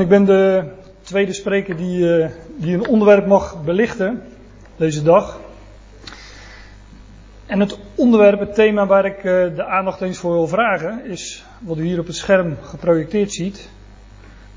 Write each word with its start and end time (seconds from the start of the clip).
En 0.00 0.06
ik 0.06 0.12
ben 0.12 0.24
de 0.24 0.64
tweede 1.02 1.32
spreker 1.32 1.76
die, 1.76 1.98
uh, 1.98 2.26
die 2.56 2.74
een 2.74 2.86
onderwerp 2.86 3.26
mag 3.26 3.64
belichten 3.64 4.22
deze 4.76 5.02
dag. 5.02 5.40
En 7.46 7.60
het 7.60 7.78
onderwerp, 7.94 8.40
het 8.40 8.54
thema 8.54 8.86
waar 8.86 9.04
ik 9.04 9.16
uh, 9.16 9.22
de 9.56 9.64
aandacht 9.64 10.00
eens 10.00 10.18
voor 10.18 10.32
wil 10.32 10.48
vragen, 10.48 11.04
is 11.04 11.44
wat 11.58 11.78
u 11.78 11.84
hier 11.84 11.98
op 11.98 12.06
het 12.06 12.16
scherm 12.16 12.56
geprojecteerd 12.62 13.32
ziet: 13.32 13.68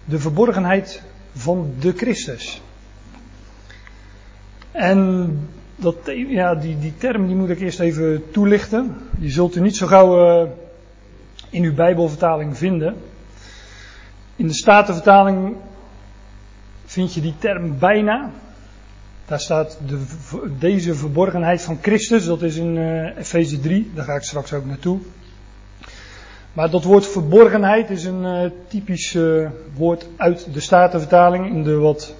de 0.05 0.19
verborgenheid 0.19 1.03
van 1.33 1.73
de 1.79 1.91
Christus. 1.91 2.61
En 4.71 5.39
dat, 5.75 5.95
ja, 6.27 6.55
die, 6.55 6.79
die 6.79 6.93
term 6.97 7.27
die 7.27 7.35
moet 7.35 7.49
ik 7.49 7.59
eerst 7.59 7.79
even 7.79 8.23
toelichten. 8.31 8.97
Die 9.11 9.31
zult 9.31 9.55
u 9.55 9.61
niet 9.61 9.75
zo 9.75 9.87
gauw 9.87 10.43
uh, 10.43 10.49
in 11.49 11.63
uw 11.63 11.73
Bijbelvertaling 11.73 12.57
vinden. 12.57 12.95
In 14.43 14.49
de 14.49 14.55
Statenvertaling 14.55 15.55
vind 16.85 17.13
je 17.13 17.21
die 17.21 17.33
term 17.37 17.79
bijna. 17.79 18.31
Daar 19.25 19.39
staat 19.39 19.77
de, 19.87 20.03
deze 20.59 20.95
verborgenheid 20.95 21.61
van 21.61 21.77
Christus, 21.81 22.25
dat 22.25 22.41
is 22.41 22.55
in 22.55 22.75
uh, 22.75 23.17
Efeze 23.17 23.59
3, 23.59 23.91
daar 23.95 24.05
ga 24.05 24.15
ik 24.15 24.21
straks 24.21 24.53
ook 24.53 24.65
naartoe. 24.65 24.99
Maar 26.53 26.69
dat 26.69 26.83
woord 26.83 27.07
verborgenheid 27.07 27.89
is 27.89 28.03
een 28.03 28.23
uh, 28.23 28.51
typisch 28.67 29.13
uh, 29.13 29.49
woord 29.75 30.07
uit 30.17 30.53
de 30.53 30.59
Statenvertaling. 30.59 31.45
In 31.45 31.63
de 31.63 31.75
wat 31.75 32.15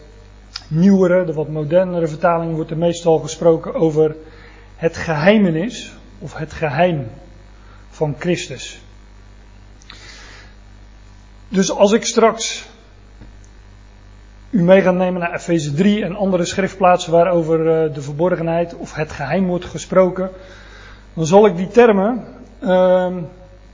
nieuwere, 0.68 1.26
de 1.26 1.34
wat 1.34 1.50
modernere 1.50 2.08
vertaling 2.08 2.56
wordt 2.56 2.72
er 2.72 2.78
meestal 2.78 3.20
gesproken 3.20 3.74
over 3.74 4.16
het 4.76 4.98
geheimenis 4.98 5.94
of 6.20 6.34
het 6.34 6.54
geheim 6.54 7.08
van 7.90 8.16
Christus. 8.20 8.83
Dus 11.54 11.72
als 11.72 11.92
ik 11.92 12.06
straks 12.06 12.66
u 14.50 14.62
mee 14.64 14.82
ga 14.82 14.92
nemen 14.92 15.22
naar 15.22 15.34
Efeze 15.34 15.74
3 15.74 16.04
en 16.04 16.16
andere 16.16 16.46
schriftplaatsen 16.46 17.12
waarover 17.12 17.60
uh, 17.60 17.94
de 17.94 18.02
verborgenheid 18.02 18.76
of 18.76 18.94
het 18.94 19.12
geheim 19.12 19.48
wordt 19.48 19.66
gesproken, 19.66 20.30
dan 21.14 21.26
zal 21.26 21.46
ik 21.46 21.56
die 21.56 21.68
termen, 21.68 22.24
uh, 22.64 23.08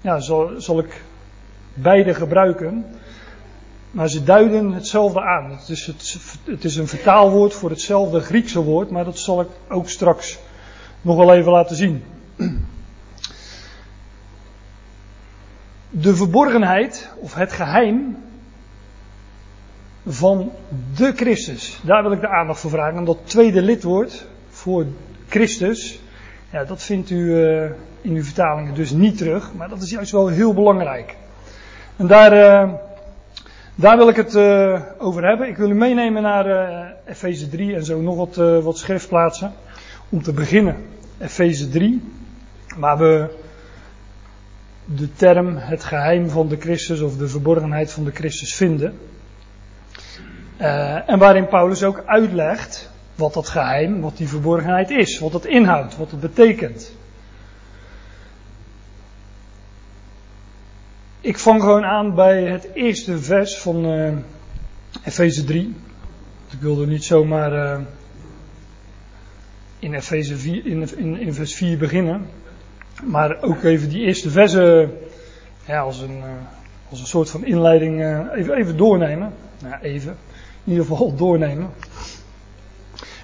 ja, 0.01 0.19
zal, 0.19 0.51
zal 0.57 0.79
ik 0.79 1.01
beide 1.73 2.13
gebruiken. 2.13 2.85
Maar 3.91 4.09
ze 4.09 4.23
duiden 4.23 4.71
hetzelfde 4.71 5.21
aan. 5.21 5.51
Het 5.51 5.69
is, 5.69 5.85
het, 5.85 6.17
het 6.43 6.63
is 6.63 6.75
een 6.75 6.87
vertaalwoord 6.87 7.53
voor 7.53 7.69
hetzelfde 7.69 8.19
Griekse 8.19 8.63
woord, 8.63 8.89
maar 8.89 9.05
dat 9.05 9.19
zal 9.19 9.41
ik 9.41 9.49
ook 9.69 9.89
straks 9.89 10.39
nog 11.01 11.17
wel 11.17 11.33
even 11.33 11.51
laten 11.51 11.75
zien. 11.75 12.03
De 15.89 16.15
verborgenheid 16.15 17.09
of 17.17 17.33
het 17.33 17.51
geheim 17.51 18.17
van 20.07 20.51
de 20.95 21.13
Christus. 21.15 21.79
Daar 21.83 22.03
wil 22.03 22.11
ik 22.11 22.21
de 22.21 22.27
aandacht 22.27 22.59
voor 22.59 22.69
vragen. 22.69 22.97
En 22.97 23.05
dat 23.05 23.17
tweede 23.23 23.61
lidwoord 23.61 24.27
voor 24.49 24.85
Christus, 25.27 25.99
ja, 26.51 26.63
dat 26.63 26.83
vindt 26.83 27.09
u 27.09 27.15
uh, 27.15 27.63
in 28.01 28.13
uw 28.15 28.23
vertalingen 28.23 28.73
dus 28.73 28.91
niet 28.91 29.17
terug, 29.17 29.53
maar 29.53 29.69
dat 29.69 29.81
is 29.81 29.89
juist 29.89 30.11
wel 30.11 30.27
heel 30.27 30.53
belangrijk. 30.53 31.15
En 31.95 32.07
daar, 32.07 32.33
uh, 32.33 32.73
daar 33.75 33.97
wil 33.97 34.09
ik 34.09 34.15
het 34.15 34.35
uh, 34.35 34.81
over 34.97 35.27
hebben. 35.27 35.47
Ik 35.47 35.57
wil 35.57 35.69
u 35.69 35.75
meenemen 35.75 36.21
naar 36.21 36.95
Efeze 37.05 37.49
3 37.49 37.75
en 37.75 37.85
zo 37.85 38.01
nog 38.01 38.15
wat, 38.15 38.63
wat 38.63 38.77
schriftplaatsen. 38.77 39.53
Om 40.09 40.23
te 40.23 40.33
beginnen, 40.33 40.75
Efeze 41.17 41.69
3, 41.69 42.01
waar 42.77 42.97
we 42.97 43.38
de 44.95 45.13
term 45.13 45.55
het 45.57 45.83
geheim 45.83 46.29
van 46.29 46.47
de 46.47 46.57
Christus 46.57 47.01
of 47.01 47.17
de 47.17 47.27
verborgenheid 47.27 47.91
van 47.91 48.03
de 48.03 48.11
Christus 48.11 48.55
vinden. 48.55 48.99
Uh, 50.61 51.09
en 51.09 51.19
waarin 51.19 51.47
Paulus 51.47 51.83
ook 51.83 52.03
uitlegt 52.05 52.89
wat 53.15 53.33
dat 53.33 53.49
geheim, 53.49 54.01
wat 54.01 54.17
die 54.17 54.27
verborgenheid 54.27 54.89
is, 54.89 55.19
wat 55.19 55.33
het 55.33 55.45
inhoudt, 55.45 55.97
wat 55.97 56.11
het 56.11 56.19
betekent. 56.19 56.95
Ik 61.21 61.37
vang 61.37 61.61
gewoon 61.61 61.85
aan 61.85 62.15
bij 62.15 62.43
het 62.43 62.67
eerste 62.73 63.19
vers 63.19 63.57
van 63.57 63.85
uh, 63.85 64.13
Efeze 65.03 65.43
3. 65.43 65.75
Ik 66.51 66.59
wilde 66.59 66.87
niet 66.87 67.03
zomaar 67.03 67.53
uh, 67.53 67.85
in 69.79 69.93
Efeze 69.93 70.37
4, 70.37 70.65
in, 70.65 70.97
in, 70.97 71.19
in 71.19 71.33
vers 71.33 71.55
4 71.55 71.77
beginnen. 71.77 72.27
Maar 73.03 73.41
ook 73.41 73.63
even 73.63 73.89
die 73.89 74.05
eerste 74.05 74.29
versen 74.29 74.97
ja, 75.65 75.79
als, 75.79 75.99
een, 76.01 76.23
als 76.89 76.99
een 76.99 77.07
soort 77.07 77.29
van 77.29 77.45
inleiding 77.45 78.03
even, 78.35 78.53
even 78.53 78.77
doornemen. 78.77 79.33
Nou, 79.59 79.81
even 79.81 80.17
in 80.63 80.71
ieder 80.71 80.85
geval 80.85 81.15
doornemen. 81.15 81.69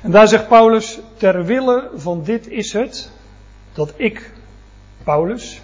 En 0.02 0.12
daar 0.12 0.28
zegt 0.28 0.48
Paulus, 0.48 1.00
ter 1.18 1.46
wille 1.46 1.90
van 1.96 2.24
dit 2.24 2.48
is 2.48 2.74
het 2.74 3.12
dat 3.74 3.94
ik, 3.96 4.32
Paulus, 5.04 5.62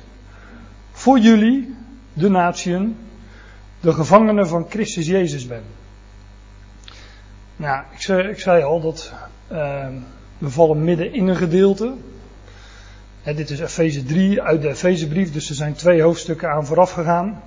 voor 0.91 1.19
jullie, 1.19 1.75
de 2.13 2.29
natieën, 2.29 2.97
de 3.79 3.93
gevangenen 3.93 4.47
van 4.47 4.65
Christus 4.69 5.07
Jezus 5.07 5.47
ben. 5.47 5.63
Nou, 7.55 7.83
ik 7.91 8.01
zei, 8.01 8.27
ik 8.27 8.39
zei 8.39 8.63
al 8.63 8.81
dat 8.81 9.13
uh, 9.51 9.87
we 10.37 10.49
vallen 10.49 10.83
midden 10.83 11.13
in 11.13 11.27
een 11.27 11.35
gedeelte. 11.35 11.93
Dit 13.23 13.49
is 13.49 13.59
Efeze 13.59 14.03
3 14.03 14.41
uit 14.41 14.61
de 14.61 14.69
Efezebrief, 14.69 15.31
dus 15.31 15.49
er 15.49 15.55
zijn 15.55 15.73
twee 15.73 16.01
hoofdstukken 16.01 16.49
aan 16.49 16.65
vooraf 16.65 16.91
gegaan. 16.91 17.41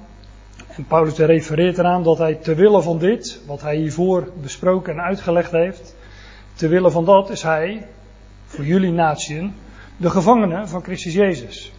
En 0.76 0.86
Paulus 0.86 1.16
refereert 1.18 1.78
eraan 1.78 2.02
dat 2.02 2.18
hij 2.18 2.34
te 2.34 2.54
willen 2.54 2.82
van 2.82 2.98
dit, 2.98 3.40
wat 3.46 3.62
hij 3.62 3.76
hiervoor 3.76 4.28
besproken 4.40 4.92
en 4.92 5.02
uitgelegd 5.02 5.50
heeft, 5.50 5.94
te 6.54 6.68
willen 6.68 6.92
van 6.92 7.04
dat 7.04 7.30
is 7.30 7.42
hij, 7.42 7.86
voor 8.46 8.64
jullie 8.64 8.92
natieën, 8.92 9.54
de 9.96 10.10
gevangene 10.10 10.66
van 10.66 10.82
Christus 10.82 11.14
Jezus. 11.14 11.72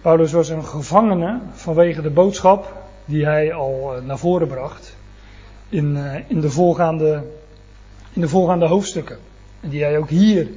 Paulus 0.00 0.32
was 0.32 0.48
een 0.48 0.64
gevangene 0.64 1.40
vanwege 1.52 2.02
de 2.02 2.10
boodschap 2.10 2.82
die 3.04 3.24
hij 3.24 3.52
al 3.52 3.92
naar 4.04 4.18
voren 4.18 4.48
bracht 4.48 4.96
in, 5.68 5.96
in, 6.28 6.40
de, 6.40 6.50
voorgaande, 6.50 7.24
in 8.12 8.20
de 8.20 8.28
voorgaande 8.28 8.66
hoofdstukken. 8.66 9.18
En 9.60 9.68
die 9.68 9.82
hij 9.82 9.98
ook 9.98 10.08
hier 10.08 10.48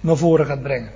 naar 0.00 0.16
voren 0.16 0.46
gaat 0.46 0.62
brengen. 0.62 0.95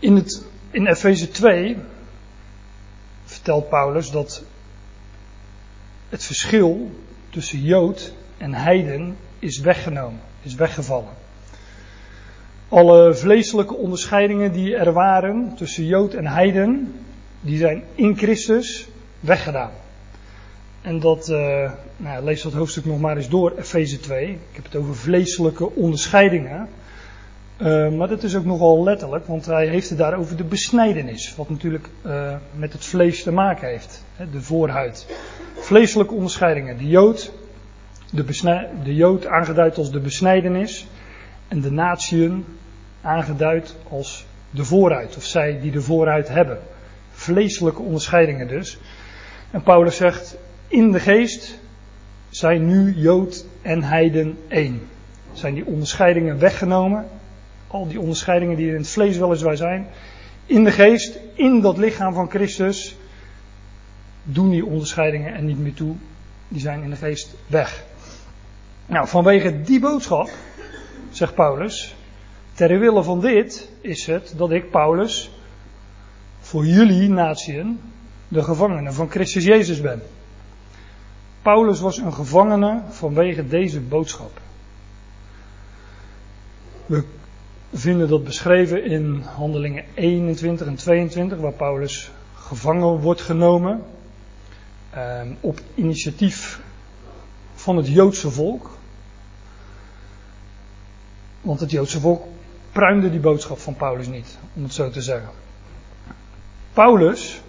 In 0.00 0.14
het 0.16 0.44
in 0.70 0.86
Efeze 0.86 1.28
2 1.28 1.76
vertelt 3.24 3.68
Paulus 3.68 4.10
dat 4.10 4.42
het 6.08 6.24
verschil 6.24 6.90
tussen 7.30 7.62
Jood 7.62 8.12
en 8.36 8.54
Heiden 8.54 9.16
is 9.38 9.58
weggenomen, 9.58 10.20
is 10.42 10.54
weggevallen. 10.54 11.12
Alle 12.68 13.14
vleeselijke 13.14 13.74
onderscheidingen 13.74 14.52
die 14.52 14.76
er 14.76 14.92
waren 14.92 15.54
tussen 15.56 15.86
Jood 15.86 16.14
en 16.14 16.26
Heiden, 16.26 16.94
die 17.40 17.58
zijn 17.58 17.82
in 17.94 18.16
Christus 18.16 18.88
weggedaan. 19.20 19.72
En 20.82 21.00
dat, 21.00 21.28
uh, 21.28 21.72
nou, 21.96 22.24
lees 22.24 22.42
dat 22.42 22.52
hoofdstuk 22.52 22.84
nog 22.84 23.00
maar 23.00 23.16
eens 23.16 23.28
door, 23.28 23.52
Efeze 23.58 24.00
2. 24.00 24.30
Ik 24.30 24.38
heb 24.52 24.64
het 24.64 24.76
over 24.76 24.96
vleeselijke 24.96 25.70
onderscheidingen. 25.70 26.68
Uh, 27.62 27.88
maar 27.88 28.08
dat 28.08 28.22
is 28.22 28.36
ook 28.36 28.44
nogal 28.44 28.82
letterlijk, 28.82 29.26
want 29.26 29.46
hij 29.46 29.66
heeft 29.66 29.88
het 29.88 29.98
daar 29.98 30.14
over 30.14 30.36
de 30.36 30.44
besnijdenis. 30.44 31.34
Wat 31.36 31.50
natuurlijk 31.50 31.88
uh, 32.06 32.34
met 32.54 32.72
het 32.72 32.84
vlees 32.84 33.22
te 33.22 33.32
maken 33.32 33.68
heeft. 33.68 34.04
Hè, 34.16 34.30
de 34.30 34.40
voorhuid. 34.40 35.06
Vleeselijke 35.58 36.14
onderscheidingen. 36.14 36.78
De 36.78 36.88
jood, 36.88 37.32
de, 38.10 38.24
de 38.84 38.94
jood 38.94 39.26
aangeduid 39.26 39.76
als 39.76 39.90
de 39.90 40.00
besnijdenis. 40.00 40.86
En 41.48 41.60
de 41.60 41.70
natieën 41.70 42.44
aangeduid 43.02 43.76
als 43.88 44.26
de 44.50 44.64
voorhuid. 44.64 45.16
Of 45.16 45.24
zij 45.24 45.60
die 45.60 45.70
de 45.70 45.82
voorhuid 45.82 46.28
hebben. 46.28 46.58
Vleeselijke 47.12 47.82
onderscheidingen 47.82 48.48
dus. 48.48 48.78
En 49.50 49.62
Paulus 49.62 49.96
zegt, 49.96 50.36
in 50.68 50.92
de 50.92 51.00
geest 51.00 51.58
zijn 52.28 52.66
nu 52.66 52.94
jood 52.96 53.44
en 53.62 53.82
heiden 53.82 54.38
één. 54.48 54.82
Zijn 55.32 55.54
die 55.54 55.66
onderscheidingen 55.66 56.38
weggenomen 56.38 57.06
al 57.70 57.88
die 57.88 58.00
onderscheidingen 58.00 58.56
die 58.56 58.68
in 58.68 58.76
het 58.76 58.88
vlees 58.88 59.16
weliswaar 59.16 59.56
zijn, 59.56 59.86
in 60.46 60.64
de 60.64 60.70
geest, 60.70 61.18
in 61.34 61.60
dat 61.60 61.78
lichaam 61.78 62.14
van 62.14 62.30
Christus, 62.30 62.96
doen 64.22 64.50
die 64.50 64.66
onderscheidingen 64.66 65.34
er 65.34 65.42
niet 65.42 65.58
meer 65.58 65.74
toe. 65.74 65.94
Die 66.48 66.60
zijn 66.60 66.82
in 66.82 66.90
de 66.90 66.96
geest 66.96 67.34
weg. 67.46 67.84
Nou, 68.86 69.08
vanwege 69.08 69.60
die 69.62 69.80
boodschap, 69.80 70.30
zegt 71.10 71.34
Paulus, 71.34 71.94
ter 72.52 72.78
wille 72.78 73.02
van 73.02 73.20
dit 73.20 73.68
is 73.80 74.06
het 74.06 74.34
dat 74.36 74.50
ik, 74.50 74.70
Paulus, 74.70 75.30
voor 76.40 76.66
jullie 76.66 77.08
natieën 77.08 77.80
de 78.28 78.42
gevangene 78.42 78.92
van 78.92 79.10
Christus 79.10 79.44
Jezus 79.44 79.80
ben. 79.80 80.02
Paulus 81.42 81.80
was 81.80 81.98
een 81.98 82.12
gevangene 82.12 82.82
vanwege 82.88 83.46
deze 83.46 83.80
boodschap. 83.80 84.40
We 86.86 87.04
vinden 87.72 88.08
dat 88.08 88.24
beschreven 88.24 88.84
in 88.84 89.22
handelingen 89.22 89.84
21 89.94 90.66
en 90.66 90.74
22, 90.74 91.38
waar 91.38 91.52
Paulus 91.52 92.10
gevangen 92.34 93.00
wordt 93.00 93.20
genomen 93.20 93.82
ehm, 94.90 95.32
op 95.40 95.60
initiatief 95.74 96.60
van 97.54 97.76
het 97.76 97.88
Joodse 97.88 98.30
volk. 98.30 98.70
Want 101.40 101.60
het 101.60 101.70
Joodse 101.70 102.00
volk 102.00 102.22
pruimde 102.72 103.10
die 103.10 103.20
boodschap 103.20 103.58
van 103.58 103.74
Paulus 103.74 104.06
niet, 104.06 104.38
om 104.54 104.62
het 104.62 104.74
zo 104.74 104.90
te 104.90 105.02
zeggen. 105.02 105.30
Paulus 106.72 107.40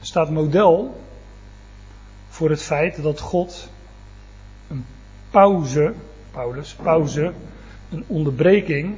staat 0.00 0.30
model 0.30 1.00
voor 2.28 2.50
het 2.50 2.62
feit 2.62 3.02
dat 3.02 3.20
God 3.20 3.68
een 4.68 4.84
pauze, 5.30 5.94
Paulus, 6.30 6.74
pauze, 6.74 7.32
een 7.90 8.04
onderbreking, 8.06 8.96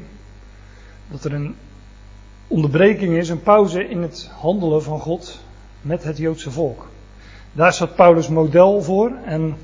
dat 1.14 1.24
er 1.24 1.32
een 1.32 1.54
onderbreking 2.46 3.16
is, 3.16 3.28
een 3.28 3.42
pauze 3.42 3.88
in 3.88 4.02
het 4.02 4.30
handelen 4.40 4.82
van 4.82 5.00
God 5.00 5.40
met 5.80 6.04
het 6.04 6.16
Joodse 6.16 6.50
volk. 6.50 6.88
Daar 7.52 7.72
staat 7.72 7.94
Paulus 7.94 8.28
model 8.28 8.82
voor 8.82 9.12
en 9.24 9.56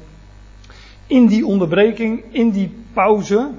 in 1.07 1.27
die 1.27 1.47
onderbreking, 1.47 2.25
in 2.31 2.51
die 2.51 2.75
pauze, 2.93 3.51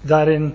daarin 0.00 0.54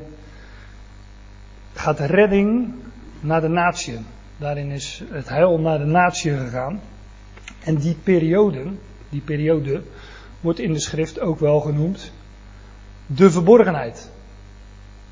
gaat 1.74 2.00
redding 2.00 2.74
naar 3.19 3.42
de 3.42 3.48
natieën. 3.48 4.06
Daarin 4.38 4.71
is 4.71 5.04
het 5.10 5.30
heil 5.30 5.60
naar 5.60 5.77
de 5.77 5.86
natieën 5.86 6.38
gegaan. 6.38 6.81
En 7.63 7.75
die 7.75 7.95
periode, 8.04 8.63
die 9.10 9.21
periode, 9.21 9.81
wordt 10.42 10.60
in 10.60 10.74
de 10.74 10.80
schrift 10.80 11.19
ook 11.19 11.39
wel 11.39 11.60
genoemd 11.60 12.12
de 13.06 13.31
verborgenheid. 13.31 14.12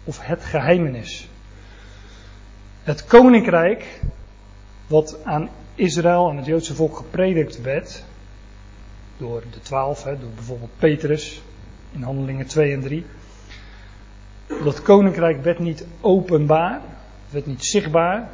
Of 0.04 0.20
het 0.22 0.44
geheimenis. 0.44 1.30
Het 2.84 3.06
koninkrijk, 3.06 4.02
wat 4.88 5.18
aan 5.24 5.50
Israël 5.76 6.30
en 6.30 6.38
het 6.38 6.46
Joodse 6.46 6.76
volk 6.76 6.98
gepredikt 6.98 7.62
werd, 7.62 8.04
door 9.18 9.44
de 9.52 9.60
twaalf, 9.60 10.04
door 10.04 10.32
bijvoorbeeld 10.36 10.78
Petrus 10.78 11.42
in 11.92 12.02
handelingen 12.02 12.48
2 12.48 12.74
en 12.74 12.82
3. 12.82 13.06
Dat 14.64 14.82
koninkrijk 14.82 15.44
werd 15.44 15.60
niet 15.60 15.86
openbaar, 16.02 16.82
werd 17.30 17.46
niet 17.46 17.66
zichtbaar, 17.66 18.30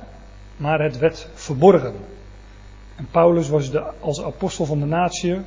maar 0.57 0.81
het 0.81 0.97
werd 0.97 1.29
verborgen. 1.33 1.95
En 2.95 3.07
Paulus 3.11 3.49
was 3.49 3.71
de, 3.71 3.83
als 3.99 4.23
apostel 4.23 4.65
van 4.65 4.79
de 4.79 4.85
natie, 4.85 5.41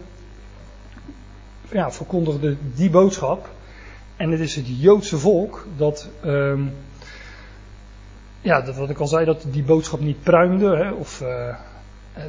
ja, 1.70 1.90
verkondigde 1.90 2.56
die 2.74 2.90
boodschap. 2.90 3.48
En 4.20 4.30
het 4.30 4.40
is 4.40 4.56
het 4.56 4.64
Joodse 4.80 5.18
volk 5.18 5.66
dat, 5.76 6.08
um, 6.24 6.72
ja, 8.40 8.60
dat 8.60 8.76
wat 8.76 8.90
ik 8.90 8.98
al 8.98 9.06
zei, 9.06 9.24
dat 9.24 9.44
die 9.50 9.62
boodschap 9.62 10.00
niet 10.00 10.22
pruimde. 10.22 10.76
Hè, 10.76 10.90
of 10.90 11.20
uh, 11.20 11.54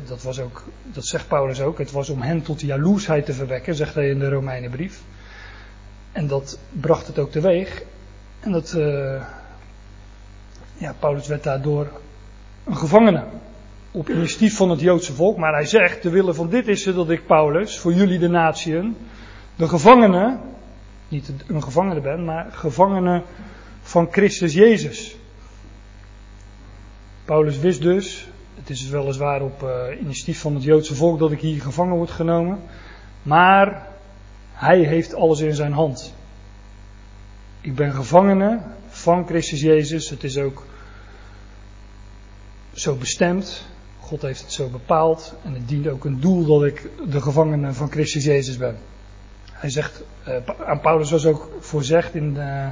dat 0.08 0.24
was 0.24 0.40
ook, 0.40 0.64
dat 0.84 1.06
zegt 1.06 1.28
Paulus 1.28 1.62
ook, 1.62 1.78
het 1.78 1.92
was 1.92 2.10
om 2.10 2.22
hen 2.22 2.42
tot 2.42 2.62
jaloersheid 2.62 3.26
te 3.26 3.34
verwekken, 3.34 3.76
zegt 3.76 3.96
hij 3.96 4.10
in 4.10 4.20
de 4.20 4.30
Romeinenbrief. 4.30 5.02
En 6.12 6.28
dat 6.28 6.60
bracht 6.70 7.08
het 7.08 7.20
ook 7.20 7.32
teweeg. 7.32 7.84
En 8.40 8.52
dat, 8.52 8.74
uh, 8.78 9.22
ja, 10.78 10.94
Paulus 11.00 11.28
werd 11.28 11.44
daardoor 11.44 11.88
een 12.64 12.78
gevangene. 12.78 13.24
Op 13.92 14.10
initiatief 14.10 14.56
van 14.56 14.70
het 14.70 14.80
Joodse 14.80 15.14
volk. 15.14 15.38
Maar 15.38 15.54
hij 15.54 15.66
zegt, 15.66 16.04
de 16.04 16.10
wille 16.10 16.34
van 16.34 16.50
dit 16.50 16.68
is 16.68 16.86
het 16.86 16.96
dat 16.96 17.10
ik, 17.10 17.26
Paulus, 17.26 17.80
voor 17.80 17.94
jullie 17.94 18.20
de 18.20 18.30
natieën, 18.30 18.96
de 19.56 19.68
gevangene, 19.68 20.38
niet 21.12 21.32
een 21.48 21.64
gevangene 21.64 22.02
ben, 22.02 22.26
maar 22.26 22.52
gevangene 22.52 23.24
van 23.82 24.08
Christus 24.12 24.54
Jezus. 24.54 25.16
Paulus 27.26 27.60
wist 27.60 27.82
dus, 27.82 28.30
het 28.56 28.70
is 28.70 28.90
weliswaar 28.90 29.42
op 29.42 29.64
uh, 29.64 30.02
initiatief 30.02 30.40
van 30.40 30.54
het 30.54 30.64
Joodse 30.64 30.96
volk 30.96 31.20
dat 31.20 31.32
ik 31.32 31.40
hier 31.40 31.62
gevangen 31.62 31.96
word 31.96 32.12
genomen, 32.12 32.60
maar 33.22 33.88
hij 34.54 34.80
heeft 34.80 35.14
alles 35.14 35.40
in 35.40 35.56
zijn 35.56 35.74
hand. 35.74 36.14
Ik 37.62 37.76
ben 37.76 37.94
gevangene 37.94 38.60
van 38.88 39.26
Christus 39.28 39.62
Jezus. 39.62 40.10
Het 40.10 40.24
is 40.24 40.38
ook 40.38 40.66
zo 42.74 42.96
bestemd. 42.96 43.66
God 44.00 44.22
heeft 44.22 44.42
het 44.42 44.52
zo 44.52 44.70
bepaald. 44.70 45.34
En 45.44 45.54
het 45.54 45.68
dient 45.68 45.88
ook 45.88 46.06
een 46.06 46.20
doel 46.20 46.46
dat 46.46 46.64
ik 46.64 46.90
de 47.10 47.22
gevangene 47.22 47.74
van 47.74 47.92
Christus 47.92 48.24
Jezus 48.24 48.58
ben. 48.58 48.78
Hij 49.62 49.70
zegt, 49.70 50.04
uh, 50.28 50.36
aan 50.66 50.80
Paulus 50.80 51.12
was 51.12 51.26
ook 51.26 51.50
voorzegd 51.60 52.16
in 52.16 52.34
de, 52.34 52.70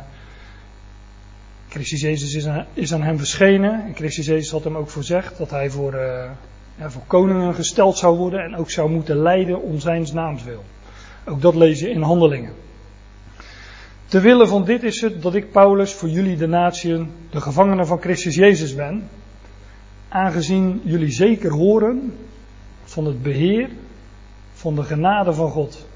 Christus 1.70 2.02
Jezus 2.02 2.34
is 2.34 2.48
aan, 2.48 2.66
is 2.74 2.94
aan, 2.94 3.02
hem 3.02 3.18
verschenen. 3.18 3.86
En 3.86 3.96
Christus 3.96 4.26
Jezus 4.26 4.52
had 4.52 4.64
hem 4.64 4.78
ook 4.78 4.90
voorzegd 4.90 5.38
dat 5.38 5.50
hij 5.50 5.70
voor, 5.70 5.94
uh, 5.94 6.30
ja, 6.78 6.90
voor 6.90 7.02
koningen 7.08 7.54
gesteld 7.54 7.98
zou 7.98 8.18
worden. 8.18 8.40
En 8.40 8.56
ook 8.56 8.70
zou 8.70 8.90
moeten 8.90 9.18
lijden 9.18 9.62
om 9.62 9.80
zijn 9.80 10.08
naams 10.14 10.44
wil. 10.44 10.64
Ook 11.26 11.42
dat 11.42 11.56
lezen 11.56 11.92
in 11.92 12.02
handelingen. 12.02 12.54
Te 14.06 14.20
willen 14.20 14.48
van 14.48 14.66
dit 14.66 14.84
is 14.84 15.02
het 15.02 15.22
dat 15.22 15.36
ik 15.36 15.52
Paulus 15.52 15.94
voor 15.94 16.10
jullie 16.10 16.38
de 16.38 16.48
natieën 16.48 17.12
de 17.30 17.42
gevangene 17.42 17.86
van 17.86 18.02
Christus 18.02 18.36
Jezus 18.36 18.76
ben 18.76 19.10
aangezien 20.08 20.82
jullie 20.84 21.12
zeker 21.12 21.52
horen 21.52 22.18
van 22.84 23.06
het 23.06 23.24
beheer 23.24 23.70
van 24.54 24.76
de 24.76 24.84
genade 24.84 25.34
van 25.34 25.50
God. 25.50 25.88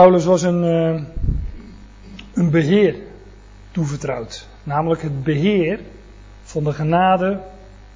Paulus 0.00 0.24
was 0.24 0.42
een, 0.42 0.64
uh, 0.64 1.02
een 2.34 2.50
beheer 2.50 2.96
toevertrouwd, 3.70 4.46
namelijk 4.62 5.02
het 5.02 5.22
beheer 5.22 5.80
van 6.42 6.64
de 6.64 6.72
genade 6.72 7.40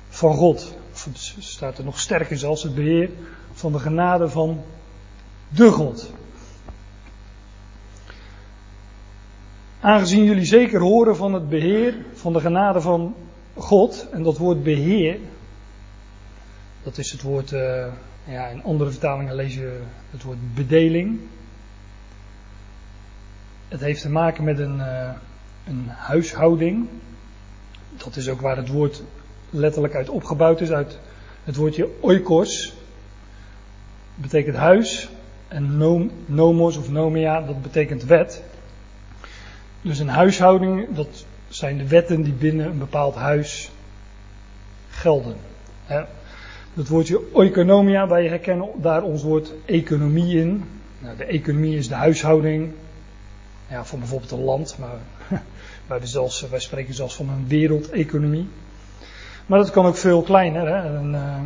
van 0.08 0.34
God. 0.34 0.74
Of 0.92 1.04
het 1.04 1.34
staat 1.38 1.78
er 1.78 1.84
nog 1.84 1.98
sterker 1.98 2.38
zelfs, 2.38 2.62
het 2.62 2.74
beheer 2.74 3.10
van 3.52 3.72
de 3.72 3.78
genade 3.78 4.28
van 4.28 4.62
de 5.48 5.70
God. 5.70 6.12
Aangezien 9.80 10.24
jullie 10.24 10.44
zeker 10.44 10.80
horen 10.80 11.16
van 11.16 11.34
het 11.34 11.48
beheer 11.48 11.94
van 12.14 12.32
de 12.32 12.40
genade 12.40 12.80
van 12.80 13.14
God, 13.54 14.06
en 14.12 14.22
dat 14.22 14.38
woord 14.38 14.62
beheer, 14.62 15.18
dat 16.82 16.98
is 16.98 17.12
het 17.12 17.22
woord, 17.22 17.52
uh, 17.52 17.86
ja, 18.24 18.46
in 18.46 18.62
andere 18.62 18.90
vertalingen 18.90 19.34
lees 19.34 19.54
je 19.54 19.80
het 20.10 20.22
woord 20.22 20.54
bedeling. 20.54 21.20
Het 23.68 23.80
heeft 23.80 24.02
te 24.02 24.10
maken 24.10 24.44
met 24.44 24.58
een, 24.58 24.76
uh, 24.76 25.10
een 25.66 25.88
huishouding. 25.88 26.88
Dat 27.96 28.16
is 28.16 28.28
ook 28.28 28.40
waar 28.40 28.56
het 28.56 28.68
woord 28.68 29.02
letterlijk 29.50 29.94
uit 29.94 30.08
opgebouwd 30.08 30.60
is, 30.60 30.70
uit 30.70 30.98
het 31.44 31.56
woordje 31.56 31.88
oikos. 32.00 32.74
betekent 34.14 34.56
huis. 34.56 35.08
En 35.48 35.76
nomos 36.26 36.76
of 36.76 36.90
nomia, 36.90 37.40
dat 37.40 37.62
betekent 37.62 38.04
wet. 38.04 38.42
Dus 39.82 39.98
een 39.98 40.08
huishouding, 40.08 40.94
dat 40.94 41.24
zijn 41.48 41.78
de 41.78 41.88
wetten 41.88 42.22
die 42.22 42.32
binnen 42.32 42.66
een 42.66 42.78
bepaald 42.78 43.14
huis 43.14 43.70
gelden. 44.90 45.36
Dat 46.74 46.88
woordje 46.88 47.20
oikonomia, 47.32 48.08
wij 48.08 48.26
herkennen 48.26 48.68
daar 48.76 49.02
ons 49.02 49.22
woord 49.22 49.52
economie 49.64 50.38
in. 50.38 50.64
Nou, 50.98 51.16
de 51.16 51.24
economie 51.24 51.76
is 51.76 51.88
de 51.88 51.94
huishouding 51.94 52.72
ja, 53.74 53.84
van 53.84 53.98
bijvoorbeeld 53.98 54.30
een 54.30 54.44
land, 54.44 54.76
maar 54.78 54.98
wij, 55.86 56.06
zelfs, 56.06 56.48
wij 56.48 56.60
spreken 56.60 56.94
zelfs 56.94 57.16
van 57.16 57.28
een 57.28 57.48
wereldeconomie. 57.48 58.48
Maar 59.46 59.58
dat 59.58 59.70
kan 59.70 59.86
ook 59.86 59.96
veel 59.96 60.22
kleiner. 60.22 60.66
Hè? 60.66 60.96
Een, 60.96 61.12
uh, 61.12 61.36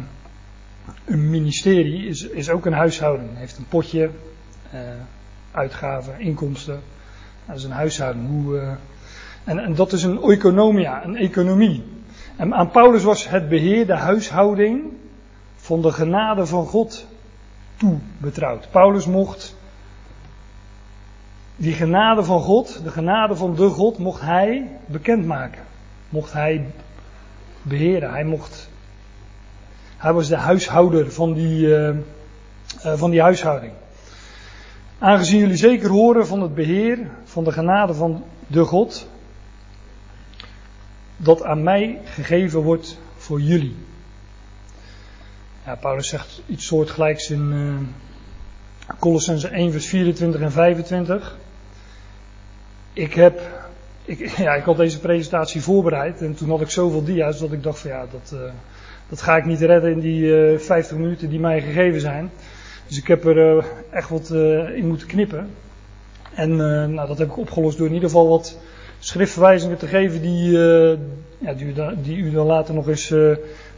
een, 1.04 1.30
ministerie 1.30 2.06
is, 2.06 2.28
is 2.28 2.50
ook 2.50 2.66
een 2.66 2.72
huishouding, 2.72 3.30
heeft 3.36 3.58
een 3.58 3.68
potje, 3.68 4.10
uh, 4.74 4.80
uitgaven, 5.50 6.20
inkomsten. 6.20 6.80
Dat 7.46 7.56
is 7.56 7.64
een 7.64 7.70
huishouding. 7.70 8.28
Hoe, 8.28 8.54
uh, 8.54 8.72
en, 9.44 9.58
en, 9.58 9.74
dat 9.74 9.92
is 9.92 10.02
een 10.02 10.22
oikonomia, 10.22 11.04
een 11.04 11.16
economie. 11.16 11.84
En 12.36 12.54
aan 12.54 12.70
Paulus 12.70 13.02
was 13.02 13.28
het 13.28 13.48
beheer, 13.48 13.86
de 13.86 13.96
huishouding 13.96 14.92
van 15.56 15.82
de 15.82 15.92
genade 15.92 16.46
van 16.46 16.66
God 16.66 17.06
toebetrouwd. 17.76 18.68
Paulus 18.70 19.06
mocht 19.06 19.56
die 21.60 21.72
genade 21.72 22.24
van 22.24 22.40
God, 22.40 22.80
de 22.84 22.90
genade 22.90 23.36
van 23.36 23.54
de 23.54 23.68
God, 23.68 23.98
mocht 23.98 24.20
hij 24.20 24.70
bekendmaken. 24.86 25.62
Mocht 26.08 26.32
hij 26.32 26.66
beheren. 27.62 28.10
Hij 28.10 28.24
mocht. 28.24 28.68
Hij 29.96 30.12
was 30.12 30.28
de 30.28 30.36
huishouder 30.36 31.12
van 31.12 31.32
die, 31.32 31.66
uh, 31.66 31.88
uh, 31.88 31.96
van 32.94 33.10
die 33.10 33.20
huishouding. 33.20 33.72
Aangezien 34.98 35.38
jullie 35.38 35.56
zeker 35.56 35.90
horen 35.90 36.26
van 36.26 36.40
het 36.42 36.54
beheer 36.54 36.98
van 37.24 37.44
de 37.44 37.52
genade 37.52 37.94
van 37.94 38.24
de 38.46 38.64
God, 38.64 39.08
dat 41.16 41.42
aan 41.42 41.62
mij 41.62 42.00
gegeven 42.04 42.60
wordt 42.60 42.98
voor 43.16 43.40
jullie. 43.40 43.76
Ja, 45.64 45.74
Paulus 45.74 46.08
zegt 46.08 46.42
iets 46.46 46.66
soortgelijks 46.66 47.30
in 47.30 47.52
uh, 47.52 48.94
Colossense 48.98 49.48
1 49.48 49.72
vers 49.72 49.86
24 49.86 50.40
en 50.40 50.52
25. 50.52 51.36
Ik 52.98 53.14
heb 53.14 53.40
ik, 54.04 54.28
ja, 54.46 54.54
ik 54.54 54.64
had 54.64 54.76
deze 54.76 55.00
presentatie 55.00 55.60
voorbereid 55.60 56.20
en 56.20 56.34
toen 56.34 56.48
had 56.48 56.60
ik 56.60 56.70
zoveel 56.70 57.04
dia's 57.04 57.38
dat 57.38 57.52
ik 57.52 57.62
dacht 57.62 57.78
van 57.78 57.90
ja, 57.90 58.06
dat, 58.10 58.32
uh, 58.34 58.40
dat 59.08 59.22
ga 59.22 59.36
ik 59.36 59.44
niet 59.44 59.60
redden 59.60 59.90
in 59.90 60.00
die 60.00 60.22
uh, 60.22 60.54
eh, 60.54 60.60
50 60.60 60.96
minuten 60.96 61.28
die 61.28 61.40
mij 61.40 61.60
gegeven 61.60 62.00
zijn. 62.00 62.30
Dus 62.86 62.98
ik 62.98 63.06
heb 63.06 63.24
er 63.24 63.56
uh, 63.56 63.64
echt 63.90 64.08
wat 64.08 64.30
in 64.74 64.86
moeten 64.86 65.06
knippen. 65.06 65.50
En 66.34 66.56
nou, 66.94 67.08
dat 67.08 67.18
heb 67.18 67.28
ik 67.28 67.38
opgelost 67.38 67.78
door 67.78 67.86
in 67.86 67.94
ieder 67.94 68.08
geval 68.08 68.28
wat 68.28 68.58
schriftverwijzingen 68.98 69.78
te 69.78 69.86
geven 69.86 70.22
die, 70.22 70.50
ja, 71.38 71.52
die, 71.56 71.66
u, 71.66 71.72
dan, 71.72 71.96
die 72.02 72.16
u 72.16 72.30
dan 72.30 72.46
later 72.46 72.74
nog 72.74 72.88
eens 72.88 73.14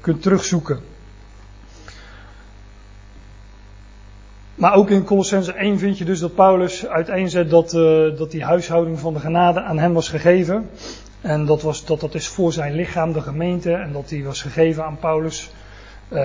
kunt 0.00 0.22
terugzoeken. 0.22 0.80
Maar 4.60 4.74
ook 4.74 4.90
in 4.90 5.04
Colossense 5.04 5.52
1 5.52 5.78
vind 5.78 5.98
je 5.98 6.04
dus 6.04 6.20
dat 6.20 6.34
Paulus 6.34 6.86
uiteenzet 6.86 7.50
dat, 7.50 7.74
uh, 7.74 8.16
dat 8.16 8.30
die 8.30 8.44
huishouding 8.44 8.98
van 8.98 9.14
de 9.14 9.20
genade 9.20 9.62
aan 9.62 9.78
hem 9.78 9.92
was 9.92 10.08
gegeven. 10.08 10.70
En 11.20 11.46
dat, 11.46 11.62
was, 11.62 11.84
dat 11.84 12.00
dat 12.00 12.14
is 12.14 12.28
voor 12.28 12.52
zijn 12.52 12.74
lichaam, 12.74 13.12
de 13.12 13.20
gemeente, 13.20 13.72
en 13.72 13.92
dat 13.92 14.08
die 14.08 14.24
was 14.24 14.42
gegeven 14.42 14.84
aan 14.84 14.98
Paulus. 14.98 15.50
Uh, 16.08 16.18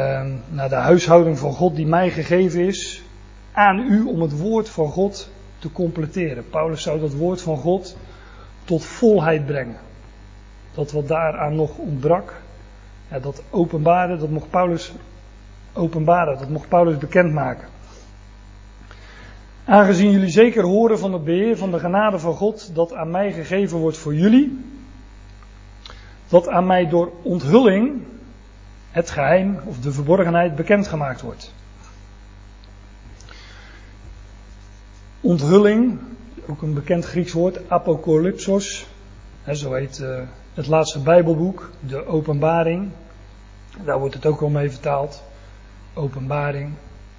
naar 0.50 0.70
de 0.70 0.76
huishouding 0.76 1.40
van 1.40 1.54
God 1.54 1.76
die 1.76 1.88
mij 1.88 2.10
gegeven 2.10 2.60
is, 2.60 3.04
aan 3.52 3.80
u 3.80 4.04
om 4.04 4.22
het 4.22 4.40
woord 4.40 4.70
van 4.70 4.88
God 4.88 5.30
te 5.60 5.72
completeren. 5.72 6.50
Paulus 6.50 6.82
zou 6.82 7.00
dat 7.00 7.14
woord 7.14 7.42
van 7.42 7.58
God 7.58 7.98
tot 8.64 8.86
volheid 8.86 9.46
brengen. 9.46 9.78
Dat 10.74 10.92
wat 10.92 11.08
daaraan 11.08 11.56
nog 11.56 11.78
ontbrak, 11.78 12.34
ja, 13.12 13.20
dat 13.20 13.44
openbaren, 13.50 14.20
dat 14.20 14.30
mocht 14.30 14.50
Paulus 14.50 14.92
openbaren, 15.74 16.40
dat 16.40 16.50
mocht 16.50 16.70
Paulus 16.70 16.98
bekendmaken. 16.98 17.74
Aangezien 19.66 20.12
jullie 20.12 20.30
zeker 20.30 20.64
horen 20.64 21.00
van 21.00 21.14
het 21.14 21.24
beheer 21.24 21.58
van 21.58 21.72
de 21.72 21.80
genade 21.80 22.20
van 22.20 22.34
God 22.34 22.76
dat 22.76 22.94
aan 22.94 23.12
mij 23.12 23.32
gegeven 23.32 23.78
wordt 23.78 23.98
voor 23.98 24.16
jullie, 24.16 24.66
dat 26.28 26.48
aan 26.48 26.66
mij 26.66 26.90
door 26.90 27.12
onthulling 27.22 28.02
het 28.92 29.10
geheim 29.10 29.60
of 29.66 29.80
de 29.80 29.92
verborgenheid 29.92 30.56
bekendgemaakt 30.56 31.22
wordt. 31.22 31.54
Onthulling, 35.22 36.00
ook 36.48 36.62
een 36.62 36.74
bekend 36.74 37.06
Grieks 37.06 37.32
woord, 37.32 37.70
apocalypsos, 37.70 38.88
zo 39.52 39.74
heet 39.74 40.00
uh, 40.00 40.20
het 40.54 40.68
laatste 40.68 41.00
Bijbelboek, 41.00 41.70
de 41.80 42.06
openbaring. 42.06 42.90
Daar 43.84 44.00
wordt 44.00 44.16
het 44.16 44.26
ook 44.26 44.42
al 44.42 44.50
mee 44.50 44.70
vertaald. 44.70 45.24
Openbaring. 45.94 46.74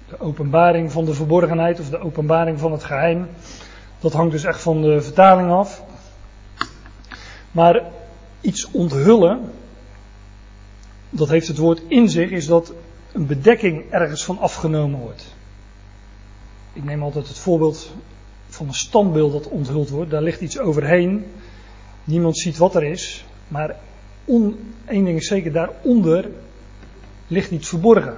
De 0.09 0.19
openbaring 0.19 0.91
van 0.91 1.05
de 1.05 1.13
verborgenheid 1.13 1.79
of 1.79 1.89
de 1.89 1.99
openbaring 1.99 2.59
van 2.59 2.71
het 2.71 2.83
geheim. 2.83 3.27
Dat 3.99 4.13
hangt 4.13 4.31
dus 4.31 4.43
echt 4.43 4.61
van 4.61 4.81
de 4.81 5.01
vertaling 5.01 5.51
af. 5.51 5.83
Maar 7.51 7.81
iets 8.41 8.71
onthullen, 8.71 9.51
dat 11.09 11.29
heeft 11.29 11.47
het 11.47 11.57
woord 11.57 11.81
in 11.87 12.09
zich, 12.09 12.29
is 12.29 12.45
dat 12.45 12.73
een 13.11 13.27
bedekking 13.27 13.91
ergens 13.91 14.23
van 14.23 14.39
afgenomen 14.39 14.99
wordt. 14.99 15.35
Ik 16.73 16.83
neem 16.83 17.03
altijd 17.03 17.27
het 17.27 17.37
voorbeeld 17.37 17.91
van 18.47 18.67
een 18.67 18.73
standbeeld 18.73 19.31
dat 19.31 19.47
onthuld 19.47 19.89
wordt. 19.89 20.11
Daar 20.11 20.21
ligt 20.21 20.41
iets 20.41 20.59
overheen. 20.59 21.25
Niemand 22.03 22.37
ziet 22.37 22.57
wat 22.57 22.75
er 22.75 22.83
is. 22.83 23.25
Maar 23.47 23.75
één 24.85 25.03
ding 25.05 25.17
is 25.17 25.27
zeker, 25.27 25.51
daaronder 25.51 26.29
ligt 27.27 27.51
iets 27.51 27.67
verborgen. 27.67 28.17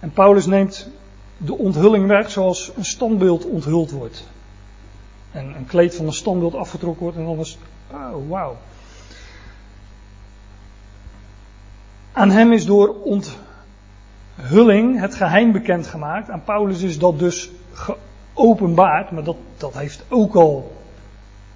En 0.00 0.10
Paulus 0.10 0.46
neemt 0.46 0.88
de 1.36 1.58
onthulling 1.58 2.06
weg 2.06 2.30
zoals 2.30 2.72
een 2.76 2.84
standbeeld 2.84 3.44
onthuld 3.44 3.90
wordt. 3.90 4.24
En 5.32 5.54
een 5.56 5.66
kleed 5.66 5.94
van 5.94 6.06
een 6.06 6.12
standbeeld 6.12 6.54
afgetrokken 6.54 7.02
wordt 7.02 7.16
en 7.18 7.24
dan 7.24 7.38
is, 7.38 7.58
oh 7.92 8.28
wauw. 8.28 8.56
Aan 12.12 12.30
hem 12.30 12.52
is 12.52 12.66
door 12.66 12.94
onthulling 14.36 15.00
het 15.00 15.14
geheim 15.14 15.52
bekendgemaakt. 15.52 16.30
Aan 16.30 16.44
Paulus 16.44 16.82
is 16.82 16.98
dat 16.98 17.18
dus 17.18 17.50
geopenbaard, 17.72 19.10
maar 19.10 19.24
dat, 19.24 19.36
dat 19.56 19.74
heeft 19.74 20.04
ook 20.08 20.34
al 20.34 20.76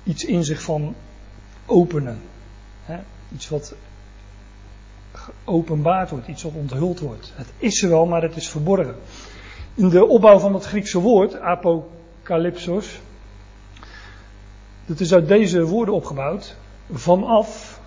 iets 0.03 0.25
in 0.25 0.45
zich 0.45 0.63
van 0.63 0.95
openen. 1.67 2.21
Iets 3.33 3.49
wat 3.49 3.75
geopenbaard 5.13 6.11
wordt, 6.11 6.29
iets 6.29 6.43
wat 6.43 6.53
onthuld 6.53 7.01
wordt. 7.01 7.33
Het 7.35 7.53
is 7.59 7.83
er 7.83 7.89
wel, 7.89 8.07
maar 8.07 8.23
het 8.23 8.37
is 8.37 8.49
verborgen. 8.49 8.97
In 9.75 9.89
de 9.89 10.05
opbouw 10.05 10.39
van 10.39 10.55
het 10.55 10.65
Griekse 10.65 10.99
woord, 10.99 11.41
apocalypsos, 11.41 13.01
dat 14.87 15.01
is 15.01 15.15
uit 15.15 15.29
deze 15.29 15.65
woorden 15.65 15.95
opgebouwd. 15.95 16.57
Vanaf 16.93 17.81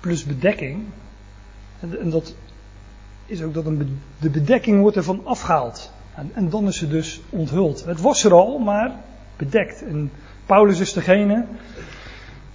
plus 0.00 0.24
bedekking. 0.24 0.84
En, 1.80 2.10
dat 2.10 2.34
is 3.26 3.42
ook 3.42 3.54
dat 3.54 3.66
een, 3.66 4.00
de 4.18 4.30
bedekking 4.30 4.80
wordt 4.80 4.96
ervan 4.96 5.20
afgehaald. 5.24 5.92
En, 6.14 6.30
en 6.34 6.50
dan 6.50 6.66
is 6.66 6.76
ze 6.76 6.88
dus 6.88 7.20
onthuld. 7.30 7.84
Het 7.84 8.00
was 8.00 8.24
er 8.24 8.32
al, 8.32 8.58
maar 8.58 8.92
bedekt. 9.36 9.82
En 9.82 10.12
Paulus 10.46 10.80
is 10.80 10.92
degene 10.92 11.44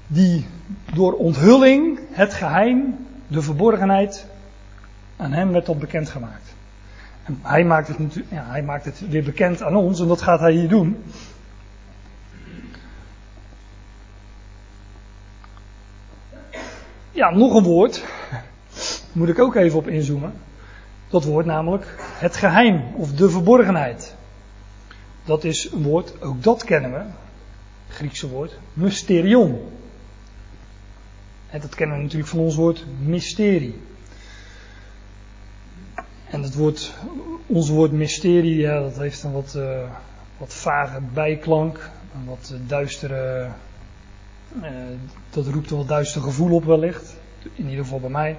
die 0.07 0.45
door 0.93 1.13
onthulling 1.13 1.99
het 2.11 2.33
geheim, 2.33 3.07
de 3.27 3.41
verborgenheid, 3.41 4.25
aan 5.17 5.31
hem 5.31 5.51
werd 5.51 5.65
tot 5.65 5.79
bekendgemaakt. 5.79 6.44
Hij 7.41 7.63
maakt, 7.63 7.87
het 7.87 8.23
ja, 8.29 8.45
hij 8.45 8.63
maakt 8.63 8.85
het 8.85 9.09
weer 9.09 9.23
bekend 9.23 9.61
aan 9.61 9.75
ons 9.75 9.99
en 9.99 10.07
dat 10.07 10.21
gaat 10.21 10.39
hij 10.39 10.51
hier 10.51 10.69
doen. 10.69 11.03
Ja, 17.11 17.29
nog 17.29 17.53
een 17.53 17.63
woord. 17.63 18.03
Moet 19.11 19.29
ik 19.29 19.39
ook 19.39 19.55
even 19.55 19.77
op 19.77 19.87
inzoomen. 19.87 20.33
Dat 21.07 21.23
woord 21.23 21.45
namelijk 21.45 21.95
het 21.99 22.35
geheim 22.35 22.83
of 22.95 23.11
de 23.11 23.29
verborgenheid. 23.29 24.15
Dat 25.23 25.43
is 25.43 25.71
een 25.71 25.83
woord, 25.83 26.21
ook 26.21 26.43
dat 26.43 26.63
kennen 26.63 26.91
we. 26.91 27.01
Griekse 27.89 28.29
woord, 28.29 28.57
mysterion. 28.73 29.59
En 31.49 31.61
dat 31.61 31.75
kennen 31.75 31.97
we 31.97 32.03
natuurlijk 32.03 32.29
van 32.29 32.39
ons 32.39 32.55
woord 32.55 32.85
mysterie. 33.05 33.81
En 36.29 36.43
het 36.43 36.55
woord, 36.55 36.93
ons 37.45 37.69
woord 37.69 37.91
mysterie, 37.91 38.57
ja, 38.57 38.79
dat 38.79 38.97
heeft 38.97 39.23
een 39.23 39.31
wat, 39.31 39.53
uh, 39.57 39.89
wat 40.37 40.53
vage 40.53 40.99
bijklank. 41.13 41.89
Een 42.13 42.25
wat 42.25 42.53
duistere, 42.67 43.47
uh, 44.61 44.67
dat 45.29 45.47
roept 45.47 45.71
een 45.71 45.77
wat 45.77 45.87
duister 45.87 46.21
gevoel 46.21 46.55
op 46.55 46.63
wellicht. 46.63 47.15
In 47.53 47.69
ieder 47.69 47.83
geval 47.83 47.99
bij 47.99 48.09
mij. 48.09 48.37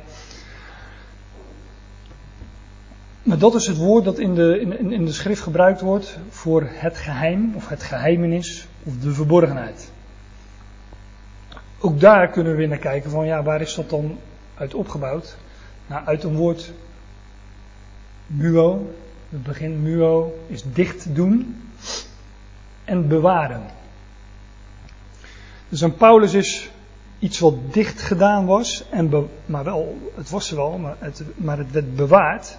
Maar 3.23 3.39
dat 3.39 3.55
is 3.55 3.67
het 3.67 3.77
woord 3.77 4.05
dat 4.05 4.19
in 4.19 4.35
de, 4.35 4.61
in, 4.61 4.93
in 4.93 5.05
de 5.05 5.13
schrift 5.13 5.43
gebruikt 5.43 5.81
wordt 5.81 6.19
voor 6.29 6.69
het 6.69 6.97
geheim, 6.97 7.53
of 7.55 7.69
het 7.69 7.83
geheimenis, 7.83 8.67
of 8.83 8.93
de 8.99 9.13
verborgenheid. 9.13 9.91
Ook 11.79 12.01
daar 12.01 12.29
kunnen 12.29 12.53
we 12.53 12.59
weer 12.59 12.69
naar 12.69 12.79
kijken 12.79 13.11
van 13.11 13.27
ja, 13.27 13.43
waar 13.43 13.61
is 13.61 13.75
dat 13.75 13.91
dan 13.91 14.19
uit 14.55 14.75
opgebouwd? 14.75 15.37
Nou, 15.87 16.07
uit 16.07 16.23
een 16.23 16.37
woord 16.37 16.73
muo, 18.27 18.95
het 19.29 19.43
begin 19.43 19.83
muo 19.83 20.35
is 20.47 20.63
dicht 20.73 21.15
doen 21.15 21.63
en 22.85 23.09
bewaren. 23.09 23.63
Dus 25.69 25.85
aan 25.85 25.95
Paulus 25.95 26.35
is 26.35 26.71
iets 27.19 27.39
wat 27.39 27.73
dicht 27.73 28.03
gedaan 28.03 28.47
was, 28.47 28.85
en 28.91 29.29
maar 29.47 29.65
wel, 29.65 29.99
het 30.15 30.31
was 30.31 30.51
er 30.51 30.57
wel, 30.57 30.79
maar 30.79 30.97
het, 30.99 31.23
maar 31.37 31.59
het 31.59 31.71
werd 31.71 31.97
bewaard. 31.97 32.59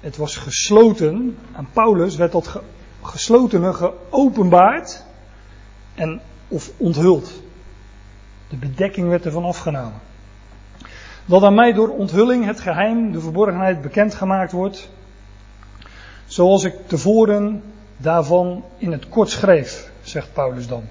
Het 0.00 0.16
was 0.16 0.36
gesloten. 0.36 1.38
Aan 1.52 1.68
Paulus 1.72 2.16
werd 2.16 2.32
dat 2.32 2.46
ge, 2.46 2.60
geslotene 3.02 3.72
geopenbaard 3.72 5.04
en 5.94 6.20
of 6.48 6.70
onthuld. 6.76 7.42
De 8.48 8.56
bedekking 8.56 9.08
werd 9.08 9.24
ervan 9.24 9.44
afgenomen. 9.44 10.00
Dat 11.28 11.42
aan 11.42 11.54
mij 11.54 11.72
door 11.72 11.88
onthulling 11.88 12.44
het 12.44 12.60
geheim, 12.60 13.12
de 13.12 13.20
verborgenheid 13.20 13.82
bekendgemaakt 13.82 14.52
wordt. 14.52 14.88
Zoals 16.26 16.64
ik 16.64 16.74
tevoren 16.86 17.62
daarvan 17.96 18.64
in 18.78 18.92
het 18.92 19.08
kort 19.08 19.30
schreef, 19.30 19.90
zegt 20.02 20.32
Paulus 20.32 20.66
dan. 20.66 20.82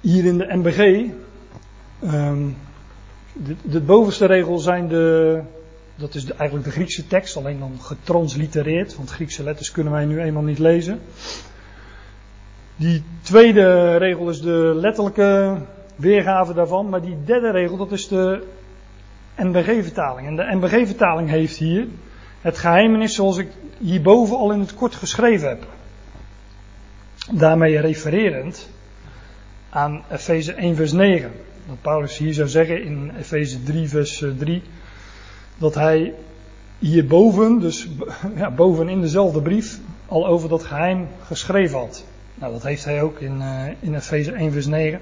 Hier 0.00 0.24
in 0.24 0.38
de 0.38 0.56
MBG, 0.56 1.10
um, 2.04 2.56
de, 3.32 3.56
de, 3.62 3.80
bovenste 3.80 4.26
regel 4.26 4.58
zijn 4.58 4.88
de, 4.88 5.40
dat 5.96 6.14
is 6.14 6.24
eigenlijk 6.24 6.64
de 6.64 6.74
Griekse 6.74 7.06
tekst, 7.06 7.36
alleen 7.36 7.58
dan 7.58 7.80
getranslitereerd, 7.80 8.96
want 8.96 9.10
Griekse 9.10 9.42
letters 9.42 9.70
kunnen 9.70 9.92
wij 9.92 10.04
nu 10.04 10.20
eenmaal 10.20 10.42
niet 10.42 10.58
lezen. 10.58 11.00
Die 12.78 13.02
tweede 13.22 13.96
regel 13.96 14.28
is 14.28 14.40
de 14.40 14.72
letterlijke 14.74 15.56
weergave 15.96 16.54
daarvan, 16.54 16.88
maar 16.88 17.00
die 17.00 17.16
derde 17.24 17.50
regel, 17.50 17.76
dat 17.76 17.92
is 17.92 18.08
de 18.08 18.46
NBG-vertaling. 19.36 20.26
En 20.26 20.36
de 20.36 20.56
NBG-vertaling 20.56 21.28
heeft 21.28 21.56
hier 21.56 21.86
het 22.40 22.58
geheimenis 22.58 23.14
zoals 23.14 23.36
ik 23.36 23.48
hierboven 23.78 24.36
al 24.36 24.52
in 24.52 24.60
het 24.60 24.74
kort 24.74 24.94
geschreven 24.94 25.48
heb. 25.48 25.66
Daarmee 27.32 27.80
refererend 27.80 28.68
aan 29.70 30.02
Efeze 30.10 30.52
1 30.52 30.76
vers 30.76 30.92
9. 30.92 31.32
Dat 31.68 31.82
Paulus 31.82 32.18
hier 32.18 32.34
zou 32.34 32.48
zeggen 32.48 32.84
in 32.84 33.12
Efeze 33.18 33.62
3 33.62 33.88
vers 33.88 34.24
3 34.38 34.62
dat 35.56 35.74
hij 35.74 36.14
hierboven, 36.78 37.58
dus 37.60 37.88
ja, 38.36 38.50
boven 38.50 38.88
in 38.88 39.00
dezelfde 39.00 39.42
brief, 39.42 39.80
al 40.06 40.26
over 40.26 40.48
dat 40.48 40.64
geheim 40.64 41.08
geschreven 41.26 41.78
had. 41.78 42.04
Nou, 42.38 42.52
dat 42.52 42.62
heeft 42.62 42.84
hij 42.84 43.02
ook 43.02 43.20
in, 43.20 43.40
uh, 43.40 43.66
in 43.80 43.94
Efeze 43.94 44.32
1 44.32 44.52
vers 44.52 44.66
9. 44.66 45.00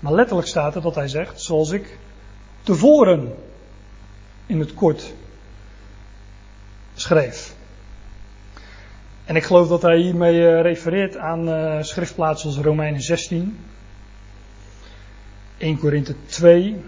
Maar 0.00 0.12
letterlijk 0.12 0.48
staat 0.48 0.74
er 0.74 0.82
dat 0.82 0.94
hij 0.94 1.08
zegt, 1.08 1.40
zoals 1.40 1.70
ik 1.70 1.98
tevoren 2.62 3.34
in 4.46 4.60
het 4.60 4.74
kort 4.74 5.14
schreef. 6.94 7.54
En 9.24 9.36
ik 9.36 9.44
geloof 9.44 9.68
dat 9.68 9.82
hij 9.82 9.96
hiermee 9.96 10.34
uh, 10.34 10.60
refereert 10.60 11.16
aan 11.16 11.48
uh, 11.48 11.82
schriftplaatsen 11.82 12.48
als 12.48 12.58
Romeinen 12.58 13.00
16, 13.00 13.58
1 15.56 15.78
Korinthe 15.78 16.14
2, 16.26 16.82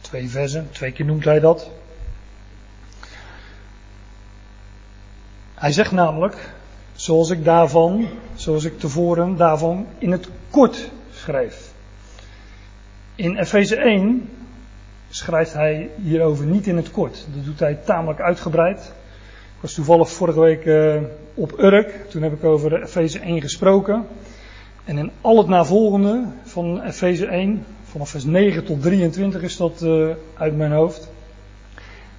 twee 0.00 0.28
versen, 0.28 0.68
twee 0.72 0.92
keer 0.92 1.04
noemt 1.04 1.24
hij 1.24 1.40
dat. 1.40 1.70
Hij 5.54 5.72
zegt 5.72 5.92
namelijk, 5.92 6.54
zoals 7.06 7.30
ik 7.30 7.44
daarvan, 7.44 8.08
zoals 8.34 8.64
ik 8.64 8.78
tevoren 8.78 9.36
daarvan 9.36 9.86
in 9.98 10.12
het 10.12 10.28
kort 10.50 10.90
schreef. 11.12 11.72
In 13.14 13.36
Efeze 13.36 13.76
1 13.76 14.28
schrijft 15.08 15.52
hij 15.52 15.90
hierover 16.02 16.46
niet 16.46 16.66
in 16.66 16.76
het 16.76 16.90
kort. 16.90 17.26
Dat 17.34 17.44
doet 17.44 17.60
hij 17.60 17.74
tamelijk 17.74 18.20
uitgebreid. 18.20 18.80
Ik 19.54 19.60
was 19.60 19.74
toevallig 19.74 20.10
vorige 20.10 20.40
week 20.40 20.64
uh, 20.64 20.96
op 21.34 21.58
Urk. 21.58 22.10
Toen 22.10 22.22
heb 22.22 22.32
ik 22.32 22.44
over 22.44 22.82
Efeze 22.82 23.18
1 23.18 23.40
gesproken. 23.40 24.06
En 24.84 24.98
in 24.98 25.10
al 25.20 25.38
het 25.38 25.48
navolgende 25.48 26.24
van 26.44 26.82
Efeze 26.82 27.26
1, 27.26 27.64
vanaf 27.84 28.10
vers 28.10 28.24
9 28.24 28.64
tot 28.64 28.82
23 28.82 29.42
is 29.42 29.56
dat 29.56 29.82
uh, 29.82 30.08
uit 30.34 30.56
mijn 30.56 30.72
hoofd. 30.72 31.08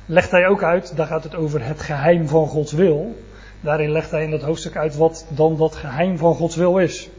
Legt 0.06 0.32
hij 0.32 0.48
ook 0.48 0.64
uit, 0.64 0.96
daar 0.96 1.08
gaat 1.08 1.24
het 1.24 1.36
over 1.36 1.66
het 1.66 1.82
geheim 1.82 2.28
van 2.28 2.48
Gods 2.48 2.72
wil. 2.72 3.16
Daarin 3.62 3.92
legt 3.92 4.12
hij 4.12 4.24
in 4.24 4.32
dat 4.32 4.42
hoofdstuk 4.42 4.76
uit 4.76 4.96
wat 4.96 5.26
dan 5.30 5.58
dat 5.58 5.76
geheim 5.76 6.18
van 6.18 6.36
Gods 6.36 6.56
wil 6.56 6.78
is. 6.78 7.10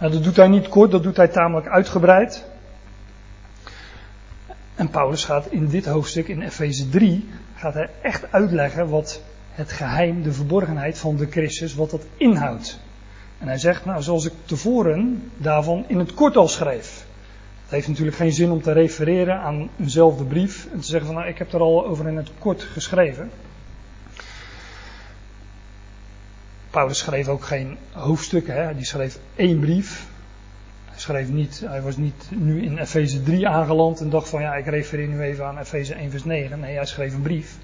Nou, 0.00 0.12
dat 0.12 0.24
doet 0.24 0.36
hij 0.36 0.48
niet 0.48 0.68
kort, 0.68 0.90
dat 0.90 1.02
doet 1.02 1.16
hij 1.16 1.28
tamelijk 1.28 1.68
uitgebreid. 1.68 2.44
En 4.74 4.88
Paulus 4.88 5.24
gaat 5.24 5.46
in 5.46 5.68
dit 5.68 5.86
hoofdstuk, 5.86 6.28
in 6.28 6.42
Efeze 6.42 6.88
3, 6.88 7.28
gaat 7.54 7.74
hij 7.74 7.90
echt 8.02 8.32
uitleggen 8.32 8.88
wat 8.88 9.20
het 9.50 9.72
geheim, 9.72 10.22
de 10.22 10.32
verborgenheid 10.32 10.98
van 10.98 11.16
de 11.16 11.26
Christus, 11.26 11.74
wat 11.74 11.90
dat 11.90 12.06
inhoudt. 12.16 12.78
En 13.38 13.46
hij 13.48 13.58
zegt, 13.58 13.84
nou, 13.84 14.02
zoals 14.02 14.24
ik 14.24 14.32
tevoren 14.44 15.30
daarvan 15.36 15.84
in 15.86 15.98
het 15.98 16.14
kort 16.14 16.36
al 16.36 16.48
schreef. 16.48 17.04
Het 17.62 17.72
heeft 17.72 17.88
natuurlijk 17.88 18.16
geen 18.16 18.32
zin 18.32 18.50
om 18.50 18.62
te 18.62 18.72
refereren 18.72 19.40
aan 19.40 19.70
eenzelfde 19.80 20.24
brief 20.24 20.68
en 20.72 20.80
te 20.80 20.86
zeggen 20.86 21.06
van, 21.06 21.14
nou, 21.14 21.28
ik 21.28 21.38
heb 21.38 21.52
er 21.52 21.60
al 21.60 21.86
over 21.86 22.08
in 22.08 22.16
het 22.16 22.30
kort 22.38 22.62
geschreven. 22.62 23.30
Paulus 26.74 26.98
schreef 26.98 27.28
ook 27.28 27.44
geen 27.44 27.78
hoofdstukken, 27.92 28.54
hè? 28.54 28.74
die 28.74 28.84
schreef 28.84 29.18
één 29.36 29.60
brief. 29.60 30.06
Hij, 30.84 30.98
schreef 30.98 31.28
niet, 31.28 31.62
hij 31.64 31.82
was 31.82 31.96
niet 31.96 32.30
nu 32.30 32.62
in 32.62 32.78
Efeze 32.78 33.22
3 33.22 33.48
aangeland 33.48 34.00
en 34.00 34.10
dacht 34.10 34.28
van 34.28 34.40
ja, 34.40 34.54
ik 34.54 34.66
refereer 34.66 35.08
nu 35.08 35.20
even 35.20 35.44
aan 35.44 35.58
Efeze 35.58 35.94
1 35.94 36.10
vers 36.10 36.24
9. 36.24 36.60
Nee, 36.60 36.76
hij 36.76 36.86
schreef 36.86 37.14
een 37.14 37.22
brief. 37.22 37.56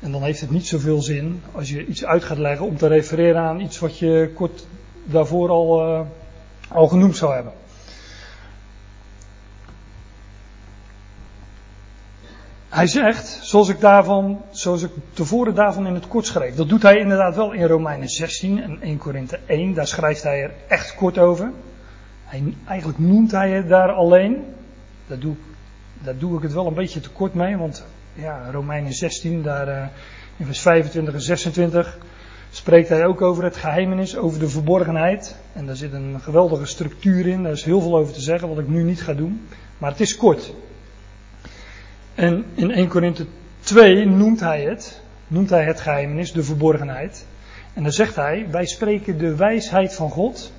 En 0.00 0.12
dan 0.12 0.22
heeft 0.22 0.40
het 0.40 0.50
niet 0.50 0.66
zoveel 0.66 1.02
zin 1.02 1.42
als 1.52 1.68
je 1.68 1.86
iets 1.86 2.04
uit 2.04 2.24
gaat 2.24 2.38
leggen 2.38 2.66
om 2.66 2.76
te 2.76 2.86
refereren 2.86 3.40
aan 3.40 3.60
iets 3.60 3.78
wat 3.78 3.98
je 3.98 4.30
kort 4.34 4.66
daarvoor 5.04 5.48
al, 5.48 5.88
uh, 5.88 6.00
al 6.68 6.88
genoemd 6.88 7.16
zou 7.16 7.34
hebben. 7.34 7.52
Hij 12.72 12.86
zegt, 12.86 13.38
zoals 13.42 13.68
ik, 13.68 13.80
daarvan, 13.80 14.42
zoals 14.50 14.82
ik 14.82 14.90
tevoren 15.12 15.54
daarvan 15.54 15.86
in 15.86 15.94
het 15.94 16.08
kort 16.08 16.26
schreef. 16.26 16.54
Dat 16.54 16.68
doet 16.68 16.82
hij 16.82 16.98
inderdaad 16.98 17.36
wel 17.36 17.52
in 17.52 17.66
Romeinen 17.66 18.08
16 18.08 18.62
en 18.62 18.78
1 18.80 18.98
Korinthe 18.98 19.38
1. 19.46 19.74
Daar 19.74 19.86
schrijft 19.86 20.22
hij 20.22 20.42
er 20.42 20.50
echt 20.68 20.94
kort 20.94 21.18
over. 21.18 21.50
Hij, 22.24 22.54
eigenlijk 22.66 22.98
noemt 22.98 23.30
hij 23.30 23.50
het 23.50 23.68
daar 23.68 23.92
alleen. 23.92 24.44
Daar 25.06 25.18
doe, 25.18 25.34
doe 26.18 26.36
ik 26.36 26.42
het 26.42 26.52
wel 26.52 26.66
een 26.66 26.74
beetje 26.74 27.00
te 27.00 27.10
kort 27.10 27.34
mee. 27.34 27.56
Want 27.56 27.84
ja, 28.14 28.50
Romeinen 28.50 28.92
16, 28.92 29.42
daar 29.42 29.68
uh, 29.68 29.86
in 30.36 30.44
vers 30.44 30.60
25 30.60 31.14
en 31.14 31.20
26 31.20 31.98
spreekt 32.50 32.88
hij 32.88 33.06
ook 33.06 33.22
over 33.22 33.44
het 33.44 33.56
geheimenis, 33.56 34.16
over 34.16 34.38
de 34.38 34.48
verborgenheid. 34.48 35.36
En 35.52 35.66
daar 35.66 35.76
zit 35.76 35.92
een 35.92 36.20
geweldige 36.20 36.66
structuur 36.66 37.26
in. 37.26 37.42
Daar 37.42 37.52
is 37.52 37.64
heel 37.64 37.80
veel 37.80 37.96
over 37.96 38.12
te 38.12 38.20
zeggen, 38.20 38.48
wat 38.48 38.58
ik 38.58 38.68
nu 38.68 38.82
niet 38.82 39.02
ga 39.02 39.12
doen. 39.12 39.46
Maar 39.78 39.90
het 39.90 40.00
is 40.00 40.16
kort. 40.16 40.52
En 42.14 42.44
in 42.54 42.70
1 42.70 42.88
Korinthe 42.88 43.26
2 43.60 44.06
noemt 44.06 44.40
hij 44.40 44.62
het, 44.62 45.00
noemt 45.26 45.50
hij 45.50 45.64
het 45.64 45.80
geheimenis, 45.80 46.32
de 46.32 46.42
verborgenheid. 46.42 47.26
En 47.74 47.82
dan 47.82 47.92
zegt 47.92 48.16
hij, 48.16 48.46
wij 48.50 48.66
spreken 48.66 49.18
de 49.18 49.36
wijsheid 49.36 49.94
van 49.94 50.10
God. 50.10 50.52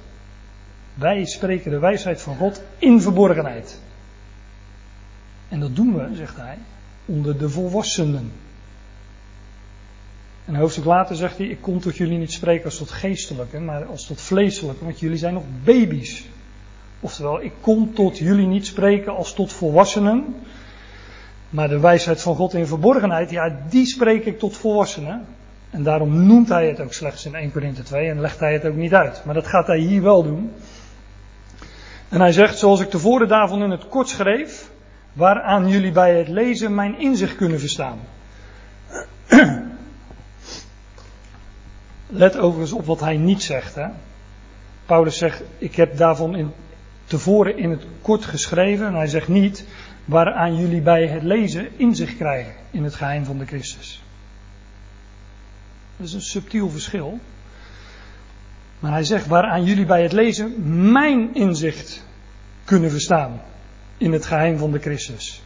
Wij 0.93 1.25
spreken 1.25 1.71
de 1.71 1.79
wijsheid 1.79 2.21
van 2.21 2.35
God 2.35 2.61
in 2.77 3.01
verborgenheid. 3.01 3.79
En 5.49 5.59
dat 5.59 5.75
doen 5.75 5.95
we, 5.95 6.15
zegt 6.15 6.37
hij, 6.37 6.57
onder 7.05 7.37
de 7.37 7.49
volwassenen. 7.49 8.31
En 10.45 10.53
een 10.53 10.59
hoofdstuk 10.59 10.85
later 10.85 11.15
zegt 11.15 11.37
hij, 11.37 11.47
ik 11.47 11.61
kom 11.61 11.79
tot 11.79 11.97
jullie 11.97 12.17
niet 12.17 12.31
spreken 12.31 12.65
als 12.65 12.77
tot 12.77 12.91
geestelijke, 12.91 13.59
maar 13.59 13.85
als 13.85 14.05
tot 14.05 14.21
vleeselijke, 14.21 14.83
want 14.83 14.99
jullie 14.99 15.17
zijn 15.17 15.33
nog 15.33 15.43
baby's. 15.63 16.25
Oftewel, 16.99 17.41
ik 17.41 17.53
kom 17.61 17.93
tot 17.93 18.17
jullie 18.17 18.47
niet 18.47 18.65
spreken 18.65 19.15
als 19.15 19.33
tot 19.33 19.53
volwassenen, 19.53 20.35
maar 21.53 21.69
de 21.69 21.79
wijsheid 21.79 22.21
van 22.21 22.35
God 22.35 22.53
in 22.53 22.67
verborgenheid, 22.67 23.29
ja, 23.29 23.57
die 23.69 23.85
spreek 23.85 24.25
ik 24.25 24.39
tot 24.39 24.57
volwassenen. 24.57 25.25
En 25.69 25.83
daarom 25.83 26.25
noemt 26.25 26.49
hij 26.49 26.67
het 26.67 26.79
ook 26.79 26.93
slechts 26.93 27.25
in 27.25 27.35
1 27.35 27.51
Korinthe 27.51 27.83
2 27.83 28.09
en 28.09 28.21
legt 28.21 28.39
hij 28.39 28.53
het 28.53 28.65
ook 28.65 28.75
niet 28.75 28.93
uit. 28.93 29.21
Maar 29.25 29.33
dat 29.33 29.47
gaat 29.47 29.67
hij 29.67 29.77
hier 29.77 30.01
wel 30.01 30.23
doen. 30.23 30.51
En 32.09 32.19
hij 32.19 32.31
zegt, 32.31 32.57
zoals 32.57 32.79
ik 32.79 32.89
tevoren 32.89 33.27
daarvan 33.27 33.63
in 33.63 33.69
het 33.69 33.87
kort 33.87 34.09
schreef, 34.09 34.69
waaraan 35.13 35.67
jullie 35.67 35.91
bij 35.91 36.17
het 36.17 36.27
lezen 36.27 36.75
mijn 36.75 36.99
inzicht 36.99 37.35
kunnen 37.35 37.59
verstaan. 37.59 37.99
Let 42.07 42.37
overigens 42.37 42.73
op 42.73 42.85
wat 42.85 42.99
hij 42.99 43.17
niet 43.17 43.43
zegt. 43.43 43.75
Hè? 43.75 43.87
Paulus 44.85 45.17
zegt, 45.17 45.43
ik 45.57 45.75
heb 45.75 45.97
daarvan 45.97 46.35
in, 46.35 46.51
tevoren 47.05 47.57
in 47.57 47.69
het 47.69 47.85
kort 48.01 48.25
geschreven. 48.25 48.87
En 48.87 48.93
hij 48.93 49.07
zegt 49.07 49.27
niet, 49.27 49.65
waaraan 50.05 50.55
jullie 50.55 50.81
bij 50.81 51.07
het 51.07 51.23
lezen 51.23 51.79
inzicht 51.79 52.17
krijgen 52.17 52.53
in 52.71 52.83
het 52.83 52.95
geheim 52.95 53.25
van 53.25 53.37
de 53.37 53.45
Christus. 53.45 54.03
Dat 55.97 56.07
is 56.07 56.13
een 56.13 56.21
subtiel 56.21 56.69
verschil. 56.69 57.19
Maar 58.79 58.91
hij 58.91 59.03
zegt 59.03 59.27
waaraan 59.27 59.63
jullie 59.63 59.85
bij 59.85 60.03
het 60.03 60.11
lezen 60.11 60.91
mijn 60.91 61.35
inzicht 61.35 62.05
kunnen 62.63 62.91
verstaan 62.91 63.41
in 63.97 64.11
het 64.11 64.25
geheim 64.25 64.57
van 64.57 64.71
de 64.71 64.79
Christus. 64.79 65.41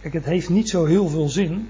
Kijk, 0.00 0.14
het 0.14 0.24
heeft 0.24 0.48
niet 0.48 0.68
zo 0.68 0.84
heel 0.84 1.08
veel 1.08 1.28
zin 1.28 1.68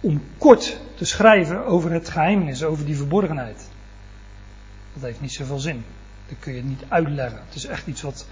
om 0.00 0.22
kort 0.38 0.80
te 0.94 1.04
schrijven 1.04 1.66
over 1.66 1.92
het 1.92 2.08
geheimnis, 2.08 2.64
over 2.64 2.84
die 2.84 2.96
verborgenheid. 2.96 3.68
Dat 4.92 5.02
heeft 5.02 5.20
niet 5.20 5.32
zoveel 5.32 5.58
zin. 5.58 5.84
Dat 6.28 6.36
kun 6.38 6.54
je 6.54 6.62
niet 6.62 6.82
uitleggen. 6.88 7.42
Het 7.46 7.54
is 7.54 7.66
echt 7.66 7.86
iets 7.86 8.02
wat 8.02 8.26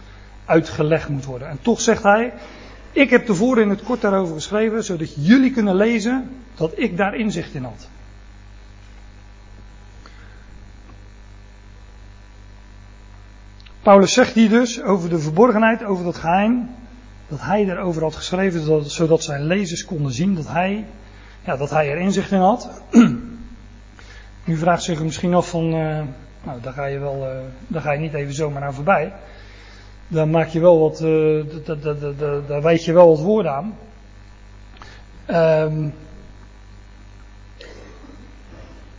uitgelegd 0.50 1.08
moet 1.08 1.24
worden. 1.24 1.48
En 1.48 1.58
toch 1.62 1.80
zegt 1.80 2.02
hij, 2.02 2.32
ik 2.92 3.10
heb 3.10 3.26
tevoren 3.26 3.62
in 3.62 3.68
het 3.68 3.82
kort 3.82 4.00
daarover 4.00 4.34
geschreven, 4.34 4.84
zodat 4.84 5.26
jullie 5.26 5.50
kunnen 5.50 5.74
lezen 5.74 6.30
dat 6.54 6.72
ik 6.74 6.96
daar 6.96 7.14
inzicht 7.14 7.54
in 7.54 7.64
had. 7.64 7.88
Paulus 13.82 14.12
zegt 14.12 14.34
hier 14.34 14.48
dus 14.48 14.82
over 14.82 15.08
de 15.08 15.18
verborgenheid, 15.18 15.84
over 15.84 16.04
dat 16.04 16.16
geheim, 16.16 16.70
dat 17.28 17.40
hij 17.40 17.68
erover 17.68 18.02
had 18.02 18.14
geschreven, 18.14 18.90
zodat 18.90 19.22
zijn 19.22 19.44
lezers 19.44 19.84
konden 19.84 20.12
zien 20.12 20.34
dat 20.34 20.48
hij, 20.48 20.84
ja, 21.44 21.56
dat 21.56 21.70
hij 21.70 21.90
er 21.90 21.98
inzicht 21.98 22.30
in 22.30 22.40
had. 22.40 22.70
Nu 24.44 24.56
vraagt 24.56 24.82
zich 24.82 25.02
misschien 25.02 25.34
af 25.34 25.48
van, 25.48 25.64
uh, 25.64 26.00
nou 26.42 26.60
daar 26.60 26.72
ga 26.72 26.84
je 26.84 26.98
wel, 26.98 27.26
uh, 27.26 27.38
daar 27.66 27.82
ga 27.82 27.92
je 27.92 27.98
niet 27.98 28.14
even 28.14 28.34
zomaar 28.34 28.60
naar 28.60 28.74
voorbij 28.74 29.12
daar 30.11 30.29
maak 30.29 30.49
je 30.49 30.61
wel 30.61 30.79
wat, 30.79 31.01
uh, 31.01 31.44
daar 32.49 32.62
weet 32.62 32.85
je 32.85 32.92
wel 32.92 33.09
wat 33.09 33.20
woorden 33.20 33.53
aan. 33.53 33.77
Um, 35.66 35.94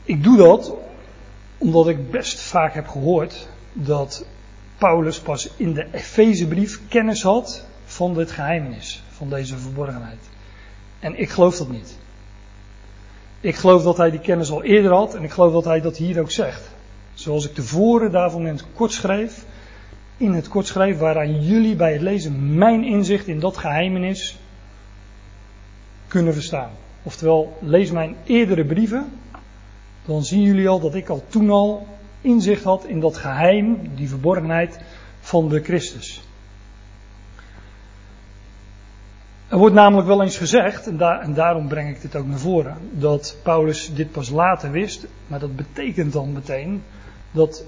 ik 0.04 0.24
doe 0.24 0.38
dat 0.38 0.74
omdat 1.58 1.88
ik 1.88 2.12
best 2.12 2.40
vaak 2.40 2.74
heb 2.74 2.88
gehoord 2.88 3.48
dat 3.74 4.26
Paulus 4.78 5.20
pas 5.20 5.50
in 5.58 5.74
de 5.74 5.88
Efezebrief 5.92 6.82
kennis 6.88 7.24
had 7.24 7.66
van 7.86 8.14
dit 8.14 8.32
geheimenis, 8.32 9.04
van 9.10 9.30
deze 9.30 9.58
verborgenheid. 9.58 10.30
En 11.00 11.20
ik 11.20 11.30
geloof 11.30 11.58
dat 11.58 11.70
niet. 11.70 11.98
Ik 13.40 13.56
geloof 13.56 13.84
dat 13.84 13.98
hij 13.98 14.12
die 14.12 14.20
kennis 14.20 14.52
al 14.52 14.64
eerder 14.64 14.92
had 14.92 15.16
en 15.16 15.24
ik 15.24 15.32
geloof 15.32 15.54
dat 15.54 15.66
hij 15.66 15.82
dat 15.82 15.98
hier 15.98 16.20
ook 16.20 16.32
zegt. 16.32 16.70
Zoals 17.14 17.46
ik 17.46 17.54
tevoren 17.54 18.12
daarvan 18.12 18.48
in 18.48 18.54
het 18.54 18.66
kort 18.74 18.92
schreef, 18.92 19.46
in 20.22 20.34
het 20.34 20.48
kort 20.48 20.68
schreef, 20.68 20.98
waaraan 20.98 21.42
jullie 21.42 21.76
bij 21.76 21.92
het 21.92 22.02
lezen 22.02 22.58
mijn 22.58 22.84
inzicht 22.84 23.28
in 23.28 23.40
dat 23.40 23.58
geheimenis 23.58 24.40
kunnen 26.08 26.34
verstaan. 26.34 26.72
Oftewel, 27.04 27.58
lees 27.62 27.92
mijn 27.92 28.16
eerdere 28.26 28.66
brieven, 28.66 29.12
dan 30.06 30.24
zien 30.24 30.42
jullie 30.42 30.68
al 30.70 30.80
dat 30.80 30.96
ik 30.96 31.10
al 31.10 31.24
toen 31.28 31.50
al 31.50 31.88
inzicht 32.22 32.64
had 32.64 32.86
in 32.86 33.00
dat 33.00 33.18
geheim, 33.18 33.78
die 33.96 34.10
verborgenheid 34.10 34.80
van 35.20 35.50
de 35.50 35.64
Christus. 35.64 36.22
Er 39.48 39.58
wordt 39.58 39.76
namelijk 39.76 40.08
wel 40.08 40.22
eens 40.22 40.38
gezegd, 40.38 40.88
en, 40.88 41.00
en, 41.00 41.34
daarom 41.34 41.68
breng 41.68 41.90
ik 41.90 42.02
dit 42.02 42.16
ook 42.16 42.28
naar 42.28 42.40
voren, 42.40 42.78
dat 42.92 43.38
Paulus 43.44 43.94
dit 43.94 44.12
pas 44.12 44.30
later 44.30 44.72
wist, 44.72 45.06
maar 45.28 45.40
dat 45.40 45.56
betekent 45.56 46.14
dan 46.14 46.34
meteen 46.34 46.84
dat 47.32 47.64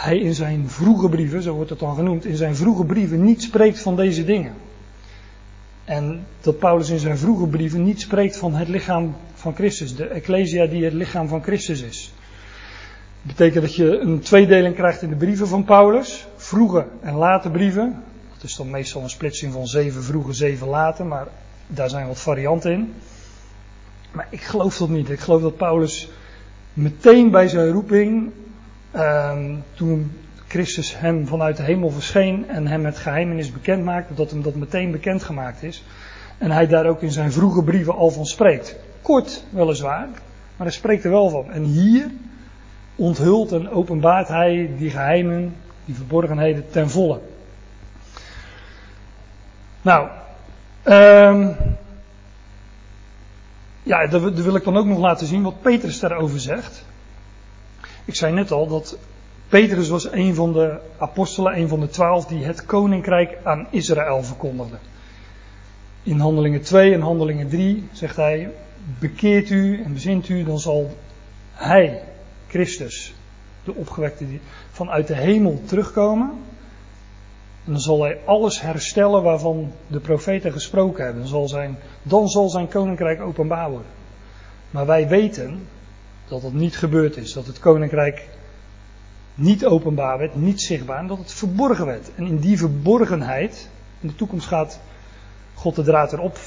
hij 0.00 0.18
in 0.18 0.34
zijn 0.34 0.70
vroege 0.70 1.08
brieven, 1.08 1.42
zo 1.42 1.54
wordt 1.54 1.70
het 1.70 1.78
dan 1.78 1.94
genoemd, 1.94 2.24
in 2.24 2.36
zijn 2.36 2.56
vroege 2.56 2.84
brieven 2.84 3.24
niet 3.24 3.42
spreekt 3.42 3.80
van 3.80 3.96
deze 3.96 4.24
dingen. 4.24 4.54
En 5.84 6.26
dat 6.40 6.58
Paulus 6.58 6.90
in 6.90 6.98
zijn 6.98 7.18
vroege 7.18 7.46
brieven 7.46 7.82
niet 7.82 8.00
spreekt 8.00 8.36
van 8.36 8.54
het 8.54 8.68
lichaam 8.68 9.16
van 9.34 9.54
Christus, 9.54 9.96
de 9.96 10.06
Ecclesia 10.06 10.66
die 10.66 10.84
het 10.84 10.92
lichaam 10.92 11.28
van 11.28 11.42
Christus 11.42 11.82
is. 11.82 12.12
Dat 13.22 13.36
betekent 13.36 13.64
dat 13.64 13.74
je 13.74 13.98
een 13.98 14.20
tweedeling 14.20 14.74
krijgt 14.74 15.02
in 15.02 15.08
de 15.08 15.16
brieven 15.16 15.48
van 15.48 15.64
Paulus, 15.64 16.26
vroege 16.36 16.86
en 17.00 17.14
late 17.14 17.50
brieven. 17.50 18.02
Dat 18.34 18.42
is 18.42 18.56
dan 18.56 18.70
meestal 18.70 19.02
een 19.02 19.10
splitsing 19.10 19.52
van 19.52 19.66
zeven 19.66 20.02
vroege, 20.02 20.32
zeven 20.32 20.68
late, 20.68 21.04
maar 21.04 21.26
daar 21.66 21.88
zijn 21.88 22.06
wat 22.06 22.20
varianten 22.20 22.72
in. 22.72 22.92
Maar 24.10 24.26
ik 24.30 24.40
geloof 24.40 24.76
dat 24.76 24.88
niet. 24.88 25.10
Ik 25.10 25.20
geloof 25.20 25.42
dat 25.42 25.56
Paulus 25.56 26.08
meteen 26.72 27.30
bij 27.30 27.48
zijn 27.48 27.70
roeping, 27.70 28.32
ehm, 28.96 29.54
toen 29.74 30.12
Christus 30.48 30.98
hem 30.98 31.26
vanuit 31.26 31.56
de 31.56 31.62
hemel 31.62 31.90
verscheen 31.90 32.48
en 32.48 32.66
hem 32.66 32.84
het 32.84 32.98
geheimenis 32.98 33.52
bekend 33.52 33.84
maakte, 33.84 34.14
dat 34.14 34.30
hem 34.30 34.42
dat 34.42 34.54
meteen 34.54 34.90
bekend 34.90 35.22
gemaakt 35.22 35.62
is. 35.62 35.84
En 36.38 36.50
hij 36.50 36.66
daar 36.66 36.86
ook 36.86 37.02
in 37.02 37.10
zijn 37.10 37.32
vroege 37.32 37.62
brieven 37.62 37.94
al 37.94 38.10
van 38.10 38.26
spreekt. 38.26 38.76
Kort 39.02 39.44
weliswaar, 39.50 40.08
maar 40.56 40.66
hij 40.66 40.70
spreekt 40.70 41.04
er 41.04 41.10
wel 41.10 41.28
van. 41.28 41.50
En 41.50 41.62
hier 41.62 42.10
onthult 42.94 43.52
en 43.52 43.70
openbaart 43.70 44.28
hij 44.28 44.70
die 44.78 44.90
geheimen, 44.90 45.56
die 45.84 45.94
verborgenheden 45.94 46.70
ten 46.70 46.90
volle. 46.90 47.20
Nou, 49.82 50.08
um, 50.84 51.56
ja, 53.82 54.06
daar 54.06 54.32
wil 54.32 54.54
ik 54.54 54.64
dan 54.64 54.76
ook 54.76 54.86
nog 54.86 54.98
laten 54.98 55.26
zien 55.26 55.42
wat 55.42 55.62
Petrus 55.62 56.00
daarover 56.00 56.40
zegt. 56.40 56.84
Ik 58.06 58.14
zei 58.14 58.32
net 58.32 58.50
al 58.50 58.66
dat 58.66 58.98
Petrus 59.48 59.88
was 59.88 60.12
een 60.12 60.34
van 60.34 60.52
de 60.52 60.78
apostelen, 60.98 61.58
een 61.58 61.68
van 61.68 61.80
de 61.80 61.88
twaalf 61.88 62.26
die 62.26 62.44
het 62.44 62.64
koninkrijk 62.64 63.38
aan 63.42 63.66
Israël 63.70 64.22
verkondigde. 64.22 64.76
In 66.02 66.18
Handelingen 66.18 66.62
2 66.62 66.92
en 66.92 67.00
Handelingen 67.00 67.48
3 67.48 67.88
zegt 67.92 68.16
hij: 68.16 68.50
Bekeert 68.98 69.50
u 69.50 69.82
en 69.82 69.92
bezint 69.92 70.28
u, 70.28 70.44
dan 70.44 70.58
zal 70.58 70.96
hij, 71.52 72.02
Christus, 72.48 73.14
de 73.64 73.74
opgewekte, 73.74 74.24
vanuit 74.70 75.06
de 75.06 75.16
hemel 75.16 75.62
terugkomen. 75.64 76.30
En 77.64 77.72
dan 77.72 77.80
zal 77.80 78.02
hij 78.02 78.18
alles 78.24 78.60
herstellen 78.60 79.22
waarvan 79.22 79.72
de 79.86 80.00
profeten 80.00 80.52
gesproken 80.52 81.04
hebben. 81.04 81.22
Dan 81.22 81.30
zal 81.30 81.48
zijn, 81.48 81.76
dan 82.02 82.28
zal 82.28 82.48
zijn 82.48 82.68
koninkrijk 82.68 83.20
openbaar 83.20 83.70
worden. 83.70 83.90
Maar 84.70 84.86
wij 84.86 85.08
weten 85.08 85.66
dat 86.28 86.42
dat 86.42 86.52
niet 86.52 86.76
gebeurd 86.76 87.16
is. 87.16 87.32
Dat 87.32 87.46
het 87.46 87.58
koninkrijk 87.58 88.28
niet 89.34 89.66
openbaar 89.66 90.18
werd, 90.18 90.34
niet 90.34 90.60
zichtbaar. 90.60 90.98
En 90.98 91.06
dat 91.06 91.18
het 91.18 91.32
verborgen 91.32 91.86
werd. 91.86 92.14
En 92.14 92.26
in 92.26 92.38
die 92.38 92.58
verborgenheid, 92.58 93.68
in 94.00 94.08
de 94.08 94.14
toekomst 94.14 94.46
gaat 94.46 94.80
God 95.54 95.74
de 95.74 95.82
draad 95.82 96.12
erop 96.12 96.38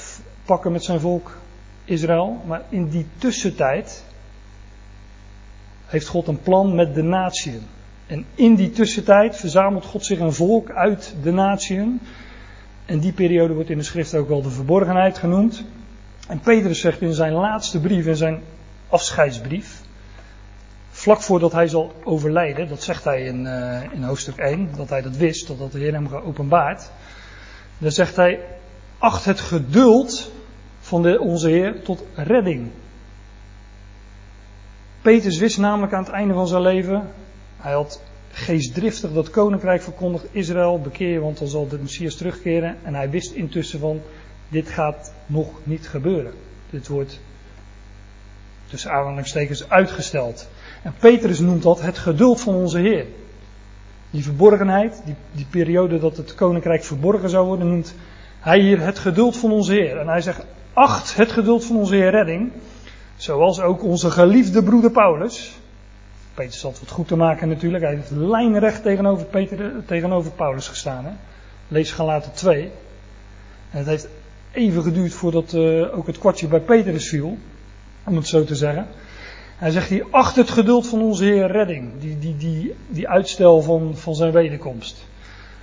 pakken 0.44 0.72
met 0.72 0.84
zijn 0.84 1.00
volk 1.00 1.36
Israël. 1.84 2.42
Maar 2.46 2.62
in 2.68 2.88
die 2.88 3.06
tussentijd 3.18 4.04
heeft 5.86 6.06
God 6.06 6.28
een 6.28 6.40
plan 6.40 6.74
met 6.74 6.94
de 6.94 7.02
natieën. 7.02 7.62
En 8.06 8.24
in 8.34 8.54
die 8.54 8.70
tussentijd 8.70 9.36
verzamelt 9.36 9.84
God 9.84 10.04
zich 10.04 10.18
een 10.18 10.32
volk 10.32 10.70
uit 10.70 11.14
de 11.22 11.32
natieën. 11.32 12.00
En 12.86 12.98
die 12.98 13.12
periode 13.12 13.54
wordt 13.54 13.70
in 13.70 13.78
de 13.78 13.84
schrift 13.84 14.14
ook 14.14 14.28
wel 14.28 14.42
de 14.42 14.50
verborgenheid 14.50 15.18
genoemd. 15.18 15.64
En 16.28 16.40
Petrus 16.40 16.80
zegt 16.80 17.00
in 17.00 17.14
zijn 17.14 17.32
laatste 17.32 17.80
brief, 17.80 18.06
in 18.06 18.16
zijn 18.16 18.42
afscheidsbrief, 18.90 19.80
vlak 20.90 21.20
voordat 21.20 21.52
hij 21.52 21.68
zal 21.68 21.94
overlijden, 22.04 22.68
dat 22.68 22.82
zegt 22.82 23.04
hij 23.04 23.24
in, 23.24 23.44
uh, 23.44 23.82
in 23.92 24.02
hoofdstuk 24.02 24.36
1, 24.36 24.68
dat 24.76 24.88
hij 24.88 25.02
dat 25.02 25.16
wist, 25.16 25.58
dat 25.58 25.72
de 25.72 25.78
Heer 25.78 25.92
hem 25.92 26.08
geopenbaard. 26.08 26.90
Dan 27.78 27.90
zegt 27.90 28.16
hij, 28.16 28.40
acht 28.98 29.24
het 29.24 29.40
geduld 29.40 30.30
van 30.80 31.02
de, 31.02 31.20
onze 31.20 31.48
Heer 31.48 31.82
tot 31.82 32.04
redding. 32.14 32.70
Petrus 35.02 35.38
wist 35.38 35.58
namelijk 35.58 35.92
aan 35.92 36.04
het 36.04 36.12
einde 36.12 36.34
van 36.34 36.48
zijn 36.48 36.62
leven, 36.62 37.12
hij 37.56 37.72
had 37.72 38.00
geestdriftig 38.32 39.12
dat 39.12 39.30
koninkrijk 39.30 39.82
verkondigd, 39.82 40.26
Israël 40.30 40.80
bekeer, 40.80 41.20
want 41.20 41.38
dan 41.38 41.48
zal 41.48 41.68
de 41.68 41.78
Messias 41.78 42.14
terugkeren. 42.14 42.76
En 42.82 42.94
hij 42.94 43.10
wist 43.10 43.32
intussen 43.32 43.80
van, 43.80 44.00
dit 44.48 44.68
gaat 44.68 45.12
nog 45.26 45.48
niet 45.62 45.88
gebeuren. 45.88 46.32
Dit 46.70 46.88
wordt 46.88 47.20
tussen 48.70 48.90
aanhalingstekens 48.90 49.68
uitgesteld. 49.68 50.48
En 50.82 50.94
Petrus 50.98 51.38
noemt 51.38 51.62
dat 51.62 51.80
het 51.80 51.98
geduld 51.98 52.40
van 52.40 52.54
onze 52.54 52.78
Heer. 52.78 53.06
Die 54.10 54.24
verborgenheid, 54.24 55.02
die, 55.04 55.14
die 55.32 55.46
periode 55.50 55.98
dat 55.98 56.16
het 56.16 56.34
koninkrijk 56.34 56.84
verborgen 56.84 57.30
zou 57.30 57.46
worden, 57.46 57.68
noemt 57.68 57.94
hij 58.40 58.60
hier 58.60 58.80
het 58.80 58.98
geduld 58.98 59.36
van 59.36 59.52
onze 59.52 59.72
Heer. 59.72 59.98
En 59.98 60.08
hij 60.08 60.20
zegt, 60.20 60.44
acht 60.72 61.16
het 61.16 61.32
geduld 61.32 61.64
van 61.64 61.76
onze 61.76 61.94
Heer 61.94 62.10
redding, 62.10 62.52
zoals 63.16 63.60
ook 63.60 63.82
onze 63.82 64.10
geliefde 64.10 64.62
broeder 64.62 64.90
Paulus, 64.90 65.60
Petrus 66.34 66.62
had 66.62 66.80
wat 66.80 66.90
goed 66.90 67.08
te 67.08 67.16
maken 67.16 67.48
natuurlijk. 67.48 67.84
Hij 67.84 67.94
heeft 67.94 68.10
lijnrecht 68.10 68.82
tegenover, 68.82 69.26
Peter, 69.26 69.72
tegenover 69.86 70.30
Paulus 70.30 70.68
gestaan. 70.68 71.04
Hè? 71.04 71.10
Lees 71.68 71.92
Galaten 71.92 72.32
2. 72.32 72.62
En 73.70 73.78
het 73.78 73.86
heeft 73.86 74.08
even 74.52 74.82
geduurd 74.82 75.12
voordat 75.12 75.52
uh, 75.52 75.98
ook 75.98 76.06
het 76.06 76.18
kwartje 76.18 76.48
bij 76.48 76.60
Petrus 76.60 77.08
viel. 77.08 77.38
Om 78.04 78.16
het 78.16 78.26
zo 78.26 78.44
te 78.44 78.54
zeggen. 78.54 78.86
Hij 79.56 79.70
zegt 79.70 79.88
hier, 79.88 80.06
acht 80.10 80.36
het 80.36 80.50
geduld 80.50 80.86
van 80.86 81.02
onze 81.02 81.24
Heer 81.24 81.46
redding. 81.46 81.90
Die, 82.00 82.18
die, 82.18 82.36
die, 82.36 82.74
die 82.88 83.08
uitstel 83.08 83.62
van, 83.62 83.96
van 83.96 84.14
zijn 84.14 84.32
wederkomst. 84.32 85.04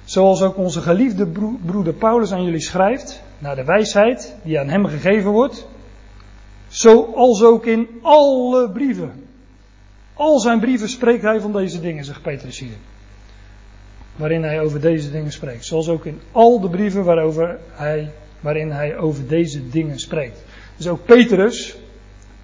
Zoals 0.04 0.42
ook 0.42 0.58
onze 0.58 0.82
geliefde 0.82 1.28
broeder 1.66 1.94
Paulus 1.94 2.32
aan 2.32 2.44
jullie 2.44 2.60
schrijft. 2.60 3.22
Naar 3.38 3.56
de 3.56 3.64
wijsheid 3.64 4.36
die 4.44 4.60
aan 4.60 4.70
hem 4.70 4.86
gegeven 4.86 5.32
wordt. 5.32 5.68
Zoals 6.68 7.44
ook 7.44 7.66
in 7.66 7.88
alle 8.02 8.70
brieven 8.72 9.26
al 10.18 10.40
zijn 10.40 10.60
brieven 10.60 10.90
spreekt 10.90 11.24
hij 11.24 11.40
van 11.40 11.52
deze 11.52 11.82
dingen, 11.82 12.06
zegt 12.06 12.22
Petrus 12.22 12.60
hier. 12.60 12.78
Waarin 14.16 14.44
hij 14.44 14.62
over 14.62 14.82
deze 14.82 15.12
dingen 15.12 15.32
spreekt. 15.32 15.66
Zoals 15.66 15.90
ook 15.90 16.06
in 16.06 16.22
al 16.32 16.60
de 16.60 16.70
brieven 16.70 17.04
waarover 17.04 17.60
hij, 17.72 18.12
waarin 18.40 18.72
hij 18.72 18.98
over 18.98 19.28
deze 19.28 19.70
dingen 19.70 20.00
spreekt. 20.00 20.44
Dus 20.78 20.88
ook 20.88 21.06
Petrus, 21.06 21.78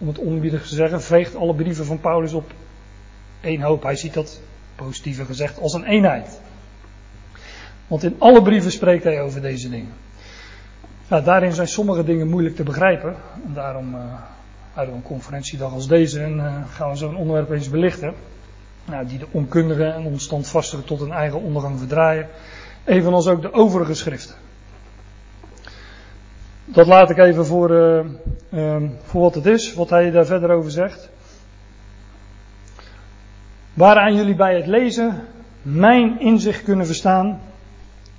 om 0.04 0.10
het 0.10 0.18
onbiedig 0.18 0.68
te 0.68 0.76
zeggen, 0.76 1.02
veegt 1.02 1.36
alle 1.36 1.56
brieven 1.56 1.86
van 1.86 2.00
Paulus 2.00 2.34
op 2.34 2.52
één 3.42 3.62
hoop. 3.62 3.84
Hij 3.84 3.96
ziet 3.96 4.14
dat, 4.14 4.42
positiever 4.76 5.26
gezegd, 5.26 5.60
als 5.60 5.74
een 5.74 5.84
eenheid. 5.84 6.40
Want 7.88 8.04
in 8.04 8.16
alle 8.18 8.42
brieven 8.42 8.72
spreekt 8.72 9.04
hij 9.04 9.22
over 9.22 9.42
deze 9.42 9.70
dingen. 9.70 9.94
Nou, 11.08 11.24
daarin 11.24 11.54
zijn 11.54 11.68
sommige 11.68 12.04
dingen 12.04 12.28
moeilijk 12.28 12.56
te 12.56 12.64
begrijpen. 12.64 13.16
En 13.46 13.54
daarom 13.54 13.96
uh, 13.96 14.02
houden 14.74 14.96
we 14.96 15.02
een 15.02 15.08
conferentiedag 15.08 15.74
als 15.74 15.88
deze 15.88 16.20
en 16.20 16.36
uh, 16.36 16.56
gaan 16.70 16.90
we 16.90 16.96
zo'n 16.96 17.16
onderwerp 17.16 17.52
eens 17.52 17.70
belichten. 17.70 18.14
Nou, 18.86 19.08
die 19.08 19.18
de 19.18 19.28
onkundigen 19.32 19.94
en 19.94 20.06
onstandvastigen 20.06 20.86
tot 20.86 21.00
hun 21.00 21.12
eigen 21.12 21.42
ondergang 21.42 21.80
verdraaien. 21.80 22.28
Evenals 22.84 23.28
ook 23.28 23.42
de 23.42 23.54
overige 23.54 23.94
schriften. 23.94 24.36
Dat 26.66 26.88
laat 26.88 27.10
ik 27.10 27.18
even 27.18 27.46
voor, 27.46 27.72
uh, 27.72 28.06
uh, 28.50 28.90
voor 29.04 29.22
wat 29.22 29.36
het 29.36 29.46
is, 29.46 29.74
wat 29.74 29.90
hij 29.90 30.12
daar 30.12 30.26
verder 30.26 30.50
over 30.50 30.72
zegt. 30.72 31.10
Waaraan 33.74 34.16
jullie 34.16 34.36
bij 34.36 34.56
het 34.56 34.68
lezen 34.68 35.28
mijn 35.62 36.20
inzicht 36.20 36.64
kunnen 36.64 36.86
verstaan 36.86 37.42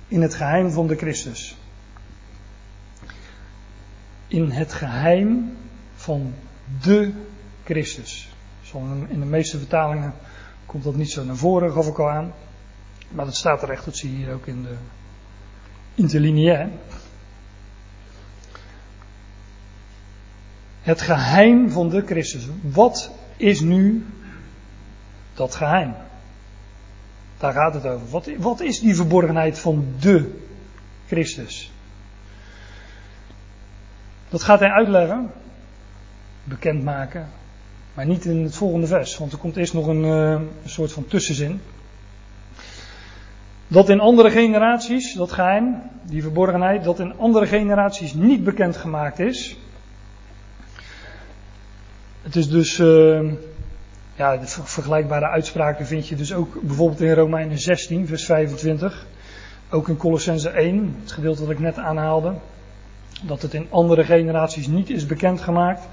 in 0.07 0.21
het 0.21 0.35
geheim 0.35 0.71
van 0.71 0.87
de 0.87 0.95
Christus. 0.95 1.57
In 4.27 4.51
het 4.51 4.73
geheim 4.73 5.57
van 5.95 6.33
de 6.81 7.11
Christus. 7.63 8.29
In 9.07 9.19
de 9.19 9.25
meeste 9.25 9.57
vertalingen 9.57 10.13
komt 10.65 10.83
dat 10.83 10.95
niet 10.95 11.11
zo 11.11 11.23
naar 11.23 11.35
voren, 11.35 11.71
gaf 11.71 11.87
ik 11.87 11.99
al 11.99 12.09
aan. 12.09 12.33
Maar 13.09 13.25
dat 13.25 13.35
staat 13.35 13.61
er 13.61 13.69
echt, 13.69 13.85
dat 13.85 13.97
zie 13.97 14.11
je 14.11 14.17
hier 14.17 14.33
ook 14.33 14.45
in 14.45 14.63
de 14.63 14.75
interlineair. 15.95 16.69
Het 20.85 21.01
geheim 21.01 21.69
van 21.69 21.89
de 21.89 22.01
Christus. 22.05 22.47
Wat 22.61 23.11
is 23.37 23.59
nu 23.59 24.05
dat 25.33 25.55
geheim? 25.55 25.93
Daar 27.37 27.53
gaat 27.53 27.73
het 27.73 27.85
over. 27.85 28.09
Wat, 28.09 28.29
wat 28.37 28.61
is 28.61 28.79
die 28.79 28.95
verborgenheid 28.95 29.59
van 29.59 29.85
de 29.99 30.39
Christus? 31.07 31.71
Dat 34.29 34.43
gaat 34.43 34.59
hij 34.59 34.69
uitleggen, 34.69 35.31
bekendmaken, 36.43 37.27
maar 37.93 38.05
niet 38.05 38.25
in 38.25 38.43
het 38.43 38.55
volgende 38.55 38.87
vers, 38.87 39.17
want 39.17 39.31
er 39.31 39.37
komt 39.37 39.57
eerst 39.57 39.73
nog 39.73 39.87
een, 39.87 40.03
eh, 40.03 40.31
een 40.63 40.69
soort 40.69 40.91
van 40.91 41.07
tussenzin. 41.07 41.61
Dat 43.67 43.89
in 43.89 43.99
andere 43.99 44.31
generaties, 44.31 45.13
dat 45.13 45.31
geheim, 45.31 45.81
die 46.03 46.21
verborgenheid, 46.21 46.83
dat 46.83 46.99
in 46.99 47.17
andere 47.17 47.47
generaties 47.47 48.13
niet 48.13 48.43
bekendgemaakt 48.43 49.19
is. 49.19 49.57
Het 52.25 52.35
is 52.35 52.49
dus, 52.49 52.79
uh, 52.79 53.31
ja, 54.15 54.39
vergelijkbare 54.45 55.27
uitspraken 55.27 55.85
vind 55.85 56.07
je 56.07 56.15
dus 56.15 56.33
ook 56.33 56.61
bijvoorbeeld 56.61 57.01
in 57.01 57.13
Romeinen 57.13 57.59
16, 57.59 58.07
vers 58.07 58.25
25. 58.25 59.05
Ook 59.69 59.89
in 59.89 59.97
Colossense 59.97 60.49
1, 60.49 60.95
het 61.01 61.11
gedeelte 61.11 61.41
dat 61.41 61.49
ik 61.49 61.59
net 61.59 61.77
aanhaalde. 61.77 62.33
Dat 63.23 63.41
het 63.41 63.53
in 63.53 63.67
andere 63.69 64.03
generaties 64.03 64.67
niet 64.67 64.89
is 64.89 65.05
bekendgemaakt. 65.05 65.87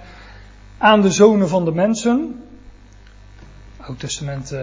Aan 0.79 1.01
de 1.01 1.11
zonen 1.11 1.49
van 1.49 1.64
de 1.64 1.73
mensen. 1.73 2.42
Oud 3.77 3.99
Testament, 3.99 4.53
uh, 4.53 4.59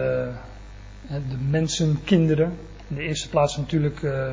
de 1.08 1.38
mensenkinderen. 1.48 2.58
In 2.88 2.96
de 2.96 3.02
eerste 3.02 3.28
plaats 3.28 3.56
natuurlijk 3.56 4.02
uh, 4.02 4.30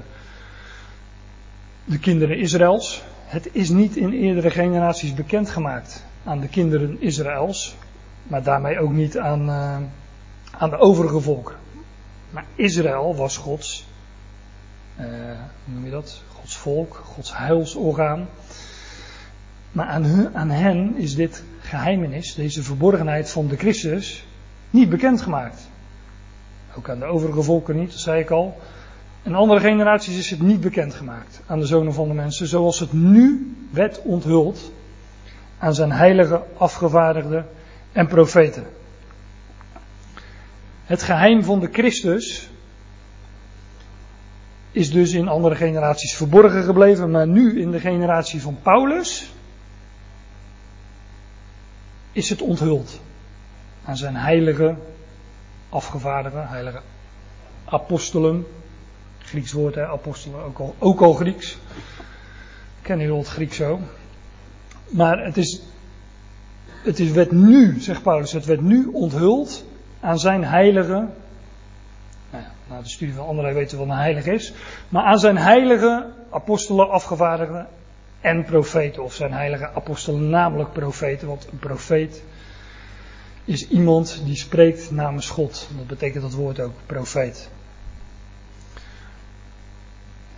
de 1.85 1.99
kinderen 1.99 2.37
Israëls. 2.37 3.03
Het 3.25 3.49
is 3.51 3.69
niet 3.69 3.95
in 3.95 4.11
eerdere 4.11 4.49
generaties 4.49 5.13
bekendgemaakt 5.13 6.05
aan 6.23 6.39
de 6.39 6.47
kinderen 6.47 7.01
Israëls, 7.01 7.75
maar 8.23 8.43
daarmee 8.43 8.79
ook 8.79 8.91
niet 8.91 9.17
aan, 9.17 9.49
uh, 9.49 9.77
aan 10.51 10.69
de 10.69 10.77
overige 10.77 11.19
volken. 11.19 11.55
Maar 12.29 12.45
Israël 12.55 13.15
was 13.15 13.37
Gods, 13.37 13.87
uh, 14.99 15.05
hoe 15.65 15.73
noem 15.73 15.85
je 15.85 15.91
dat? 15.91 16.21
Gods 16.33 16.57
volk, 16.57 17.01
Gods 17.03 17.37
heilsorgaan. 17.37 18.27
Maar 19.71 19.85
aan, 19.85 20.35
aan 20.35 20.49
hen 20.49 20.95
is 20.95 21.15
dit 21.15 21.43
geheimenis, 21.59 22.35
deze 22.35 22.63
verborgenheid 22.63 23.29
van 23.29 23.47
de 23.47 23.57
Christus, 23.57 24.25
niet 24.69 24.89
bekendgemaakt. 24.89 25.69
Ook 26.77 26.89
aan 26.89 26.99
de 26.99 27.05
overige 27.05 27.41
volken 27.43 27.75
niet, 27.75 27.91
dat 27.91 27.99
zei 27.99 28.21
ik 28.21 28.29
al. 28.29 28.57
In 29.23 29.35
andere 29.35 29.59
generaties 29.59 30.17
is 30.17 30.29
het 30.29 30.41
niet 30.41 30.61
bekendgemaakt 30.61 31.41
aan 31.45 31.59
de 31.59 31.65
zonen 31.65 31.93
van 31.93 32.07
de 32.07 32.13
mensen, 32.13 32.47
zoals 32.47 32.79
het 32.79 32.93
nu 32.93 33.55
werd 33.71 34.01
onthuld 34.01 34.71
aan 35.59 35.73
zijn 35.73 35.91
heilige 35.91 36.43
afgevaardigden 36.57 37.47
en 37.91 38.07
profeten. 38.07 38.65
Het 40.85 41.03
geheim 41.03 41.43
van 41.43 41.59
de 41.59 41.69
Christus 41.71 42.49
is 44.71 44.91
dus 44.91 45.13
in 45.13 45.27
andere 45.27 45.55
generaties 45.55 46.15
verborgen 46.15 46.63
gebleven, 46.63 47.11
maar 47.11 47.27
nu 47.27 47.61
in 47.61 47.71
de 47.71 47.79
generatie 47.79 48.41
van 48.41 48.57
Paulus 48.61 49.31
is 52.11 52.29
het 52.29 52.41
onthuld 52.41 52.99
aan 53.85 53.97
zijn 53.97 54.15
heilige 54.15 54.75
afgevaardigden, 55.69 56.47
heilige 56.47 56.81
apostelen. 57.65 58.47
Grieks 59.17 59.51
woord, 59.51 59.75
hè, 59.75 59.87
apostelen, 59.87 60.43
ook 60.43 60.59
al, 60.59 60.75
ook 60.79 61.01
al 61.01 61.13
Grieks. 61.13 61.57
Kennen 62.81 63.05
jullie 63.05 63.21
het 63.21 63.29
Grieks 63.29 63.55
zo? 63.55 63.79
Maar 64.89 65.25
het 65.25 65.37
is, 65.37 65.61
het 66.83 66.99
is, 66.99 67.11
werd 67.11 67.31
nu, 67.31 67.79
zegt 67.79 68.01
Paulus, 68.01 68.31
het 68.31 68.45
werd 68.45 68.61
nu 68.61 68.85
onthuld 68.85 69.65
aan 69.99 70.19
zijn 70.19 70.43
heilige. 70.43 71.07
Nou 72.29 72.43
ja, 72.43 72.51
na 72.69 72.81
de 72.81 72.89
studie 72.89 73.13
van 73.13 73.27
anderen 73.27 73.53
weten 73.53 73.77
we 73.77 73.85
wat 73.85 73.95
een 73.95 74.01
heilige 74.01 74.33
is. 74.33 74.53
Maar 74.89 75.03
aan 75.03 75.19
zijn 75.19 75.37
heilige 75.37 76.05
apostelen, 76.29 76.89
afgevaardigden 76.89 77.67
en 78.21 78.43
profeten. 78.43 79.03
Of 79.03 79.13
zijn 79.13 79.33
heilige 79.33 79.69
apostelen, 79.73 80.29
namelijk 80.29 80.73
profeten. 80.73 81.27
Want 81.27 81.47
een 81.51 81.59
profeet 81.59 82.23
is 83.45 83.67
iemand 83.67 84.21
die 84.25 84.35
spreekt 84.35 84.91
namens 84.91 85.29
God. 85.29 85.67
Dat 85.77 85.87
betekent 85.87 86.23
dat 86.23 86.33
woord 86.33 86.59
ook, 86.59 86.73
profeet. 86.85 87.49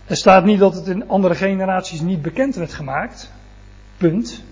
Er 0.06 0.16
staat 0.16 0.44
niet 0.44 0.58
dat 0.58 0.74
het 0.74 0.86
in 0.86 1.08
andere 1.08 1.34
generaties 1.34 2.00
niet 2.00 2.22
bekend 2.22 2.54
werd 2.54 2.72
gemaakt. 2.72 3.30
Punt. 4.00 4.42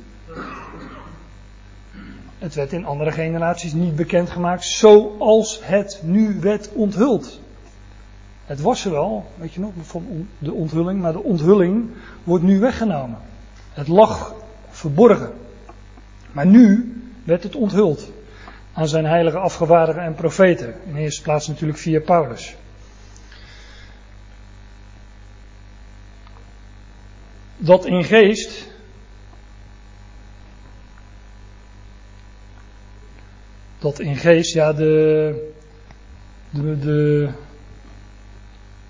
Het 2.38 2.54
werd 2.54 2.72
in 2.72 2.84
andere 2.84 3.12
generaties 3.12 3.72
niet 3.72 3.96
bekendgemaakt 3.96 4.64
zoals 4.64 5.60
het 5.62 6.00
nu 6.02 6.40
werd 6.40 6.72
onthuld. 6.72 7.40
Het 8.44 8.60
was 8.60 8.84
er 8.84 8.90
wel, 8.90 9.26
weet 9.36 9.52
je 9.52 9.60
nog, 9.60 9.72
van 9.82 10.28
de 10.38 10.52
onthulling, 10.52 11.00
maar 11.00 11.12
de 11.12 11.22
onthulling 11.22 11.90
wordt 12.24 12.44
nu 12.44 12.60
weggenomen. 12.60 13.18
Het 13.72 13.88
lag 13.88 14.34
verborgen. 14.70 15.32
Maar 16.32 16.46
nu 16.46 16.96
werd 17.24 17.42
het 17.42 17.54
onthuld 17.54 18.10
aan 18.72 18.88
zijn 18.88 19.04
heilige 19.04 19.38
afgevaardigden 19.38 20.04
en 20.04 20.14
profeten. 20.14 20.74
In 20.86 20.96
eerste 20.96 21.22
plaats 21.22 21.48
natuurlijk 21.48 21.78
via 21.78 22.00
Paulus. 22.00 22.56
Dat 27.56 27.86
in 27.86 28.04
geest 28.04 28.76
dat 33.78 33.98
in 33.98 34.16
geest, 34.16 34.54
ja, 34.54 34.72
de, 34.72 35.52
de, 36.50 36.78
de, 36.78 37.28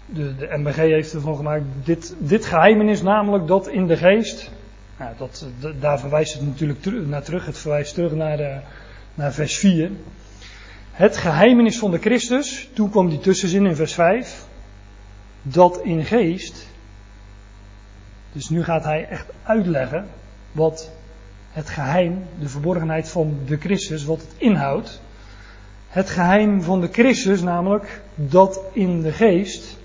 de, 0.07 0.37
de 0.37 0.49
MBG 0.57 0.77
heeft 0.77 1.13
ervan 1.13 1.37
gemaakt, 1.37 1.65
dit, 1.85 2.15
dit 2.19 2.45
geheimenis 2.47 3.03
namelijk 3.03 3.47
dat 3.47 3.69
in 3.69 3.87
de 3.87 3.97
geest, 3.97 4.51
nou, 4.99 5.15
dat, 5.19 5.47
daar 5.81 6.01
verwijst 6.01 6.33
het 6.33 6.47
natuurlijk 6.47 7.07
naar 7.07 7.23
terug, 7.23 7.47
het 7.47 7.59
verwijst 7.59 7.95
terug 7.95 8.13
naar, 8.13 8.39
eh, 8.39 8.57
naar 9.15 9.33
vers 9.33 9.59
4. 9.59 9.91
Het 10.91 11.17
geheimenis 11.17 11.79
van 11.79 11.91
de 11.91 11.99
Christus, 11.99 12.69
toen 12.73 12.91
kwam 12.91 13.09
die 13.09 13.19
tussenzin 13.19 13.67
in 13.67 13.77
vers 13.77 13.95
5, 13.95 14.47
dat 15.43 15.81
in 15.83 16.05
geest, 16.05 16.67
dus 18.33 18.49
nu 18.49 18.65
gaat 18.65 18.85
hij 18.85 19.07
echt 19.09 19.27
uitleggen 19.43 20.07
wat 20.53 20.91
het 21.53 21.69
geheim, 21.69 22.25
de 22.41 22.49
verborgenheid 22.49 23.09
van 23.09 23.39
de 23.47 23.57
Christus, 23.57 24.05
wat 24.05 24.21
het 24.21 24.35
inhoudt. 24.37 25.01
Het 25.89 26.11
geheim 26.11 26.63
van 26.63 26.81
de 26.81 26.89
Christus, 26.93 27.41
namelijk 27.41 28.01
dat 28.15 28.61
in 28.73 29.03
de 29.03 29.13
geest. 29.13 29.77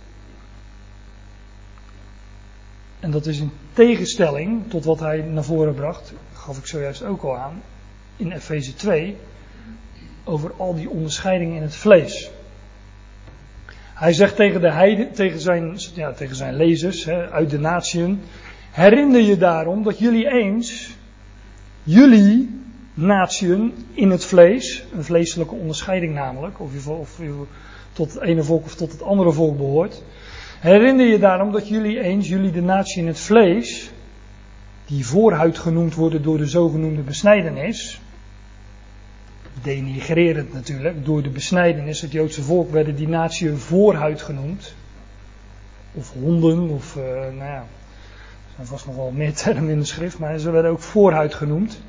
En 2.99 3.12
dat 3.12 3.26
is 3.26 3.39
in 3.39 3.52
tegenstelling 3.73 4.69
tot 4.69 4.86
wat 4.86 4.99
hij 4.99 5.21
naar 5.21 5.43
voren 5.43 5.73
bracht, 5.73 6.13
gaf 6.34 6.58
ik 6.58 6.65
zojuist 6.65 7.04
ook 7.04 7.23
al 7.23 7.38
aan, 7.38 7.62
in 8.15 8.32
Efeze 8.32 8.73
2, 8.73 9.17
over 10.23 10.52
al 10.58 10.76
die 10.76 10.89
onderscheidingen 10.89 11.56
in 11.56 11.62
het 11.62 11.76
vlees. 11.76 12.32
Hij 13.93 14.13
zegt 14.13 14.36
tegen, 14.36 14.62
de 14.62 14.71
heide, 14.71 15.12
tegen, 15.12 15.39
zijn, 15.39 15.78
ja, 15.93 16.12
tegen 16.12 16.36
zijn 16.36 16.56
lezers 16.56 17.06
hè, 17.06 17.30
uit 17.30 17.49
de 17.49 17.60
natieën, 17.60 18.21
herinner 18.71 19.21
je 19.21 19.38
daarom 19.38 19.84
dat 19.84 19.99
jullie 19.99 20.32
eens 20.32 20.95
jullie 21.83 22.61
natieën 22.93 23.73
in 23.93 24.09
het 24.09 24.25
vlees, 24.25 24.83
een 24.95 25.03
vleeselijke 25.03 25.55
onderscheiding 25.55 26.13
namelijk, 26.13 26.59
of 26.59 26.73
je, 26.73 26.91
of 26.91 27.17
je 27.17 27.43
tot 27.93 28.13
het 28.13 28.23
ene 28.23 28.43
volk 28.43 28.65
of 28.65 28.75
tot 28.75 28.91
het 28.91 29.01
andere 29.01 29.31
volk 29.31 29.57
behoort. 29.57 30.03
Herinner 30.59 31.05
je 31.05 31.19
daarom 31.19 31.51
dat 31.51 31.67
jullie 31.67 31.99
eens, 31.99 32.27
jullie 32.27 32.51
de 32.51 32.61
natie 32.61 33.01
in 33.01 33.07
het 33.07 33.19
vlees, 33.19 33.91
die 34.85 35.05
voorhuid 35.05 35.57
genoemd 35.57 35.95
worden 35.95 36.21
door 36.23 36.37
de 36.37 36.47
zogenoemde 36.47 37.01
besnijdenis, 37.01 38.01
denigrerend 39.61 40.53
natuurlijk, 40.53 41.05
door 41.05 41.23
de 41.23 41.29
besnijdenis, 41.29 42.01
het 42.01 42.11
Joodse 42.11 42.43
volk 42.43 42.71
werden 42.71 42.95
die 42.95 43.07
natie 43.07 43.51
voorhuid 43.51 44.21
genoemd, 44.21 44.75
of 45.93 46.13
honden, 46.13 46.69
of 46.69 46.95
uh, 46.95 47.03
nou 47.03 47.35
ja, 47.37 47.65
er 48.59 48.65
vast 48.65 48.85
nog 48.85 48.95
wel 48.95 49.11
meer 49.11 49.33
termen 49.33 49.69
in 49.69 49.79
de 49.79 49.85
schrift, 49.85 50.19
maar 50.19 50.37
ze 50.37 50.51
werden 50.51 50.71
ook 50.71 50.79
voorhuid 50.79 51.33
genoemd. 51.33 51.79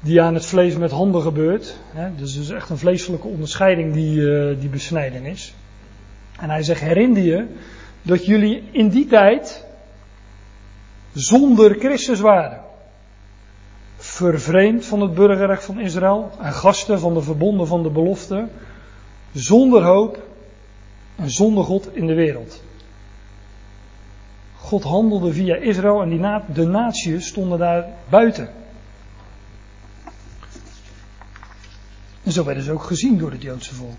Die 0.00 0.22
aan 0.22 0.34
het 0.34 0.46
vlees 0.46 0.76
met 0.76 0.90
handen 0.90 1.22
gebeurt. 1.22 1.76
Hè? 1.92 2.14
Dus 2.14 2.36
is 2.36 2.50
echt 2.50 2.70
een 2.70 2.78
vleeselijke 2.78 3.26
onderscheiding 3.26 3.92
die, 3.92 4.16
uh, 4.16 4.60
die 4.60 4.68
besnijden 4.68 5.24
is. 5.24 5.54
En 6.38 6.50
hij 6.50 6.62
zegt, 6.62 6.80
herinner 6.80 7.22
je 7.22 7.46
dat 8.02 8.26
jullie 8.26 8.68
in 8.70 8.88
die 8.88 9.06
tijd 9.06 9.64
zonder 11.12 11.74
Christus 11.78 12.20
waren. 12.20 12.60
Vervreemd 13.96 14.86
van 14.86 15.00
het 15.00 15.14
burgerrecht 15.14 15.64
van 15.64 15.80
Israël 15.80 16.30
en 16.40 16.52
gasten 16.52 17.00
van 17.00 17.14
de 17.14 17.22
verbonden 17.22 17.66
van 17.66 17.82
de 17.82 17.90
belofte. 17.90 18.48
Zonder 19.32 19.82
hoop 19.82 20.26
en 21.16 21.30
zonder 21.30 21.64
God 21.64 21.96
in 21.96 22.06
de 22.06 22.14
wereld. 22.14 22.62
God 24.70 24.84
handelde 24.84 25.32
via 25.32 25.56
Israël 25.56 26.02
en 26.02 26.08
die 26.08 26.18
na, 26.18 26.44
de 26.54 26.66
naties 26.66 27.26
stonden 27.26 27.58
daar 27.58 27.86
buiten. 28.08 28.48
En 32.22 32.32
zo 32.32 32.44
werden 32.44 32.62
ze 32.62 32.70
dus 32.70 32.78
ook 32.78 32.86
gezien 32.86 33.18
door 33.18 33.30
het 33.30 33.42
Joodse 33.42 33.74
volk. 33.74 33.98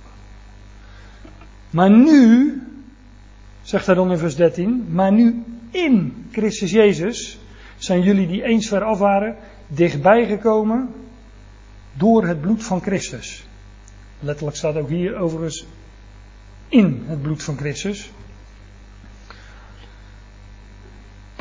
Maar 1.70 1.90
nu, 1.90 2.62
zegt 3.62 3.86
hij 3.86 3.96
dan 3.96 4.12
in 4.12 4.18
vers 4.18 4.36
13, 4.36 4.86
maar 4.92 5.12
nu 5.12 5.44
in 5.72 6.28
Christus 6.32 6.72
Jezus 6.72 7.40
zijn 7.78 8.02
jullie 8.02 8.28
die 8.28 8.44
eens 8.44 8.68
ver 8.68 8.84
af 8.84 9.00
waren, 9.00 9.36
dichtbij 9.68 10.26
gekomen 10.28 10.90
door 11.94 12.28
het 12.28 12.42
bloed 12.42 12.64
van 12.64 12.82
Christus. 12.82 13.46
Letterlijk 14.20 14.58
staat 14.58 14.76
ook 14.76 14.90
hier 14.90 15.16
overigens 15.16 15.66
in 16.68 17.04
het 17.08 17.22
bloed 17.22 17.44
van 17.44 17.58
Christus. 17.58 18.12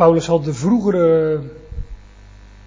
Paulus 0.01 0.27
had 0.27 0.45
de 0.45 0.55
vroegere. 0.55 1.41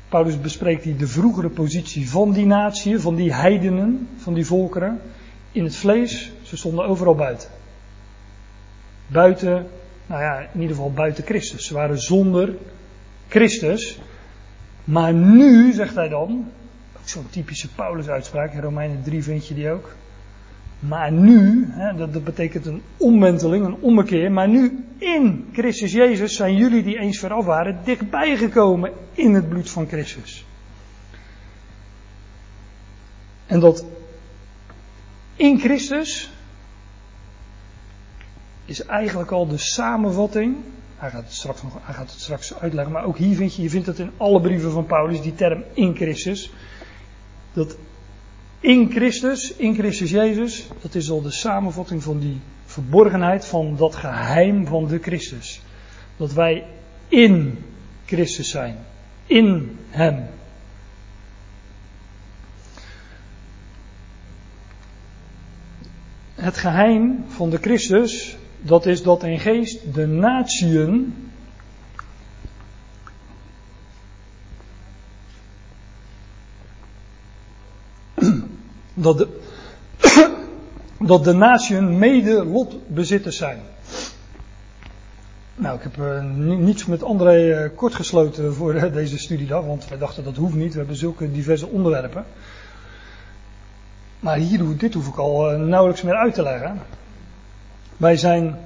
Paulus 0.09 0.41
bespreekt 0.41 0.83
hier 0.83 0.97
de 0.97 1.07
vroegere 1.07 1.49
positie 1.49 2.09
van 2.09 2.31
die 2.31 2.45
natie, 2.45 2.99
van 2.99 3.15
die 3.15 3.33
heidenen, 3.33 4.07
van 4.17 4.33
die 4.33 4.45
volkeren. 4.45 5.01
In 5.51 5.63
het 5.63 5.75
vlees, 5.75 6.31
ze 6.41 6.57
stonden 6.57 6.85
overal 6.85 7.15
buiten. 7.15 7.49
Buiten, 9.07 9.67
nou 10.05 10.21
ja, 10.21 10.39
in 10.39 10.61
ieder 10.61 10.75
geval 10.75 10.91
buiten 10.91 11.23
Christus. 11.23 11.67
Ze 11.67 11.73
waren 11.73 11.99
zonder 11.99 12.55
Christus. 13.27 13.99
Maar 14.83 15.13
nu, 15.13 15.73
zegt 15.73 15.95
hij 15.95 16.09
dan, 16.09 16.51
ook 16.97 17.09
zo'n 17.09 17.29
typische 17.29 17.69
Paulus-uitspraak, 17.69 18.53
in 18.53 18.61
Romeinen 18.61 19.03
3 19.03 19.23
vind 19.23 19.47
je 19.47 19.53
die 19.53 19.69
ook. 19.69 19.95
Maar 20.79 21.11
nu, 21.11 21.67
hè, 21.69 21.95
dat, 21.95 22.13
dat, 22.13 22.23
betekent 22.23 22.65
een 22.65 22.81
omwenteling, 22.97 23.65
een 23.65 23.77
ommekeer. 23.79 24.31
Maar 24.31 24.47
nu 24.47 24.85
in 25.03 25.49
Christus 25.53 25.91
Jezus 25.91 26.35
zijn 26.35 26.55
jullie 26.55 26.83
die 26.83 26.97
eens 26.97 27.19
vooraf 27.19 27.45
waren 27.45 27.79
dichtbij 27.83 28.37
gekomen 28.37 28.91
in 29.13 29.33
het 29.33 29.49
bloed 29.49 29.69
van 29.69 29.87
Christus. 29.87 30.45
En 33.45 33.59
dat 33.59 33.85
in 35.35 35.59
Christus 35.59 36.31
is 38.65 38.85
eigenlijk 38.85 39.31
al 39.31 39.47
de 39.47 39.57
samenvatting. 39.57 40.55
Hij 40.97 41.09
gaat, 41.09 41.23
het 41.23 41.33
straks 41.33 41.61
nog, 41.61 41.79
gaat 41.85 42.11
het 42.11 42.19
straks 42.19 42.59
uitleggen, 42.59 42.93
maar 42.93 43.05
ook 43.05 43.17
hier 43.17 43.35
vind 43.35 43.55
je, 43.55 43.61
je 43.61 43.69
vindt 43.69 43.87
het 43.87 43.99
in 43.99 44.11
alle 44.17 44.41
brieven 44.41 44.71
van 44.71 44.85
Paulus, 44.85 45.21
die 45.21 45.35
term 45.35 45.63
in 45.73 45.95
Christus. 45.95 46.51
Dat 47.53 47.77
in 48.59 48.91
Christus, 48.91 49.53
in 49.55 49.75
Christus 49.75 50.09
Jezus, 50.09 50.67
dat 50.81 50.95
is 50.95 51.09
al 51.09 51.21
de 51.21 51.31
samenvatting 51.31 52.03
van 52.03 52.19
die 52.19 52.41
verborgenheid 52.73 53.45
van 53.45 53.75
dat 53.75 53.95
geheim 53.95 54.67
van 54.67 54.87
de 54.87 54.99
Christus. 54.99 55.61
Dat 56.17 56.33
wij 56.33 56.63
in 57.07 57.63
Christus 58.05 58.49
zijn, 58.49 58.77
in 59.25 59.77
Hem. 59.89 60.25
Het 66.35 66.57
geheim 66.57 67.25
van 67.27 67.49
de 67.49 67.57
Christus, 67.57 68.37
dat 68.61 68.85
is 68.85 69.03
dat 69.03 69.23
in 69.23 69.39
geest 69.39 69.93
de 69.93 70.07
natieën 70.07 71.13
dat 78.93 79.17
de, 79.17 79.27
dat 81.05 81.23
de 81.23 81.33
natieën 81.33 81.97
mede 81.97 82.45
lotbezitters 82.45 83.37
zijn. 83.37 83.59
Nou, 85.55 85.77
ik 85.77 85.83
heb 85.83 85.97
uh, 85.97 86.23
niets 86.57 86.85
met 86.85 87.03
André 87.03 87.63
uh, 87.63 87.69
kort 87.75 87.95
gesloten 87.95 88.53
voor 88.53 88.75
uh, 88.75 88.93
deze 88.93 89.17
studiedag, 89.17 89.65
want 89.65 89.87
wij 89.87 89.97
dachten 89.97 90.23
dat 90.23 90.35
hoeft 90.35 90.55
niet. 90.55 90.71
We 90.71 90.77
hebben 90.77 90.95
zulke 90.95 91.31
diverse 91.31 91.67
onderwerpen. 91.67 92.25
Maar 94.19 94.37
hier, 94.37 94.77
dit 94.77 94.93
hoef 94.93 95.07
ik 95.07 95.17
al 95.17 95.57
nauwelijks 95.57 96.01
meer 96.01 96.15
uit 96.15 96.33
te 96.33 96.43
leggen. 96.43 96.81
Wij 97.97 98.17
zijn 98.17 98.59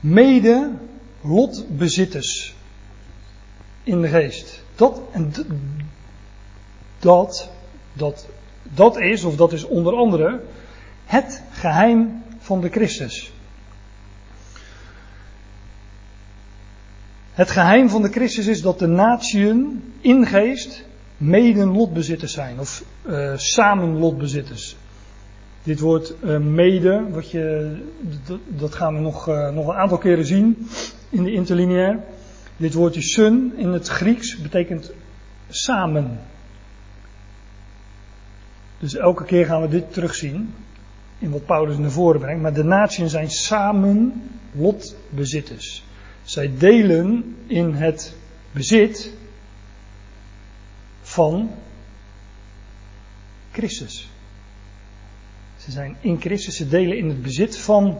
mede 0.00 0.70
lotbezitters 1.20 2.54
in 3.82 4.00
de 4.00 4.08
geest. 4.08 4.62
Dat 4.76 5.00
en 5.12 5.32
dat, 6.98 7.50
dat 7.92 8.28
dat 8.74 8.98
is, 8.98 9.24
of 9.24 9.36
dat 9.36 9.52
is 9.52 9.64
onder 9.64 9.94
andere, 9.94 10.40
het 11.08 11.42
geheim 11.50 12.22
van 12.38 12.60
de 12.60 12.68
Christus. 12.68 13.32
Het 17.32 17.50
geheim 17.50 17.88
van 17.88 18.02
de 18.02 18.08
Christus 18.08 18.46
is 18.46 18.62
dat 18.62 18.78
de 18.78 18.86
natieën 18.86 19.82
in 20.00 20.26
geest 20.26 20.84
mede 21.16 21.66
lotbezitters 21.66 22.32
zijn, 22.32 22.58
of 22.58 22.84
uh, 23.06 23.32
samen 23.36 23.98
lotbezitters. 23.98 24.76
Dit 25.62 25.80
woord 25.80 26.14
uh, 26.24 26.38
mede, 26.38 27.04
wat 27.10 27.30
je, 27.30 27.76
dat 28.48 28.74
gaan 28.74 28.94
we 28.94 29.00
nog, 29.00 29.28
uh, 29.28 29.50
nog 29.50 29.68
een 29.68 29.76
aantal 29.76 29.98
keren 29.98 30.26
zien 30.26 30.68
in 31.08 31.24
de 31.24 31.32
interlineair. 31.32 31.98
Dit 32.56 32.74
woordje 32.74 33.02
sun 33.02 33.52
in 33.56 33.68
het 33.68 33.88
Grieks 33.88 34.40
betekent 34.40 34.92
samen. 35.48 36.20
Dus 38.78 38.94
elke 38.96 39.24
keer 39.24 39.46
gaan 39.46 39.62
we 39.62 39.68
dit 39.68 39.92
terugzien 39.92 40.54
in 41.18 41.30
wat 41.30 41.46
Paulus 41.46 41.78
naar 41.78 41.90
voren 41.90 42.20
brengt. 42.20 42.42
Maar 42.42 42.52
de 42.52 42.64
natieën 42.64 43.08
zijn 43.08 43.30
samen 43.30 44.22
lotbezitters. 44.52 45.84
Zij 46.22 46.50
delen 46.58 47.36
in 47.46 47.74
het 47.74 48.14
bezit 48.52 49.12
van 51.02 51.50
Christus. 53.52 54.08
Ze 55.56 55.70
zijn 55.70 55.96
in 56.00 56.20
Christus, 56.20 56.56
ze 56.56 56.68
delen 56.68 56.98
in 56.98 57.08
het 57.08 57.22
bezit 57.22 57.58
van 57.58 57.98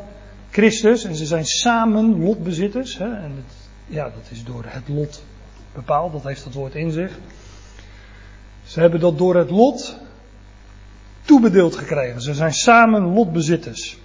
Christus 0.50 1.04
en 1.04 1.14
ze 1.14 1.26
zijn 1.26 1.44
samen 1.44 2.22
lotbezitters. 2.22 2.98
Hè? 2.98 3.14
En 3.14 3.32
het, 3.36 3.68
ja, 3.86 4.04
dat 4.04 4.28
is 4.30 4.44
door 4.44 4.64
het 4.66 4.88
lot 4.88 5.22
bepaald, 5.74 6.12
dat 6.12 6.22
heeft 6.22 6.44
dat 6.44 6.52
woord 6.52 6.74
in 6.74 6.90
zich. 6.90 7.18
Ze 8.64 8.80
hebben 8.80 9.00
dat 9.00 9.18
door 9.18 9.36
het 9.36 9.50
lot 9.50 9.98
toebedeeld 11.28 11.76
gekregen. 11.76 12.20
Ze 12.20 12.34
zijn 12.34 12.54
samen 12.54 13.02
lotbezitters. 13.02 13.98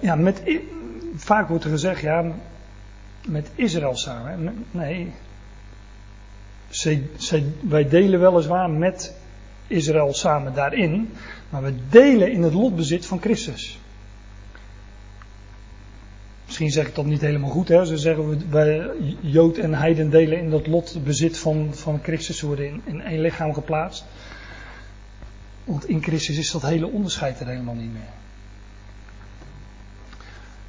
Ja, 0.00 0.14
met, 0.14 0.42
vaak 1.14 1.48
wordt 1.48 1.64
er 1.64 1.70
gezegd, 1.70 2.00
ja, 2.00 2.24
met 3.26 3.50
Israël 3.54 3.96
samen. 3.96 4.66
Nee, 4.70 5.12
wij 7.60 7.88
delen 7.88 8.20
weliswaar 8.20 8.70
met 8.70 9.14
Israël 9.66 10.14
samen 10.14 10.54
daarin, 10.54 11.10
maar 11.50 11.62
we 11.62 11.74
delen 11.88 12.32
in 12.32 12.42
het 12.42 12.54
lotbezit 12.54 13.06
van 13.06 13.20
Christus. 13.20 13.78
Misschien 16.46 16.70
zeg 16.70 16.86
ik 16.86 16.94
dat 16.94 17.04
niet 17.04 17.20
helemaal 17.20 17.50
goed, 17.50 17.68
hè? 17.68 17.84
Ze 17.84 17.98
zeggen 17.98 18.50
wij 18.50 18.90
Jood 19.20 19.56
en 19.56 19.74
Heiden 19.74 20.10
delen 20.10 20.38
in 20.38 20.50
dat 20.50 20.66
lotbezit 20.66 21.38
van, 21.38 21.74
van 21.74 22.00
Christus, 22.02 22.38
ze 22.38 22.46
worden 22.46 22.66
in, 22.66 22.82
in 22.84 23.00
één 23.02 23.20
lichaam 23.20 23.54
geplaatst. 23.54 24.04
Want 25.70 25.88
in 25.88 26.02
Christus 26.02 26.38
is 26.38 26.50
dat 26.50 26.62
hele 26.62 26.86
onderscheid 26.86 27.40
er 27.40 27.46
helemaal 27.46 27.74
niet 27.74 27.92
meer. 27.92 28.12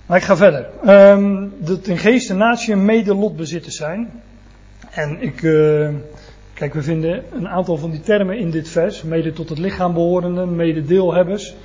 Maar 0.06 0.18
ik 0.18 0.24
ga 0.24 0.38
verder. 0.38 0.70
Um, 0.88 1.54
dat 1.58 1.88
in 1.88 1.98
geest 1.98 2.30
en 2.30 2.38
natie 2.38 2.76
mede 2.76 3.16
lotbezitters 3.16 3.76
zijn. 3.76 4.22
En 4.90 5.22
ik, 5.22 5.42
uh, 5.42 5.90
kijk, 6.54 6.74
we 6.74 6.82
vinden 6.82 7.24
een 7.32 7.48
aantal 7.48 7.78
van 7.78 7.92
die 7.92 8.02
termen 8.02 8.38
in 8.38 8.52
dit 8.52 8.70
vers. 8.70 9.04
Mede 9.04 9.34
tot 9.34 9.50
het 9.50 9.58
lichaam 9.58 9.94
behorende, 9.94 10.46
mede 10.46 10.86
deelhebbers. 10.86 11.56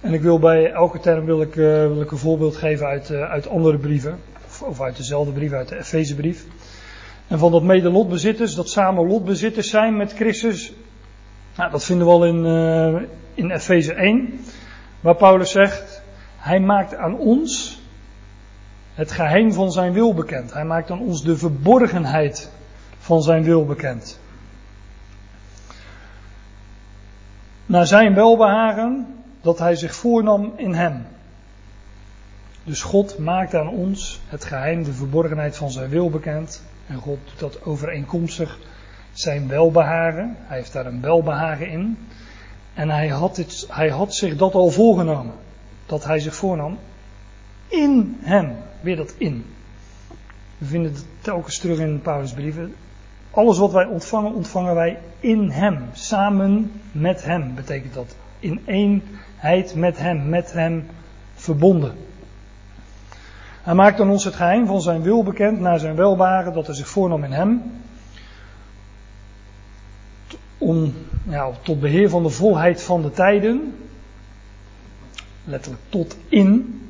En 0.00 0.12
ik 0.12 0.22
wil 0.22 0.38
bij 0.38 0.72
elke 0.72 0.98
term 0.98 1.24
wil 1.24 1.40
ik, 1.40 1.56
uh, 1.56 1.66
wil 1.86 2.00
ik 2.00 2.10
een 2.10 2.18
voorbeeld 2.18 2.56
geven 2.56 2.86
uit, 2.86 3.10
uh, 3.10 3.30
uit 3.30 3.48
andere 3.48 3.78
brieven. 3.78 4.18
Of, 4.46 4.62
of, 4.62 4.80
uit 4.80 4.96
dezelfde 4.96 5.32
brief, 5.32 5.52
uit 5.52 5.68
de 5.68 5.78
Efezebrief. 5.78 6.44
En 7.28 7.38
van 7.38 7.52
dat 7.52 7.62
mede 7.62 7.90
lotbezitters, 7.90 8.54
dat 8.54 8.68
samen 8.68 9.06
lotbezitters 9.06 9.70
zijn 9.70 9.96
met 9.96 10.12
Christus, 10.12 10.72
nou, 11.60 11.72
dat 11.72 11.84
vinden 11.84 12.06
we 12.06 12.12
al 12.12 12.26
in, 12.26 12.44
uh, 12.44 13.02
in 13.34 13.50
Efeze 13.50 13.94
1, 13.94 14.40
waar 15.00 15.14
Paulus 15.14 15.50
zegt, 15.50 16.02
hij 16.36 16.60
maakt 16.60 16.94
aan 16.94 17.18
ons 17.18 17.80
het 18.94 19.12
geheim 19.12 19.52
van 19.52 19.72
zijn 19.72 19.92
wil 19.92 20.14
bekend. 20.14 20.52
Hij 20.52 20.64
maakt 20.64 20.90
aan 20.90 21.00
ons 21.00 21.22
de 21.22 21.36
verborgenheid 21.36 22.50
van 22.98 23.22
zijn 23.22 23.42
wil 23.42 23.64
bekend. 23.64 24.18
Naar 27.66 27.86
zijn 27.86 28.14
welbehagen 28.14 29.06
dat 29.40 29.58
hij 29.58 29.74
zich 29.74 29.94
voornam 29.94 30.52
in 30.56 30.74
hem. 30.74 31.06
Dus 32.64 32.82
God 32.82 33.18
maakt 33.18 33.54
aan 33.54 33.68
ons 33.68 34.20
het 34.28 34.44
geheim, 34.44 34.82
de 34.82 34.92
verborgenheid 34.92 35.56
van 35.56 35.70
zijn 35.70 35.88
wil 35.88 36.10
bekend. 36.10 36.62
En 36.86 36.96
God 36.96 37.18
doet 37.24 37.38
dat 37.38 37.64
overeenkomstig 37.64 38.58
zijn 39.12 39.48
welbehagen. 39.48 40.36
Hij 40.38 40.56
heeft 40.56 40.72
daar 40.72 40.86
een 40.86 41.00
welbehagen 41.00 41.68
in. 41.68 41.98
En 42.74 42.90
hij 42.90 43.08
had, 43.08 43.36
het, 43.36 43.66
hij 43.68 43.88
had 43.88 44.14
zich 44.14 44.36
dat 44.36 44.54
al 44.54 44.70
voorgenomen. 44.70 45.34
Dat 45.86 46.04
hij 46.04 46.18
zich 46.18 46.34
voornam 46.34 46.78
in 47.70 48.16
hem. 48.20 48.56
Weer 48.80 48.96
dat 48.96 49.14
in. 49.18 49.44
We 50.58 50.66
vinden 50.66 50.92
het 50.92 51.04
telkens 51.20 51.58
terug 51.58 51.78
in 51.78 52.00
Paulus' 52.02 52.32
brieven. 52.32 52.74
Alles 53.30 53.58
wat 53.58 53.72
wij 53.72 53.84
ontvangen, 53.84 54.34
ontvangen 54.34 54.74
wij 54.74 54.98
in 55.20 55.50
hem. 55.50 55.84
Samen 55.92 56.72
met 56.92 57.24
hem 57.24 57.54
betekent 57.54 57.94
dat. 57.94 58.16
In 58.38 58.62
eenheid 58.66 59.74
met 59.74 59.98
hem, 59.98 60.28
met 60.28 60.52
hem 60.52 60.86
verbonden. 61.34 61.94
Hij 63.62 63.74
maakt 63.74 64.00
aan 64.00 64.10
ons 64.10 64.24
het 64.24 64.34
geheim 64.34 64.66
van 64.66 64.80
zijn 64.80 65.02
wil 65.02 65.22
bekend 65.22 65.60
naar 65.60 65.78
zijn 65.78 65.96
welbaren 65.96 66.52
dat 66.52 66.66
hij 66.66 66.74
zich 66.74 66.88
voornam 66.88 67.24
in 67.24 67.32
hem. 67.32 67.62
Om 70.60 70.94
ja, 71.28 71.50
tot 71.62 71.80
beheer 71.80 72.08
van 72.08 72.22
de 72.22 72.28
volheid 72.28 72.82
van 72.82 73.02
de 73.02 73.10
tijden. 73.10 73.74
Letterlijk 75.44 75.82
tot 75.88 76.16
in. 76.28 76.80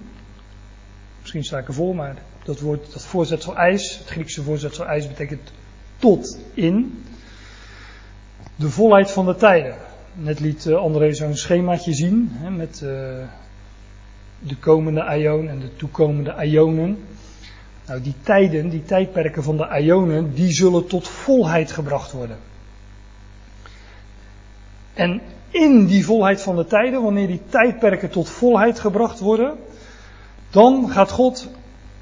Misschien 1.21 1.45
sta 1.45 1.59
ik 1.59 1.69
ervoor, 1.69 1.95
maar 1.95 2.17
dat 2.45 2.61
woord, 2.61 2.93
dat 2.93 3.05
voorzetsel 3.05 3.57
ijs, 3.57 3.99
het 3.99 4.09
Griekse 4.09 4.43
voorzetsel 4.43 4.87
ijs 4.87 5.09
betekent 5.09 5.53
tot 5.99 6.39
in. 6.55 7.05
De 8.57 8.71
volheid 8.71 9.11
van 9.11 9.27
de 9.27 9.35
tijden. 9.35 9.75
Net 10.13 10.41
liet 10.41 10.67
eh, 10.67 10.77
André 10.77 11.13
zo'n 11.13 11.37
schemaatje 11.37 11.93
zien 11.93 12.29
hè, 12.33 12.51
met 12.51 12.81
uh, 12.85 12.91
de 14.39 14.57
komende 14.61 15.03
aion 15.05 15.49
en 15.49 15.61
de 15.61 15.77
toekomende 15.77 16.35
aionen. 16.35 16.99
Nou, 17.87 18.01
die 18.03 18.15
tijden, 18.23 18.69
die 18.69 18.83
tijdperken 18.83 19.43
van 19.43 19.57
de 19.57 19.69
aionen, 19.69 20.35
die 20.35 20.53
zullen 20.53 20.87
tot 20.87 21.09
volheid 21.09 21.73
gebracht 21.73 22.13
worden. 22.13 22.37
En 25.01 25.21
in 25.51 25.87
die 25.87 26.05
volheid 26.05 26.43
van 26.43 26.57
de 26.57 26.67
tijden, 26.67 27.03
wanneer 27.03 27.27
die 27.27 27.43
tijdperken 27.49 28.11
tot 28.11 28.29
volheid 28.29 28.81
gebracht 28.81 29.21
worden, 29.21 29.59
dan 30.51 30.91
gaat 30.91 31.11
God 31.11 31.49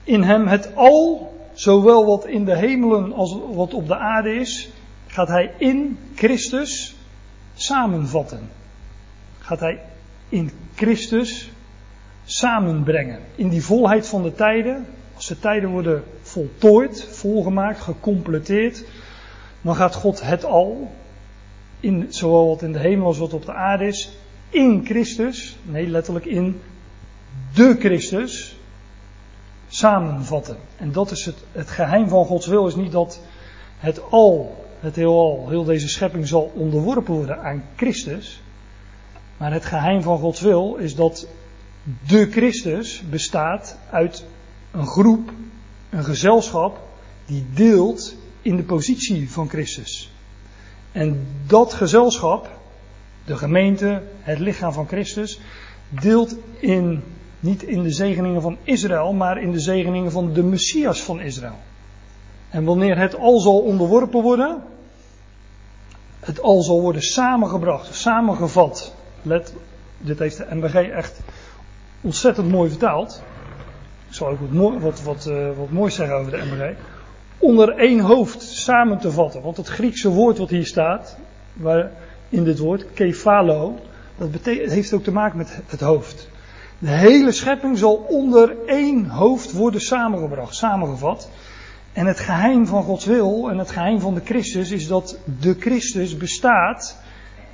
in 0.05 0.23
hem 0.23 0.47
het 0.47 0.77
al, 0.77 1.33
zowel 1.53 2.07
wat 2.07 2.27
in 2.27 2.45
de 2.45 2.57
hemelen 2.57 3.13
als 3.13 3.37
wat 3.53 3.75
op 3.75 3.87
de 3.87 3.97
aarde 3.97 4.35
is, 4.35 4.71
gaat 5.07 5.29
hij 5.29 5.55
in 5.59 5.99
Christus 6.15 6.97
samenvatten. 7.55 8.51
Gaat 9.39 9.61
hij 9.61 9.81
in 10.29 10.51
Christus 10.75 11.51
samenbrengen. 12.25 13.21
In 13.35 13.49
die 13.49 13.65
volheid 13.65 14.09
van 14.09 14.23
de 14.23 14.35
tijden, 14.35 14.87
als 15.15 15.27
de 15.27 15.39
tijden 15.39 15.71
worden 15.71 16.05
voltooid, 16.23 17.05
volgemaakt, 17.11 17.81
gecompleteerd, 17.81 18.85
dan 19.63 19.75
gaat 19.75 19.95
God 19.95 20.23
het 20.23 20.45
al, 20.45 20.91
in, 21.81 22.07
zowel 22.09 22.49
wat 22.49 22.63
in 22.63 22.73
de 22.73 22.79
hemel 22.79 23.07
als 23.07 23.19
wat 23.19 23.33
op 23.33 23.47
de 23.47 23.53
aarde 23.53 23.87
is, 23.87 24.11
in 24.49 24.85
Christus, 24.85 25.57
nee 25.63 25.87
letterlijk 25.87 26.25
in 26.25 26.61
de 27.55 27.77
Christus, 27.79 28.57
samenvatten. 29.69 30.57
En 30.77 30.93
dat 30.93 31.11
is 31.11 31.25
het, 31.25 31.37
het 31.53 31.69
geheim 31.69 32.09
van 32.09 32.25
Gods 32.25 32.47
wil, 32.47 32.67
is 32.67 32.75
niet 32.75 32.93
dat 32.93 33.21
het 33.79 34.11
al, 34.11 34.65
het 34.81 34.97
heelal, 34.97 35.47
heel 35.49 35.65
deze 35.65 35.89
schepping 35.89 36.29
zal 36.29 36.53
onderworpen 36.55 37.15
worden 37.15 37.43
aan 37.43 37.65
Christus. 37.77 38.43
Maar 39.37 39.53
het 39.53 39.65
geheim 39.65 40.03
van 40.03 40.19
Gods 40.19 40.41
wil 40.41 40.77
is 40.77 40.95
dat 40.95 41.27
de 42.07 42.31
Christus 42.31 43.03
bestaat 43.11 43.79
uit 43.91 44.25
een 44.71 44.87
groep, 44.87 45.33
een 45.91 46.05
gezelschap, 46.05 46.81
die 47.27 47.47
deelt 47.55 48.15
in 48.43 48.57
de 48.57 48.63
positie 48.63 49.31
van 49.31 49.49
Christus. 49.49 50.08
En 50.93 51.27
dat 51.47 51.73
gezelschap, 51.73 52.49
de 53.25 53.37
gemeente, 53.37 54.03
het 54.21 54.39
lichaam 54.39 54.73
van 54.73 54.87
Christus, 54.87 55.41
deelt 55.89 56.35
in 56.59 57.03
niet 57.41 57.63
in 57.63 57.83
de 57.83 57.91
zegeningen 57.91 58.43
van 58.43 58.57
Israël, 58.63 59.13
maar 59.13 59.43
in 59.43 59.53
de 59.53 59.61
zegeningen 59.61 60.11
van 60.11 60.33
de 60.33 60.43
Messias 60.43 61.03
van 61.03 61.21
Israël. 61.21 61.59
En 62.51 62.65
wanneer 62.65 62.99
het 62.99 63.17
al 63.17 63.39
zal 63.41 63.59
onderworpen 63.59 64.23
worden, 64.23 64.63
het 66.21 66.41
al 66.43 66.63
zal 66.63 66.81
worden 66.81 67.03
samengebracht, 67.03 67.95
samengevat. 67.95 68.95
Let, 69.23 69.55
dit 69.99 70.19
heeft 70.19 70.37
de 70.37 70.47
MBG 70.51 70.75
echt 70.75 71.21
ontzettend 72.01 72.49
mooi 72.49 72.71
vertaald. 72.71 73.23
Ik 74.09 74.15
zal 74.15 74.29
ook 74.29 74.39
wat, 74.81 75.03
wat, 75.03 75.27
uh, 75.29 75.49
wat 75.57 75.71
moois 75.71 75.95
zeggen 75.95 76.17
over 76.17 76.31
de 76.31 76.45
MBG. 76.45 76.77
Onder 77.39 77.77
één 77.77 78.01
hoofd 78.01 78.43
samen 78.69 78.99
te 78.99 79.13
vatten. 79.13 79.43
Want 79.43 79.57
het 79.57 79.69
Griekse 79.69 80.09
woord 80.09 80.39
wat 80.39 80.51
hier 80.51 80.67
staat, 80.67 81.17
waar 81.53 81.91
in 82.29 82.45
dit 82.45 82.59
woord, 82.59 82.87
kefalo, 82.95 83.79
dat 84.17 84.45
heeft 84.45 84.93
ook 84.93 85.03
te 85.03 85.13
maken 85.13 85.39
met 85.39 85.61
het 85.67 85.81
hoofd. 85.81 86.29
De 86.79 86.91
hele 86.91 87.33
schepping 87.33 87.79
zal 87.79 87.95
onder 88.09 88.57
één 88.67 89.07
hoofd 89.07 89.53
worden 89.53 89.81
samengebracht, 89.81 90.55
samengevat. 90.55 91.31
En 91.93 92.07
het 92.07 92.21
geheim 92.21 92.67
van 92.67 92.83
Gods 92.83 93.05
wil 93.05 93.51
en 93.51 93.59
het 93.59 93.71
geheim 93.71 94.01
van 94.01 94.15
de 94.15 94.21
Christus 94.25 94.71
is 94.71 94.87
dat 94.87 95.19
de 95.41 95.57
Christus 95.59 96.17
bestaat 96.17 96.97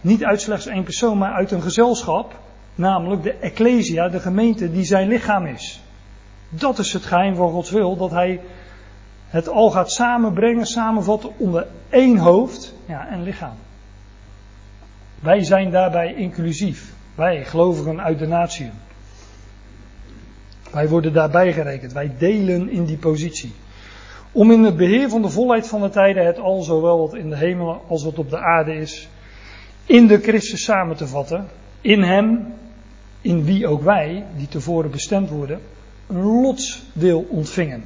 niet 0.01 0.25
uit 0.25 0.41
slechts 0.41 0.67
één 0.67 0.85
persoon, 0.85 1.19
maar 1.19 1.33
uit 1.33 1.51
een 1.51 1.63
gezelschap, 1.63 2.39
namelijk 2.75 3.23
de 3.23 3.33
Ecclesia, 3.33 4.09
de 4.09 4.21
gemeente 4.21 4.73
die 4.73 4.85
zijn 4.85 5.09
lichaam 5.09 5.47
is. 5.47 5.81
Dat 6.49 6.79
is 6.79 6.93
het 6.93 7.05
geheim 7.05 7.35
van 7.35 7.51
Gods 7.51 7.71
wil, 7.71 7.97
dat 7.97 8.11
Hij 8.11 8.41
het 9.35 9.49
al 9.49 9.71
gaat 9.71 9.93
samenbrengen, 9.93 10.67
samenvatten 10.67 11.31
onder 11.37 11.67
één 11.89 12.19
hoofd 12.19 12.75
ja, 12.87 13.09
en 13.09 13.23
lichaam. 13.23 13.57
Wij 15.21 15.45
zijn 15.45 15.71
daarbij 15.71 16.15
inclusief. 16.15 16.93
Wij, 17.15 17.45
gelovigen 17.45 18.01
uit 18.01 18.19
de 18.19 18.27
natie. 18.27 18.71
Wij 20.73 20.89
worden 20.89 21.13
daarbij 21.13 21.53
gerekend. 21.53 21.93
Wij 21.93 22.13
delen 22.19 22.71
in 22.71 22.85
die 22.85 22.97
positie. 22.97 23.53
Om 24.33 24.51
in 24.51 24.63
het 24.63 24.77
beheer 24.77 25.09
van 25.09 25.23
de 25.23 25.31
volheid 25.31 25.69
van 25.69 25.81
de 25.81 25.91
tijden 25.91 26.27
het 26.27 26.39
al 26.39 26.63
zowel 26.63 26.99
wat 26.99 27.15
in 27.15 27.31
de 27.31 27.37
hemel 27.37 27.85
als 27.89 28.05
wat 28.05 28.19
op 28.19 28.31
de 28.31 28.39
aarde 28.39 28.75
is, 28.75 29.09
in 29.85 30.07
de 30.07 30.21
Christus 30.21 30.65
samen 30.65 30.97
te 30.97 31.07
vatten. 31.07 31.49
In 31.81 32.03
hem, 32.03 32.55
in 33.21 33.45
wie 33.45 33.67
ook 33.67 33.83
wij, 33.83 34.25
die 34.37 34.49
tevoren 34.49 34.91
bestemd 34.91 35.31
worden, 35.31 35.61
een 36.07 36.23
lotsdeel 36.23 37.27
ontvingen. 37.31 37.85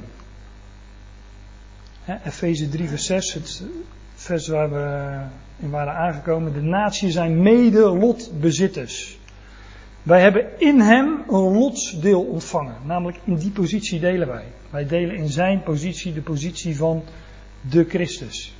Efeze 2.25 2.69
3 2.69 2.89
vers 2.89 3.05
6, 3.05 3.33
het 3.33 3.63
vers 4.15 4.47
waar 4.47 4.71
we 4.71 5.19
in 5.59 5.69
waren 5.69 5.93
aangekomen. 5.93 6.53
De 6.53 6.61
natie 6.61 7.11
zijn 7.11 7.41
mede 7.41 7.79
lotbezitters. 7.79 9.17
Wij 10.03 10.21
hebben 10.21 10.59
in 10.59 10.79
hem 10.79 11.23
een 11.29 11.53
lotsdeel 11.53 12.21
ontvangen. 12.21 12.75
Namelijk 12.85 13.19
in 13.23 13.35
die 13.35 13.51
positie 13.51 13.99
delen 13.99 14.27
wij. 14.27 14.45
Wij 14.69 14.87
delen 14.87 15.15
in 15.15 15.29
zijn 15.29 15.63
positie 15.63 16.13
de 16.13 16.21
positie 16.21 16.77
van 16.77 17.03
de 17.61 17.85
Christus. 17.85 18.53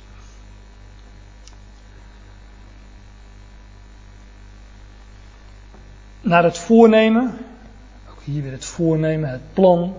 Naar 6.20 6.44
het 6.44 6.58
voornemen, 6.58 7.38
ook 8.10 8.22
hier 8.24 8.42
weer 8.42 8.52
het 8.52 8.64
voornemen, 8.64 9.30
het 9.30 9.52
plan 9.52 9.94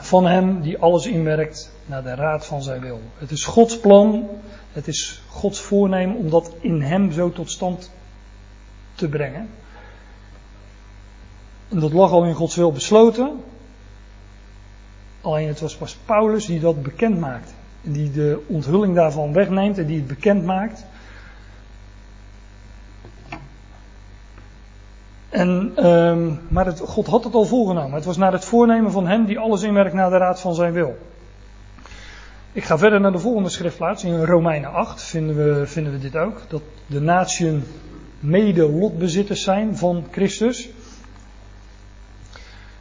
van 0.00 0.26
hem 0.26 0.62
die 0.62 0.78
alles 0.78 1.06
inwerkt 1.06 1.73
naar 1.86 2.02
de 2.02 2.14
raad 2.14 2.46
van 2.46 2.62
zijn 2.62 2.80
wil. 2.80 3.00
Het 3.18 3.30
is 3.30 3.44
Gods 3.44 3.78
plan, 3.78 4.28
het 4.72 4.88
is 4.88 5.22
Gods 5.28 5.60
voornemen 5.60 6.16
om 6.16 6.30
dat 6.30 6.52
in 6.60 6.82
hem 6.82 7.12
zo 7.12 7.30
tot 7.30 7.50
stand 7.50 7.90
te 8.94 9.08
brengen. 9.08 9.48
En 11.68 11.80
dat 11.80 11.92
lag 11.92 12.10
al 12.10 12.24
in 12.24 12.34
Gods 12.34 12.56
wil 12.56 12.72
besloten. 12.72 13.42
Alleen 15.20 15.48
het 15.48 15.60
was 15.60 15.76
pas 15.76 15.96
Paulus 16.04 16.46
die 16.46 16.60
dat 16.60 16.82
bekend 16.82 17.18
maakt. 17.18 17.54
En 17.84 17.92
die 17.92 18.10
de 18.10 18.44
onthulling 18.46 18.94
daarvan 18.94 19.32
wegneemt 19.32 19.78
en 19.78 19.86
die 19.86 19.96
het 19.96 20.06
bekend 20.06 20.44
maakt. 20.44 20.84
En, 25.28 25.72
um, 25.86 26.40
maar 26.48 26.66
het, 26.66 26.80
God 26.80 27.06
had 27.06 27.24
het 27.24 27.34
al 27.34 27.44
voorgenomen. 27.44 27.92
Het 27.92 28.04
was 28.04 28.16
naar 28.16 28.32
het 28.32 28.44
voornemen 28.44 28.92
van 28.92 29.06
hem 29.06 29.24
die 29.24 29.38
alles 29.38 29.62
inwerkt 29.62 29.94
naar 29.94 30.10
de 30.10 30.16
raad 30.16 30.40
van 30.40 30.54
zijn 30.54 30.72
wil. 30.72 30.96
Ik 32.54 32.64
ga 32.64 32.78
verder 32.78 33.00
naar 33.00 33.12
de 33.12 33.18
volgende 33.18 33.48
schriftplaats. 33.48 34.04
In 34.04 34.24
Romeinen 34.24 34.72
8 34.72 35.02
vinden 35.02 35.36
we, 35.36 35.66
vinden 35.66 35.92
we 35.92 35.98
dit 35.98 36.16
ook. 36.16 36.42
Dat 36.48 36.62
de 36.86 37.00
natieën 37.00 37.64
mede 38.20 38.70
lotbezitters 38.70 39.42
zijn 39.42 39.76
van 39.76 40.04
Christus. 40.10 40.68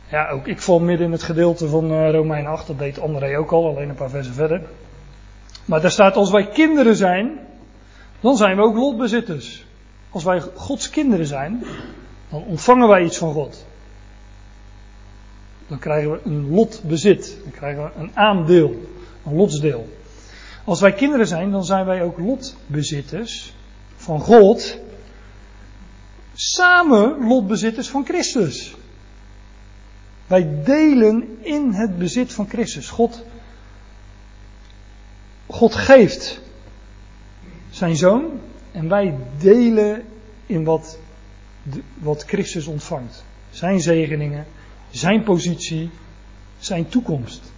Ja, 0.10 0.30
ook 0.30 0.48
ik 0.48 0.62
val 0.62 0.80
midden 0.80 1.06
in 1.06 1.12
het 1.12 1.24
gedeelte 1.24 1.68
van 1.68 1.92
uh, 1.92 2.12
Romein 2.12 2.46
8, 2.46 2.68
dat 2.68 2.80
deed 2.80 3.00
André 3.00 3.38
ook 3.38 3.52
al, 3.52 3.68
alleen 3.68 3.90
een 3.90 3.96
paar 3.96 4.10
versen 4.10 4.34
verder. 4.34 4.62
Maar 5.66 5.82
daar 5.82 5.92
staat, 5.92 6.16
als 6.16 6.32
wij 6.32 6.48
kinderen 6.48 6.96
zijn, 6.96 7.40
dan 8.20 8.38
zijn 8.38 8.56
we 8.56 8.62
ook 8.62 8.76
lotbezitters. 8.76 9.66
Als 10.10 10.24
wij 10.24 10.42
Gods 10.56 10.90
kinderen 10.90 11.26
zijn, 11.26 11.64
dan 12.30 12.44
ontvangen 12.44 12.88
wij 12.88 13.04
iets 13.04 13.18
van 13.18 13.34
God. 13.34 13.66
Dan 15.68 15.80
krijgen 15.80 16.12
we 16.12 16.20
een 16.24 16.50
lotbezit, 16.50 17.38
dan 17.44 17.52
krijgen 17.52 17.84
we 17.84 17.90
een 18.00 18.12
aandeel, 18.14 18.92
lotsdeel. 19.24 19.88
Als 20.64 20.80
wij 20.82 20.94
kinderen 20.94 21.28
zijn, 21.28 21.52
dan 21.52 21.66
zijn 21.66 21.86
wij 21.86 22.04
ook 22.04 22.18
lotbezitters 22.20 23.54
van 23.96 24.20
God, 24.20 24.78
samen 26.34 27.28
lotbezitters 27.28 27.90
van 27.90 28.06
Christus. 28.06 28.76
Wij 30.28 30.64
delen 30.64 31.38
in 31.42 31.72
het 31.72 31.98
bezit 31.98 32.34
van 32.34 32.50
Christus. 32.50 32.90
God, 32.90 33.24
God 35.48 35.76
geeft 35.76 36.42
zijn 37.70 37.96
zoon 37.96 38.40
en 38.72 38.88
wij 38.90 39.16
delen 39.38 40.04
in 40.46 40.64
wat 40.64 40.98
wat 41.94 42.24
Christus 42.24 42.68
ontvangt. 42.68 43.24
Zijn 43.52 43.82
zegeningen, 43.82 44.46
zijn 44.92 45.24
positie, 45.24 45.90
zijn 46.60 46.88
toekomst. 46.90 47.53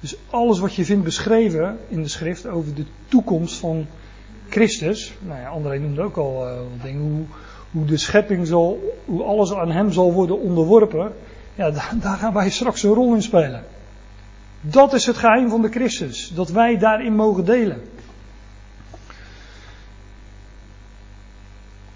Dus 0.00 0.16
alles 0.30 0.58
wat 0.58 0.74
je 0.74 0.84
vindt 0.84 1.04
beschreven 1.04 1.78
in 1.88 2.02
de 2.02 2.08
schrift 2.08 2.46
over 2.46 2.74
de 2.74 2.84
toekomst 3.08 3.56
van 3.56 3.86
Christus. 4.48 5.14
Nou 5.20 5.40
ja, 5.40 5.48
André 5.48 5.78
noemde 5.78 6.02
ook 6.02 6.16
al 6.16 6.46
uh, 6.46 6.58
dingen. 6.82 7.00
Hoe, 7.00 7.24
hoe 7.70 7.84
de 7.84 7.96
schepping 7.96 8.46
zal, 8.46 8.94
hoe 9.04 9.22
alles 9.22 9.54
aan 9.54 9.70
hem 9.70 9.92
zal 9.92 10.12
worden 10.12 10.40
onderworpen. 10.40 11.12
Ja, 11.54 11.70
daar, 11.70 11.94
daar 12.00 12.16
gaan 12.16 12.32
wij 12.32 12.50
straks 12.50 12.82
een 12.82 12.94
rol 12.94 13.14
in 13.14 13.22
spelen. 13.22 13.64
Dat 14.60 14.92
is 14.92 15.06
het 15.06 15.16
geheim 15.16 15.48
van 15.48 15.62
de 15.62 15.68
Christus. 15.68 16.32
Dat 16.34 16.50
wij 16.50 16.78
daarin 16.78 17.14
mogen 17.14 17.44
delen. 17.44 17.80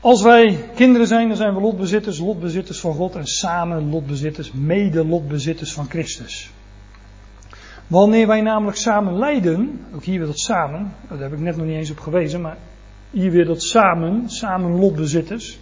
Als 0.00 0.22
wij 0.22 0.68
kinderen 0.74 1.07
zijn, 1.07 1.28
dan 1.28 1.36
zijn 1.36 1.55
we 1.55 1.61
lotbezitters, 1.61 2.18
lotbezitters 2.18 2.80
van 2.80 2.94
God 2.94 3.14
en 3.14 3.26
samen 3.26 3.90
lotbezitters, 3.90 4.53
mede 4.53 5.05
lotbezitters 5.07 5.72
van 5.72 5.88
Christus. 5.88 6.50
Wanneer 7.93 8.26
wij 8.26 8.40
namelijk 8.40 8.76
samen 8.76 9.18
lijden, 9.18 9.86
ook 9.95 10.05
hier 10.05 10.18
weer 10.18 10.26
dat 10.26 10.38
samen, 10.38 10.93
daar 11.09 11.18
heb 11.18 11.32
ik 11.32 11.38
net 11.38 11.57
nog 11.57 11.66
niet 11.66 11.76
eens 11.76 11.90
op 11.90 11.99
gewezen, 11.99 12.40
maar 12.40 12.57
hier 13.11 13.30
weer 13.30 13.45
dat 13.45 13.62
samen, 13.62 14.30
samen 14.30 14.78
lotbezitters. 14.78 15.59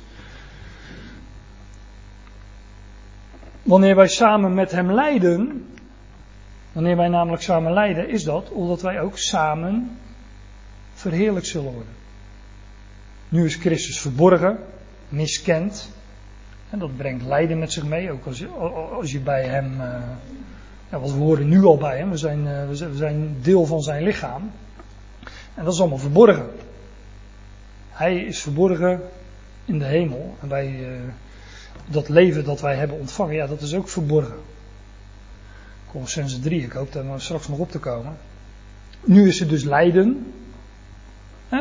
Wanneer 3.63 3.97
wij 3.97 4.09
samen 4.09 4.55
met 4.55 4.71
Hem 4.71 4.93
lijden, 4.93 5.67
wanneer 6.73 6.97
wij 6.97 7.09
namelijk 7.09 7.43
samen 7.43 7.73
lijden, 7.73 8.09
is 8.09 8.25
dat 8.25 8.51
omdat 8.51 8.83
wij 8.83 9.01
ook 9.01 9.19
samen 9.19 9.99
verheerlijk 10.93 11.47
zullen 11.47 11.73
worden. 11.73 11.95
Nu 13.29 13.45
is 13.45 13.55
Christus 13.55 14.01
verborgen, 14.01 14.59
miskend. 15.09 15.93
En 16.71 16.79
dat 16.79 16.97
brengt 16.97 17.25
lijden 17.25 17.59
met 17.59 17.73
zich 17.73 17.85
mee, 17.85 18.11
ook 18.11 18.27
als 18.93 19.11
je, 19.11 19.21
bij 19.21 19.45
Hem. 19.45 19.81
Uh, 19.81 19.97
ja, 20.91 20.99
want 20.99 21.13
we 21.13 21.19
horen 21.19 21.49
nu 21.49 21.65
al 21.65 21.77
bij 21.77 21.99
Hem, 21.99 22.11
we 22.11 22.17
zijn, 22.17 22.69
we 22.69 22.97
zijn 22.97 23.37
deel 23.43 23.67
van 23.67 23.83
Zijn 23.83 24.03
lichaam. 24.03 24.51
En 25.55 25.65
dat 25.65 25.75
is 25.75 25.81
allemaal 25.81 25.99
verborgen. 25.99 26.51
Hij 27.91 28.17
is 28.17 28.41
verborgen 28.41 29.01
in 29.65 29.79
de 29.79 29.85
hemel. 29.85 30.35
En 30.41 30.49
wij, 30.49 30.69
uh, 30.69 30.89
dat 31.87 32.09
leven 32.09 32.45
dat 32.45 32.61
wij 32.61 32.75
hebben 32.75 32.99
ontvangen, 32.99 33.35
ja, 33.35 33.47
dat 33.47 33.61
is 33.61 33.75
ook 33.75 33.89
verborgen. 33.89 34.39
Colossense 35.91 36.41
3, 36.41 36.63
ik 36.63 36.73
hoop 36.73 36.93
daar 36.93 37.21
straks 37.21 37.49
nog 37.49 37.59
op 37.59 37.71
te 37.71 37.79
komen. 37.79 38.17
Nu 39.05 39.29
is 39.29 39.41
er 39.41 39.49
dus 39.49 39.65
lijden. 39.65 40.33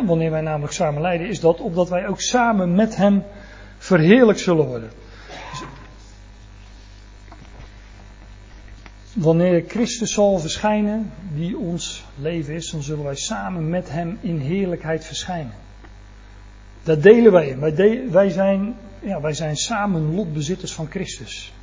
Wanneer 0.05 0.31
wij 0.31 0.41
namelijk 0.41 0.73
samen 0.73 1.01
lijden, 1.01 1.27
is 1.27 1.39
dat 1.39 1.59
opdat 1.59 1.89
wij 1.89 2.07
ook 2.07 2.21
samen 2.21 2.75
met 2.75 2.95
Hem 2.95 3.23
verheerlijk 3.77 4.39
zullen 4.39 4.65
worden. 4.65 4.89
Wanneer 9.13 9.63
Christus 9.67 10.13
zal 10.13 10.39
verschijnen, 10.39 11.11
die 11.33 11.57
ons 11.57 12.05
leven 12.15 12.53
is, 12.53 12.71
dan 12.71 12.83
zullen 12.83 13.03
wij 13.03 13.15
samen 13.15 13.69
met 13.69 13.89
Hem 13.89 14.17
in 14.21 14.39
heerlijkheid 14.39 15.05
verschijnen. 15.05 15.53
Dat 16.83 17.03
delen 17.03 17.31
wij. 17.31 17.57
Wij, 18.09 18.29
zijn, 18.29 18.75
ja, 18.99 19.21
wij 19.21 19.33
zijn 19.33 19.55
samen 19.55 20.15
lotbezitters 20.15 20.73
van 20.73 20.87
Christus. 20.89 21.53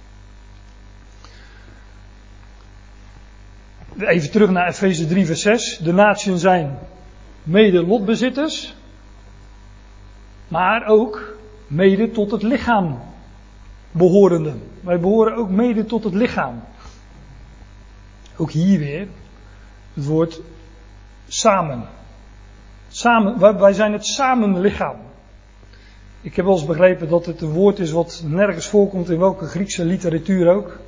Even 3.98 4.30
terug 4.30 4.50
naar 4.50 4.68
Efeze 4.68 5.06
3, 5.06 5.26
vers 5.26 5.40
6. 5.40 5.78
De 5.78 5.92
natieën 5.92 6.38
zijn 6.38 6.78
mede 7.42 7.86
lotbezitters, 7.86 8.74
maar 10.48 10.86
ook 10.86 11.36
mede 11.66 12.10
tot 12.10 12.30
het 12.30 12.42
lichaam 12.42 13.00
behorenden. 13.90 14.62
Wij 14.80 15.00
behoren 15.00 15.36
ook 15.36 15.50
mede 15.50 15.84
tot 15.84 16.04
het 16.04 16.14
lichaam. 16.14 16.62
Ook 18.36 18.50
hier 18.50 18.78
weer 18.78 19.08
het 19.94 20.04
woord 20.04 20.40
samen. 21.28 21.88
samen 22.88 23.58
wij 23.58 23.72
zijn 23.72 23.92
het 23.92 24.06
samen 24.06 24.60
lichaam. 24.60 24.96
Ik 26.20 26.36
heb 26.36 26.44
wel 26.44 26.54
eens 26.54 26.66
begrepen 26.66 27.08
dat 27.08 27.26
het 27.26 27.40
een 27.40 27.50
woord 27.50 27.78
is 27.78 27.90
wat 27.90 28.22
nergens 28.24 28.66
voorkomt 28.66 29.10
in 29.10 29.18
welke 29.18 29.46
Griekse 29.46 29.84
literatuur 29.84 30.48
ook. 30.48 30.78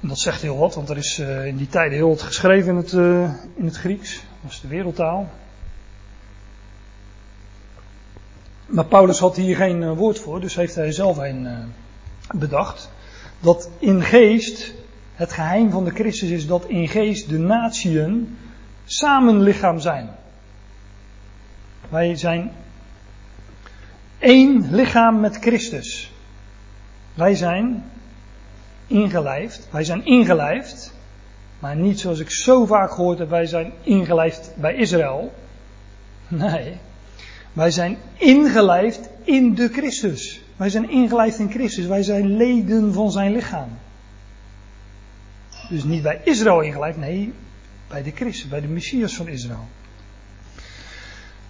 En 0.00 0.08
dat 0.08 0.18
zegt 0.18 0.42
heel 0.42 0.58
wat, 0.58 0.74
want 0.74 0.88
er 0.88 0.96
is 0.96 1.18
uh, 1.18 1.46
in 1.46 1.56
die 1.56 1.68
tijden 1.68 1.96
heel 1.96 2.08
wat 2.08 2.22
geschreven 2.22 2.70
in 2.70 2.76
het, 2.76 2.92
uh, 2.92 3.34
in 3.54 3.64
het 3.64 3.76
Grieks. 3.76 4.24
Dat 4.42 4.50
is 4.50 4.60
de 4.60 4.68
wereldtaal. 4.68 5.30
Maar 8.66 8.84
Paulus 8.84 9.18
had 9.18 9.36
hier 9.36 9.56
geen 9.56 9.82
uh, 9.82 9.96
woord 9.96 10.18
voor, 10.18 10.40
dus 10.40 10.54
heeft 10.54 10.74
hij 10.74 10.92
zelf 10.92 11.18
een 11.18 11.72
bedacht. 12.34 12.90
Dat 13.40 13.70
in 13.78 14.02
geest, 14.02 14.74
het 15.22 15.32
geheim 15.32 15.70
van 15.70 15.84
de 15.84 15.90
Christus 15.90 16.30
is 16.30 16.46
dat 16.46 16.64
in 16.68 16.88
geest 16.88 17.28
de 17.28 17.38
natieën 17.38 18.36
samen 18.84 19.42
lichaam 19.42 19.80
zijn. 19.80 20.08
Wij 21.88 22.16
zijn 22.16 22.52
één 24.18 24.74
lichaam 24.74 25.20
met 25.20 25.36
Christus. 25.36 26.12
Wij 27.14 27.34
zijn 27.34 27.84
ingelijfd. 28.86 29.68
Wij 29.70 29.84
zijn 29.84 30.04
ingelijfd. 30.04 30.94
Maar 31.58 31.76
niet 31.76 32.00
zoals 32.00 32.18
ik 32.18 32.30
zo 32.30 32.66
vaak 32.66 32.90
gehoord 32.90 33.18
heb, 33.18 33.30
wij 33.30 33.46
zijn 33.46 33.72
ingelijfd 33.82 34.50
bij 34.56 34.74
Israël. 34.74 35.32
Nee. 36.28 36.76
Wij 37.52 37.70
zijn 37.70 37.98
ingelijfd 38.16 39.08
in 39.24 39.54
de 39.54 39.68
Christus. 39.68 40.40
Wij 40.56 40.70
zijn 40.70 40.90
ingelijfd 40.90 41.38
in 41.38 41.50
Christus. 41.50 41.86
Wij 41.86 42.02
zijn 42.02 42.36
leden 42.36 42.92
van 42.92 43.12
zijn 43.12 43.32
lichaam. 43.32 43.68
Dus 45.72 45.84
niet 45.84 46.02
bij 46.02 46.20
Israël 46.24 46.60
ingelijfd, 46.60 46.98
nee, 46.98 47.32
bij 47.88 48.02
de 48.02 48.10
Christus, 48.10 48.48
bij 48.48 48.60
de 48.60 48.68
Messias 48.68 49.14
van 49.14 49.28
Israël. 49.28 49.68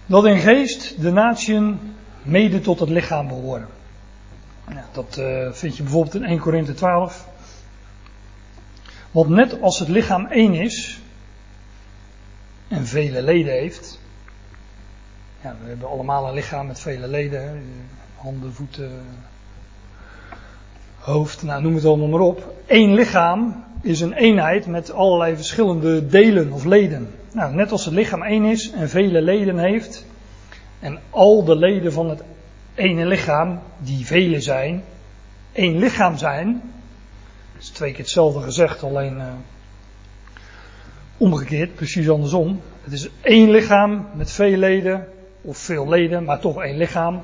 Dat 0.05 0.25
in 0.25 0.39
geest 0.39 1.01
de 1.01 1.11
natieën 1.11 1.79
mede 2.21 2.59
tot 2.59 2.79
het 2.79 2.89
lichaam 2.89 3.27
behoren. 3.27 3.67
Ja, 4.69 4.85
dat 4.91 5.17
uh, 5.19 5.51
vind 5.51 5.77
je 5.77 5.83
bijvoorbeeld 5.83 6.15
in 6.15 6.23
1 6.23 6.39
Korinthe 6.39 6.73
12. 6.73 7.27
Want 9.11 9.29
net 9.29 9.61
als 9.61 9.79
het 9.79 9.87
lichaam 9.87 10.25
één 10.25 10.53
is 10.53 10.99
en 12.67 12.87
vele 12.87 13.21
leden 13.21 13.53
heeft. 13.53 13.99
Ja, 15.41 15.55
we 15.61 15.69
hebben 15.69 15.89
allemaal 15.89 16.27
een 16.27 16.33
lichaam 16.33 16.67
met 16.67 16.79
vele 16.79 17.07
leden. 17.07 17.63
Handen, 18.15 18.53
voeten, 18.53 19.05
hoofd, 20.99 21.43
nou 21.43 21.61
noem 21.61 21.75
het 21.75 21.85
allemaal 21.85 22.07
maar 22.07 22.19
op. 22.19 22.53
Eén 22.67 22.93
lichaam 22.93 23.63
is 23.83 24.01
een 24.01 24.13
eenheid 24.13 24.67
met 24.67 24.91
allerlei 24.91 25.35
verschillende 25.35 26.07
delen 26.07 26.51
of 26.51 26.65
leden. 26.65 27.09
Nou, 27.31 27.53
net 27.55 27.71
als 27.71 27.85
het 27.85 27.93
lichaam 27.93 28.23
één 28.23 28.43
is 28.43 28.71
en 28.71 28.89
vele 28.89 29.21
leden 29.21 29.57
heeft, 29.57 30.05
en 30.79 30.99
al 31.09 31.43
de 31.43 31.55
leden 31.55 31.93
van 31.93 32.09
het 32.09 32.23
ene 32.75 33.05
lichaam, 33.05 33.59
die 33.77 34.05
vele 34.05 34.41
zijn, 34.41 34.83
één 35.51 35.77
lichaam 35.77 36.17
zijn. 36.17 36.61
Dat 37.53 37.61
is 37.61 37.69
twee 37.69 37.91
keer 37.91 37.99
hetzelfde 37.99 38.41
gezegd, 38.41 38.83
alleen 38.83 39.17
uh, 39.17 39.33
omgekeerd, 41.17 41.75
precies 41.75 42.09
andersom. 42.09 42.61
Het 42.83 42.93
is 42.93 43.09
één 43.21 43.49
lichaam 43.49 44.07
met 44.15 44.31
veel 44.31 44.57
leden, 44.57 45.07
of 45.41 45.57
veel 45.57 45.89
leden, 45.89 46.23
maar 46.23 46.39
toch 46.39 46.63
één 46.63 46.77
lichaam. 46.77 47.21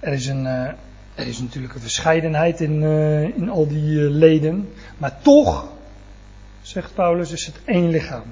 Er 0.00 0.12
is, 0.12 0.26
een, 0.26 0.44
uh, 0.44 0.68
er 1.14 1.26
is 1.26 1.38
natuurlijk 1.38 1.74
een 1.74 1.80
verscheidenheid 1.80 2.60
in, 2.60 2.82
uh, 2.82 3.22
in 3.22 3.50
al 3.50 3.66
die 3.66 3.98
leden, 3.98 4.68
maar 4.98 5.18
toch, 5.22 5.68
zegt 6.62 6.94
Paulus, 6.94 7.32
is 7.32 7.46
het 7.46 7.56
één 7.64 7.90
lichaam. 7.90 8.22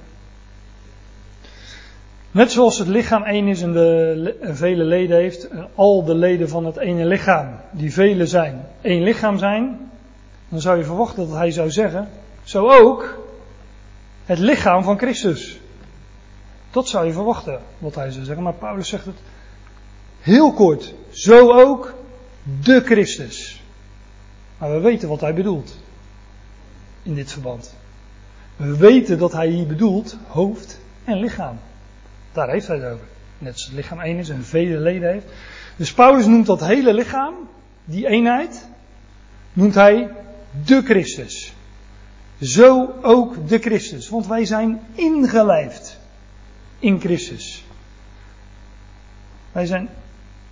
Net 2.30 2.53
zoals 2.53 2.78
het 2.78 2.89
lichaam 2.89 3.22
één 3.22 3.49
is 3.49 3.62
en, 3.62 3.72
de, 3.72 4.37
en 4.41 4.57
vele 4.57 4.85
leden 4.85 5.16
heeft, 5.16 5.49
en 5.49 5.68
al 5.74 6.05
de 6.05 6.14
leden 6.14 6.49
van 6.49 6.66
het 6.66 6.76
ene 6.76 7.05
lichaam, 7.05 7.61
die 7.70 7.93
vele 7.93 8.26
zijn, 8.26 8.66
één 8.80 9.03
lichaam 9.03 9.39
zijn, 9.39 9.91
dan 10.49 10.61
zou 10.61 10.78
je 10.78 10.85
verwachten 10.85 11.28
dat 11.28 11.37
hij 11.37 11.51
zou 11.51 11.70
zeggen, 11.70 12.09
zo 12.45 12.70
ook 12.70 13.18
het 14.24 14.39
lichaam 14.39 14.83
van 14.83 14.99
Christus. 14.99 15.61
Dat 16.70 16.89
zou 16.89 17.07
je 17.07 17.12
verwachten, 17.12 17.61
wat 17.78 17.95
hij 17.95 18.11
zou 18.11 18.24
zeggen. 18.24 18.45
Maar 18.45 18.55
Paulus 18.55 18.89
zegt 18.89 19.05
het 19.05 19.18
heel 20.20 20.53
kort. 20.53 20.95
Zo 21.11 21.53
ook 21.53 21.95
de 22.43 22.80
Christus. 22.80 23.62
Maar 24.59 24.72
we 24.72 24.80
weten 24.80 25.09
wat 25.09 25.20
hij 25.20 25.34
bedoelt. 25.34 25.76
In 27.03 27.14
dit 27.14 27.32
verband. 27.32 27.74
We 28.57 28.76
weten 28.76 29.18
dat 29.18 29.32
hij 29.32 29.49
hier 29.49 29.66
bedoelt 29.66 30.16
hoofd 30.26 30.80
en 31.05 31.18
lichaam. 31.18 31.59
Daar 32.32 32.51
heeft 32.51 32.66
hij 32.66 32.76
het 32.76 32.93
over. 32.93 33.07
Net 33.38 33.53
als 33.53 33.64
het 33.64 33.74
lichaam 33.74 34.01
één 34.01 34.18
is 34.18 34.28
en 34.28 34.45
vele 34.45 34.78
leden 34.78 35.11
heeft. 35.11 35.26
Dus 35.76 35.93
Paulus 35.93 36.26
noemt 36.26 36.47
dat 36.47 36.66
hele 36.66 36.95
lichaam, 36.95 37.34
die 37.84 38.07
eenheid, 38.07 38.68
noemt 39.53 39.74
hij 39.74 40.11
de 40.64 40.82
Christus. 40.82 41.53
Zo 42.40 42.95
ook 43.03 43.49
de 43.49 43.59
Christus. 43.59 44.09
Want 44.09 44.26
wij 44.26 44.45
zijn 44.45 44.80
ingelijfd 44.95 45.99
in 46.78 47.01
Christus. 47.01 47.64
Wij 49.53 49.66
zijn 49.66 49.88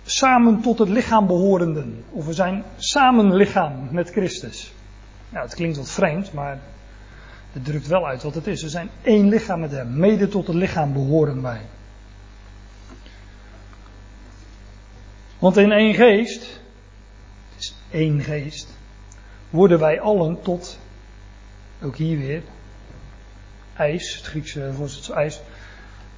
samen 0.05 0.61
tot 0.61 0.79
het 0.79 0.89
lichaam 0.89 1.27
behorenden. 1.27 2.03
Of 2.09 2.25
we 2.25 2.33
zijn 2.33 2.63
samen 2.77 3.33
lichaam 3.33 3.87
met 3.91 4.09
Christus. 4.09 4.73
Ja, 5.29 5.41
het 5.41 5.55
klinkt 5.55 5.77
wat 5.77 5.89
vreemd, 5.89 6.33
maar 6.33 6.59
het 7.51 7.65
drukt 7.65 7.87
wel 7.87 8.07
uit 8.07 8.23
wat 8.23 8.35
het 8.35 8.47
is. 8.47 8.61
We 8.61 8.69
zijn 8.69 8.89
één 9.01 9.29
lichaam 9.29 9.59
met 9.59 9.71
Hem. 9.71 9.97
Mede 9.97 10.27
tot 10.27 10.47
het 10.47 10.55
lichaam 10.55 10.93
behoren 10.93 11.41
wij. 11.41 11.61
Want 15.39 15.57
in 15.57 15.71
één 15.71 15.93
geest, 15.93 16.41
het 17.49 17.59
is 17.59 17.75
één 17.91 18.21
geest, 18.21 18.77
worden 19.49 19.79
wij 19.79 20.01
allen 20.01 20.41
tot, 20.41 20.79
ook 21.81 21.95
hier 21.95 22.17
weer, 22.17 22.41
ijs, 23.75 24.15
het 24.15 24.25
Griekse 24.25 24.73
woord 24.73 25.09
ijs. 25.09 25.41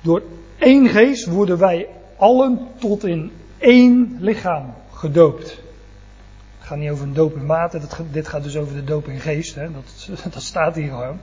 Door 0.01 0.23
één 0.57 0.89
geest 0.89 1.25
worden 1.25 1.57
wij 1.57 1.88
allen 2.17 2.67
tot 2.79 3.05
in 3.05 3.31
één 3.64 4.18
lichaam 4.20 4.74
gedoopt. 4.93 5.49
Het 6.57 6.68
gaat 6.68 6.78
niet 6.78 6.89
over 6.89 7.05
een 7.05 7.14
doop 7.14 7.36
in 7.36 7.45
water, 7.45 7.82
dit 8.11 8.28
gaat 8.28 8.43
dus 8.43 8.57
over 8.57 8.76
de 8.76 8.84
doop 8.84 9.07
in 9.07 9.20
geest, 9.20 9.55
hè? 9.55 9.68
Dat, 9.72 10.09
dat 10.34 10.43
staat 10.43 10.76
hier 10.76 10.89
gewoon. 10.89 11.20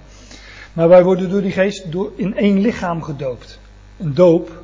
Maar 0.73 0.89
wij 0.89 1.05
worden 1.05 1.31
door 1.31 1.43
die 1.43 1.53
geest 1.53 1.93
door, 1.93 2.13
in 2.17 2.37
één 2.37 2.61
lichaam 2.61 3.03
gedoopt. 3.03 3.59
Een 3.97 4.15
doop 4.15 4.63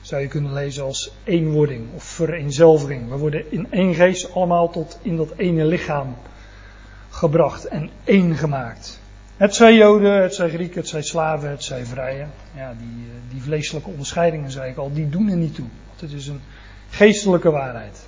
zou 0.00 0.22
je 0.22 0.28
kunnen 0.28 0.52
lezen 0.52 0.84
als 0.84 1.12
eenwording 1.24 1.86
of 1.94 2.04
vereenzelviging. 2.04 3.08
We 3.08 3.16
worden 3.16 3.52
in 3.52 3.66
één 3.70 3.94
geest 3.94 4.32
allemaal 4.34 4.70
tot 4.70 4.98
in 5.02 5.16
dat 5.16 5.32
ene 5.36 5.64
lichaam 5.64 6.16
gebracht 7.08 7.64
en 7.64 7.90
één 8.04 8.36
gemaakt. 8.36 9.00
Het 9.36 9.54
zij 9.54 9.74
Joden, 9.74 10.22
het 10.22 10.34
zij 10.34 10.48
Grieken, 10.48 10.80
het 10.80 10.88
zij 10.88 11.02
slaven, 11.02 11.50
het 11.50 11.64
zij 11.64 11.84
vrije. 11.84 12.26
Ja, 12.56 12.74
die, 12.78 13.06
eh, 13.08 13.32
die 13.32 13.42
vleeselijke 13.42 13.90
onderscheidingen, 13.90 14.50
zei 14.50 14.70
ik 14.70 14.76
al, 14.76 14.92
die 14.92 15.08
doen 15.08 15.28
er 15.28 15.36
niet 15.36 15.54
toe. 15.54 15.66
Want 15.88 16.00
het 16.00 16.12
is 16.12 16.26
een 16.26 16.40
geestelijke 16.94 17.50
waarheid. 17.50 18.06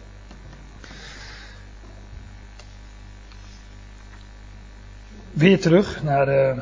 Weer 5.32 5.60
terug 5.60 6.02
naar 6.02 6.28
uh, 6.28 6.58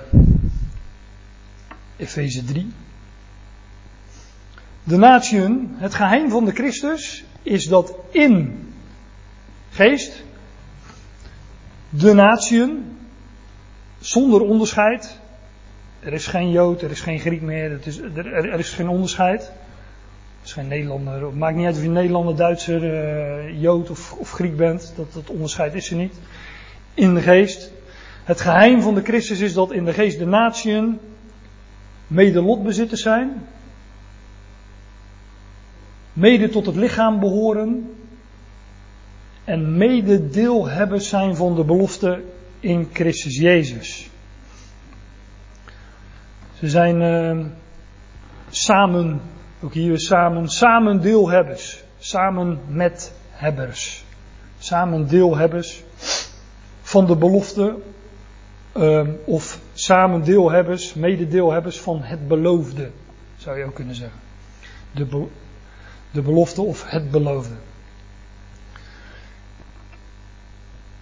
Efeze 1.96 2.44
3. 2.44 2.72
De 4.84 4.96
natieën, 4.96 5.74
het 5.76 5.94
geheim 5.94 6.30
van 6.30 6.44
de 6.44 6.52
Christus 6.52 7.24
is 7.42 7.66
dat 7.66 7.94
in 8.10 8.66
geest 9.70 10.22
de 11.88 12.12
natieën 12.12 12.98
zonder 14.00 14.40
onderscheid. 14.40 15.18
Er 16.00 16.12
is 16.12 16.26
geen 16.26 16.50
Jood, 16.50 16.82
er 16.82 16.90
is 16.90 17.00
geen 17.00 17.18
Griek 17.18 17.40
meer, 17.40 17.86
is, 17.86 17.98
er, 17.98 18.58
is 18.58 18.72
geen 18.72 18.88
onderscheid. 18.88 19.52
Is 20.45 20.53
geen 20.53 20.68
Nederlander, 20.68 21.26
het 21.26 21.34
maakt 21.34 21.57
niet 21.57 21.66
uit 21.66 21.76
of 21.76 21.82
je 21.82 21.88
Nederlander, 21.88 22.36
Duitser, 22.36 22.82
uh, 22.82 23.61
Jood 23.61 23.90
of, 23.90 24.12
of, 24.12 24.30
Griek 24.30 24.57
bent, 24.57 24.92
dat, 24.97 25.12
dat 25.12 25.30
onderscheid 25.30 25.74
is 25.74 25.90
er 25.90 25.97
niet. 25.97 26.14
In 26.95 27.14
de 27.14 27.20
geest. 27.20 27.72
Het 28.24 28.40
geheim 28.40 28.82
van 28.82 28.95
de 28.95 29.03
Christus 29.03 29.40
is 29.40 29.55
dat 29.55 29.72
in 29.72 29.84
de 29.84 29.92
geest 29.92 30.18
de 30.18 30.26
natieën 30.26 30.99
mede 32.07 32.42
lotbezitters 32.42 33.03
zijn, 33.03 33.47
mede 36.12 36.49
tot 36.49 36.66
het 36.66 36.76
lichaam 36.76 37.20
behoren 37.20 37.95
en 39.45 39.76
mede 39.76 40.28
deelhebbers 40.28 41.09
zijn 41.09 41.36
van 41.36 41.55
de 41.55 41.64
belofte 41.64 42.22
in 42.61 42.88
Christus 42.92 43.36
Jezus. 43.36 44.11
Ze 46.59 46.68
zijn 46.68 47.01
uh, 47.01 47.47
samen, 48.51 49.20
ook 49.64 49.72
hier 49.72 50.00
samen, 50.00 50.48
samen 50.48 51.00
deelhebbers. 51.00 51.82
Samen 51.98 52.60
met 52.68 53.12
hebbers. 53.30 54.04
Samen 54.58 55.08
deelhebbers 55.08 55.82
van 56.82 57.06
de 57.06 57.16
belofte. 57.16 57.78
Uh, 58.76 59.08
of 59.24 59.60
samen 59.72 60.24
deelhebbers, 60.24 60.94
mededeelhebbers 60.94 61.80
van 61.80 62.02
het 62.02 62.28
beloofde. 62.28 62.90
Zou 63.36 63.58
je 63.58 63.64
ook 63.64 63.74
kunnen 63.74 63.94
zeggen. 63.94 64.20
De, 64.90 65.26
de 66.10 66.22
belofte 66.22 66.62
of 66.62 66.90
het 66.90 67.10
beloofde. 67.10 67.54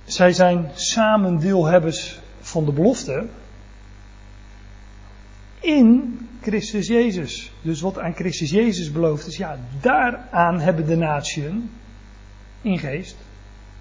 Zij 0.05 0.33
zijn 0.33 0.71
samen 0.75 1.39
deelhebbers 1.39 2.21
van 2.41 2.65
de 2.65 2.73
belofte 2.73 3.27
in 5.61 6.19
Christus 6.43 6.87
Jezus. 6.87 7.53
Dus 7.63 7.81
wat 7.81 7.99
aan 7.99 8.15
Christus 8.15 8.51
Jezus 8.51 8.93
beloofd 8.93 9.27
is, 9.27 9.37
ja, 9.37 9.59
daaraan 9.81 10.61
hebben 10.61 10.87
de 10.87 10.97
natieën 10.97 11.71
in 12.63 12.79
geest 12.79 13.17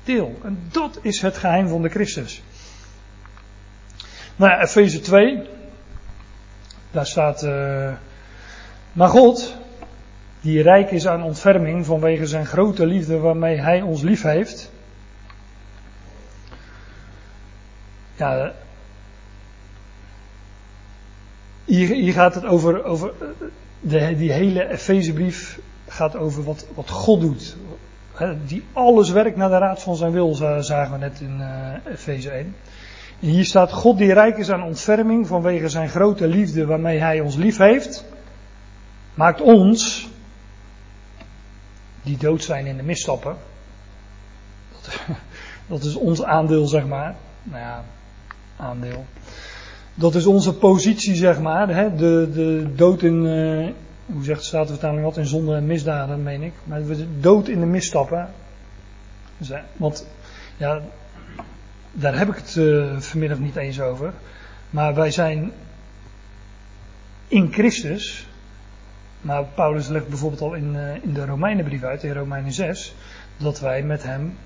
deel. 0.03 0.39
En 0.43 0.59
dat 0.71 0.99
is 1.01 1.21
het 1.21 1.37
geheim 1.37 1.67
van 1.67 1.81
de 1.81 1.89
Christus. 1.89 2.43
Nou 4.35 4.51
ja, 4.51 4.61
Efeze 4.61 4.99
2, 4.99 5.41
daar 6.91 7.05
staat, 7.05 7.43
uh, 7.43 7.93
maar 8.91 9.09
God, 9.09 9.55
die 10.41 10.61
rijk 10.61 10.91
is 10.91 11.07
aan 11.07 11.23
ontferming 11.23 11.85
vanwege 11.85 12.27
zijn 12.27 12.45
grote 12.45 12.85
liefde 12.85 13.17
waarmee 13.17 13.57
hij 13.57 13.81
ons 13.81 14.01
lief 14.01 14.21
heeft, 14.21 14.71
Ja, 18.21 18.53
hier, 21.65 21.87
hier 21.87 22.13
gaat 22.13 22.35
het 22.35 22.45
over, 22.45 22.83
over 22.83 23.11
de, 23.79 24.15
die 24.17 24.31
hele 24.31 24.69
Efezebrief 24.69 25.59
gaat 25.87 26.15
over 26.15 26.43
wat, 26.43 26.65
wat 26.73 26.89
God 26.89 27.21
doet. 27.21 27.55
die 28.45 28.63
alles 28.73 29.09
werkt 29.09 29.37
naar 29.37 29.49
de 29.49 29.57
raad 29.57 29.81
van 29.81 29.95
zijn 29.95 30.11
wil, 30.11 30.35
zagen 30.59 30.91
we 30.91 30.97
net 30.97 31.19
in 31.19 31.39
uh, 31.39 31.93
Efeze 31.93 32.29
1. 32.29 32.55
En 33.19 33.27
hier 33.27 33.45
staat 33.45 33.71
God 33.71 33.97
die 33.97 34.13
rijk 34.13 34.37
is 34.37 34.51
aan 34.51 34.63
ontferming 34.63 35.27
vanwege 35.27 35.69
zijn 35.69 35.89
grote 35.89 36.27
liefde 36.27 36.65
waarmee 36.65 36.99
hij 36.99 37.19
ons 37.19 37.35
lief 37.35 37.57
heeft, 37.57 38.05
maakt 39.13 39.41
ons, 39.41 40.09
die 42.03 42.17
dood 42.17 42.43
zijn 42.43 42.65
in 42.65 42.77
de 42.77 42.83
misstappen, 42.83 43.37
dat, 44.71 44.99
dat 45.67 45.83
is 45.83 45.95
ons 45.95 46.23
aandeel 46.23 46.67
zeg 46.67 46.85
maar, 46.85 47.15
nou 47.43 47.59
ja, 47.59 47.83
aandeel. 48.57 49.05
Dat 50.01 50.15
is 50.15 50.25
onze 50.25 50.53
positie, 50.53 51.15
zeg 51.15 51.39
maar. 51.39 51.75
Hè? 51.75 51.95
De, 51.95 52.29
de 52.33 52.73
dood 52.75 53.01
in, 53.01 53.25
uh, 53.25 53.69
hoe 54.05 54.23
zegt 54.23 54.39
de 54.39 54.45
Statenvertaling 54.45 55.03
wat, 55.03 55.17
in 55.17 55.25
zonde 55.25 55.55
en 55.55 55.65
misdaden, 55.65 56.23
meen 56.23 56.41
ik. 56.41 56.53
Maar 56.63 56.85
de 56.85 57.19
dood 57.19 57.47
in 57.47 57.59
de 57.59 57.65
misstappen. 57.65 58.29
Want, 59.77 60.07
ja, 60.57 60.81
daar 61.91 62.17
heb 62.17 62.27
ik 62.27 62.35
het 62.35 62.55
uh, 62.55 62.99
vanmiddag 62.99 63.39
niet 63.39 63.55
eens 63.55 63.81
over. 63.81 64.13
Maar 64.69 64.93
wij 64.93 65.11
zijn 65.11 65.51
in 67.27 67.53
Christus. 67.53 68.27
Maar 69.21 69.43
Paulus 69.43 69.87
legt 69.87 70.07
bijvoorbeeld 70.07 70.41
al 70.41 70.53
in, 70.53 70.73
uh, 70.73 71.03
in 71.03 71.13
de 71.13 71.25
Romeinenbrief 71.25 71.83
uit, 71.83 72.03
in 72.03 72.13
Romeinen 72.13 72.53
6, 72.53 72.95
dat 73.37 73.59
wij 73.59 73.83
met 73.83 74.03
hem 74.03 74.37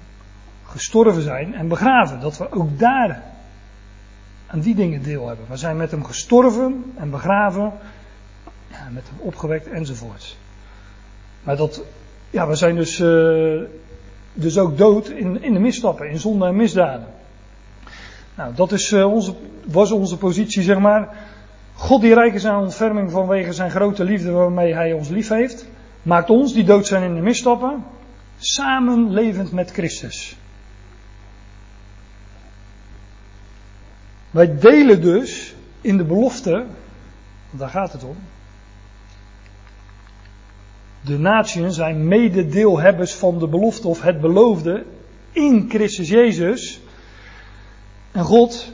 gestorven 0.65 1.21
zijn 1.21 1.55
en 1.55 1.67
begraven. 1.67 2.19
Dat 2.19 2.37
we 2.37 2.51
ook 2.51 2.79
daar 2.79 3.34
aan 4.47 4.59
die 4.59 4.75
dingen 4.75 5.03
deel 5.03 5.27
hebben. 5.27 5.45
We 5.49 5.57
zijn 5.57 5.77
met 5.77 5.91
hem 5.91 6.03
gestorven 6.03 6.93
en 6.95 7.09
begraven, 7.09 7.71
ja, 8.67 8.87
met 8.91 9.03
hem 9.09 9.19
opgewekt 9.19 9.67
enzovoort. 9.67 10.37
Maar 11.43 11.57
dat, 11.57 11.83
ja, 12.29 12.47
we 12.47 12.55
zijn 12.55 12.75
dus, 12.75 12.99
uh, 12.99 13.61
dus 14.33 14.57
ook 14.57 14.77
dood 14.77 15.09
in, 15.09 15.43
in 15.43 15.53
de 15.53 15.59
misstappen, 15.59 16.09
in 16.09 16.19
zonde 16.19 16.45
en 16.45 16.55
misdaden. 16.55 17.07
Nou, 18.35 18.53
dat 18.55 18.71
is, 18.71 18.91
uh, 18.91 19.13
onze, 19.13 19.33
was 19.65 19.91
onze 19.91 20.17
positie, 20.17 20.63
zeg 20.63 20.79
maar. 20.79 21.15
God 21.73 22.01
die 22.01 22.13
rijk 22.13 22.33
is 22.33 22.45
aan 22.45 22.61
ontferming 22.61 23.11
vanwege 23.11 23.53
zijn 23.53 23.71
grote 23.71 24.03
liefde 24.03 24.31
waarmee 24.31 24.73
hij 24.73 24.93
ons 24.93 25.09
lief 25.09 25.29
heeft, 25.29 25.67
maakt 26.01 26.29
ons 26.29 26.53
die 26.53 26.63
dood 26.63 26.87
zijn 26.87 27.03
in 27.03 27.15
de 27.15 27.21
misstappen, 27.21 27.83
samen 28.37 29.11
levend 29.11 29.51
met 29.51 29.71
Christus. 29.71 30.37
Wij 34.35 34.57
delen 34.57 35.01
dus 35.01 35.55
in 35.81 35.97
de 35.97 36.03
belofte, 36.03 36.65
daar 37.51 37.69
gaat 37.69 37.91
het 37.91 38.03
om. 38.03 38.17
De 41.01 41.17
natieën 41.17 41.71
zijn 41.71 42.07
mededeelhebbers 42.07 43.13
van 43.13 43.39
de 43.39 43.47
belofte 43.47 43.87
of 43.87 44.01
het 44.01 44.21
beloofde 44.21 44.85
in 45.31 45.65
Christus 45.69 46.09
Jezus. 46.09 46.79
En 48.11 48.23
God 48.23 48.73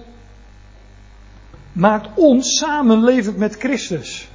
maakt 1.72 2.10
ons 2.16 2.58
samenlevend 2.58 3.38
met 3.38 3.56
Christus. 3.56 4.30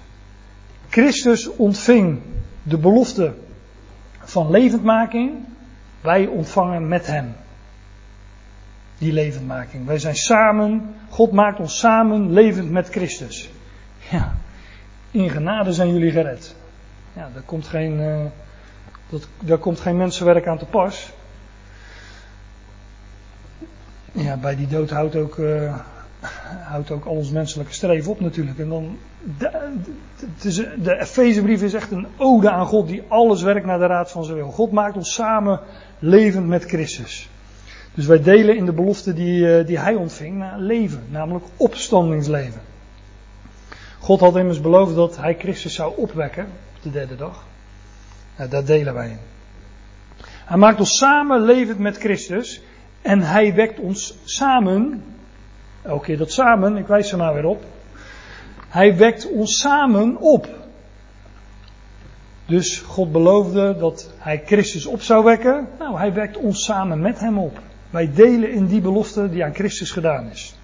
Christus 0.88 1.48
ontving 1.48 2.20
de 2.62 2.78
belofte 2.78 3.34
van 4.18 4.50
levendmaking. 4.50 5.34
Wij 6.00 6.26
ontvangen 6.26 6.88
met 6.88 7.06
Hem 7.06 7.34
die 8.98 9.12
levendmaking. 9.12 9.86
Wij 9.86 9.98
zijn 9.98 10.16
samen, 10.16 10.94
God 11.08 11.32
maakt 11.32 11.60
ons 11.60 11.78
samen 11.78 12.32
levend 12.32 12.70
met 12.70 12.88
Christus. 12.88 13.50
Ja, 14.10 14.34
in 15.10 15.30
genade 15.30 15.72
zijn 15.72 15.92
jullie 15.92 16.10
gered. 16.10 16.54
Ja, 17.12 17.30
er 17.34 17.42
komt 17.42 17.66
geen, 17.66 18.00
uh, 18.00 18.24
Dat, 19.08 19.28
daar 19.40 19.58
komt 19.58 19.80
geen 19.80 19.96
mensenwerk 19.96 20.46
aan 20.46 20.58
te 20.58 20.64
pas. 20.64 21.10
Ja, 24.12 24.36
bij 24.36 24.56
die 24.56 24.66
dood 24.66 24.90
houdt 24.90 25.16
ook, 25.16 25.36
uh, 25.36 25.74
houdt 26.62 26.90
ook 26.90 27.04
al 27.04 27.14
ons 27.14 27.30
menselijke 27.30 27.72
streven 27.72 28.10
op 28.10 28.20
natuurlijk. 28.20 28.58
En 28.58 28.68
dan, 28.68 28.98
de, 29.38 29.74
de, 30.40 30.74
de 30.82 31.00
Efezebrief 31.00 31.62
is 31.62 31.74
echt 31.74 31.90
een 31.90 32.06
ode 32.16 32.50
aan 32.50 32.66
God 32.66 32.88
die 32.88 33.02
alles 33.08 33.42
werkt 33.42 33.66
naar 33.66 33.78
de 33.78 33.86
raad 33.86 34.10
van 34.10 34.24
zijn 34.24 34.36
wil. 34.36 34.50
God 34.50 34.72
maakt 34.72 34.96
ons 34.96 35.14
samen 35.14 35.60
levend 35.98 36.46
met 36.46 36.64
Christus. 36.64 37.28
Dus 37.96 38.06
wij 38.06 38.22
delen 38.22 38.56
in 38.56 38.64
de 38.66 38.72
belofte 38.72 39.14
die, 39.14 39.40
uh, 39.40 39.66
die 39.66 39.78
hij 39.78 39.94
ontving 39.94 40.36
naar 40.36 40.58
leven, 40.58 41.02
namelijk 41.08 41.44
opstandingsleven. 41.56 42.60
God 43.98 44.20
had 44.20 44.36
immers 44.36 44.60
beloofd 44.60 44.94
dat 44.94 45.16
hij 45.16 45.36
Christus 45.38 45.74
zou 45.74 45.92
opwekken 45.96 46.44
op 46.76 46.82
de 46.82 46.90
derde 46.90 47.16
dag. 47.16 47.44
Nou, 48.36 48.50
daar 48.50 48.64
delen 48.64 48.94
wij 48.94 49.08
in. 49.08 49.18
Hij 50.44 50.56
maakt 50.56 50.78
ons 50.78 50.96
samen 50.96 51.40
levend 51.40 51.78
met 51.78 51.96
Christus. 51.96 52.60
En 53.02 53.20
hij 53.20 53.54
wekt 53.54 53.78
ons 53.78 54.14
samen. 54.24 55.04
Elke 55.82 56.04
keer 56.04 56.18
dat 56.18 56.32
samen, 56.32 56.76
ik 56.76 56.86
wijs 56.86 57.12
er 57.12 57.18
maar 57.18 57.34
weer 57.34 57.46
op. 57.46 57.64
Hij 58.68 58.96
wekt 58.96 59.30
ons 59.30 59.58
samen 59.58 60.16
op. 60.16 60.48
Dus 62.46 62.78
God 62.78 63.12
beloofde 63.12 63.76
dat 63.78 64.10
hij 64.18 64.42
Christus 64.46 64.86
op 64.86 65.02
zou 65.02 65.24
wekken. 65.24 65.68
Nou, 65.78 65.98
hij 65.98 66.12
wekt 66.12 66.36
ons 66.36 66.64
samen 66.64 67.00
met 67.00 67.20
hem 67.20 67.38
op. 67.38 67.58
Wij 67.96 68.12
delen 68.14 68.52
in 68.52 68.66
die 68.66 68.80
belofte 68.80 69.30
die 69.30 69.44
aan 69.44 69.54
Christus 69.54 69.90
gedaan 69.90 70.30
is. 70.30 70.54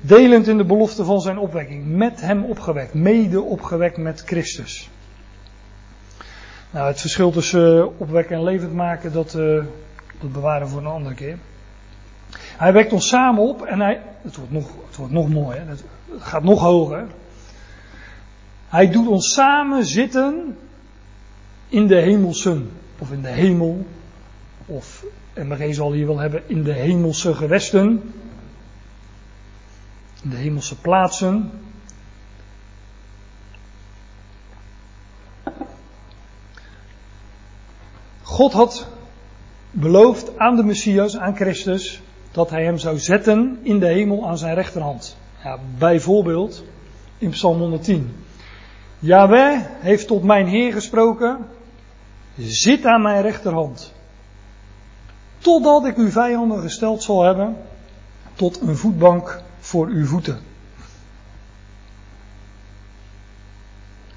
Delend 0.00 0.48
in 0.48 0.56
de 0.56 0.64
belofte 0.64 1.04
van 1.04 1.20
zijn 1.20 1.38
opwekking. 1.38 1.86
Met 1.86 2.20
hem 2.20 2.44
opgewekt. 2.44 2.94
Mede 2.94 3.40
opgewekt 3.40 3.96
met 3.96 4.22
Christus. 4.26 4.90
Nou, 6.70 6.86
het 6.86 7.00
verschil 7.00 7.30
tussen 7.30 7.78
eh, 7.78 7.86
opwekken 7.96 8.36
en 8.36 8.44
levend 8.44 8.72
maken, 8.72 9.12
dat, 9.12 9.34
uh, 9.34 9.64
dat 10.20 10.32
bewaren 10.32 10.68
voor 10.68 10.80
een 10.80 10.86
andere 10.86 11.14
keer. 11.14 11.38
Hij 12.36 12.72
wekt 12.72 12.92
ons 12.92 13.08
samen 13.08 13.42
op 13.42 13.64
en 13.64 13.80
hij. 13.80 14.02
Het 14.22 14.36
wordt 14.36 14.52
nog, 14.52 14.70
het 14.86 14.96
wordt 14.96 15.12
nog 15.12 15.28
mooier, 15.28 15.68
het 15.68 15.84
gaat 16.18 16.42
nog 16.42 16.60
hoger. 16.60 17.06
Hij 18.68 18.90
doet 18.90 19.08
ons 19.08 19.32
samen 19.32 19.84
zitten 19.84 20.56
in 21.68 21.86
de 21.86 22.00
hemelsen. 22.00 22.70
Of 22.98 23.12
in 23.12 23.22
de 23.22 23.28
hemel. 23.28 23.86
Of 24.66 25.04
MBG 25.34 25.74
zal 25.74 25.92
hier 25.92 26.06
wel 26.06 26.18
hebben 26.18 26.42
in 26.46 26.62
de 26.62 26.72
hemelse 26.72 27.34
gewesten. 27.34 28.12
In 30.22 30.30
de 30.30 30.36
hemelse 30.36 30.76
plaatsen. 30.80 31.50
God 38.22 38.52
had 38.52 38.86
beloofd 39.70 40.38
aan 40.38 40.56
de 40.56 40.62
Messias, 40.62 41.16
aan 41.16 41.36
Christus, 41.36 42.02
dat 42.32 42.50
hij 42.50 42.64
hem 42.64 42.78
zou 42.78 42.98
zetten 42.98 43.58
in 43.62 43.78
de 43.78 43.86
hemel 43.86 44.28
aan 44.28 44.38
zijn 44.38 44.54
rechterhand. 44.54 45.16
Ja, 45.42 45.58
bijvoorbeeld 45.78 46.64
in 47.18 47.30
Psalm 47.30 47.58
110. 47.58 48.16
Yahweh 48.98 49.60
heeft 49.80 50.06
tot 50.06 50.22
mijn 50.22 50.46
Heer 50.46 50.72
gesproken, 50.72 51.46
zit 52.36 52.84
aan 52.84 53.02
mijn 53.02 53.22
rechterhand. 53.22 53.94
Totdat 55.46 55.84
ik 55.84 55.96
uw 55.96 56.10
vijanden 56.10 56.60
gesteld 56.60 57.02
zal 57.02 57.22
hebben 57.22 57.56
tot 58.34 58.60
een 58.60 58.76
voetbank 58.76 59.42
voor 59.58 59.86
uw 59.86 60.06
voeten. 60.06 60.40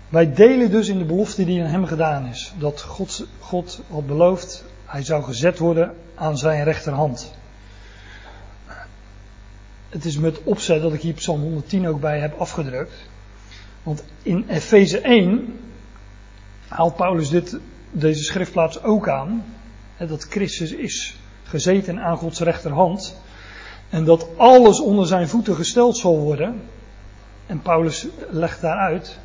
Wij 0.10 0.34
delen 0.34 0.72
dus 0.72 0.88
in 0.88 0.98
de 0.98 1.04
belofte 1.06 1.46
die 1.46 1.62
aan 1.62 1.70
hem 1.70 1.86
gedaan 1.86 2.26
is. 2.26 2.54
Dat 2.58 2.82
God, 2.82 3.26
God 3.40 3.82
had 3.90 4.08
beloofd, 4.08 4.64
hij 4.86 5.04
zou 5.04 5.24
gezet 5.24 5.60
worden 5.60 5.96
aan 6.16 6.38
zijn 6.38 6.64
rechterhand. 6.64 7.34
Het 9.90 10.06
is 10.06 10.18
met 10.18 10.44
opzet 10.44 10.82
dat 10.82 10.94
ik 10.94 11.02
hier 11.02 11.14
Psalm 11.14 11.42
110 11.42 11.88
ook 11.88 12.00
bij 12.00 12.20
heb 12.20 12.40
afgedrukt. 12.40 12.94
Want 13.84 14.04
in 14.22 14.46
Efeze 14.48 15.00
1 15.00 15.60
haalt 16.68 16.96
Paulus 16.96 17.30
dit, 17.30 17.58
deze 17.92 18.24
schriftplaats 18.24 18.84
ook 18.84 19.10
aan. 19.10 19.44
Dat 20.08 20.28
Christus 20.30 20.72
is 20.72 21.16
gezeten 21.44 22.00
aan 22.00 22.18
Gods 22.18 22.40
rechterhand. 22.40 23.16
En 23.90 24.06
dat 24.06 24.28
alles 24.38 24.80
onder 24.80 25.08
zijn 25.08 25.28
voeten 25.28 25.56
gesteld 25.56 25.98
zal 25.98 26.20
worden. 26.20 26.62
En 27.46 27.62
Paulus 27.62 28.08
legt 28.30 28.62
daaruit 28.62 29.20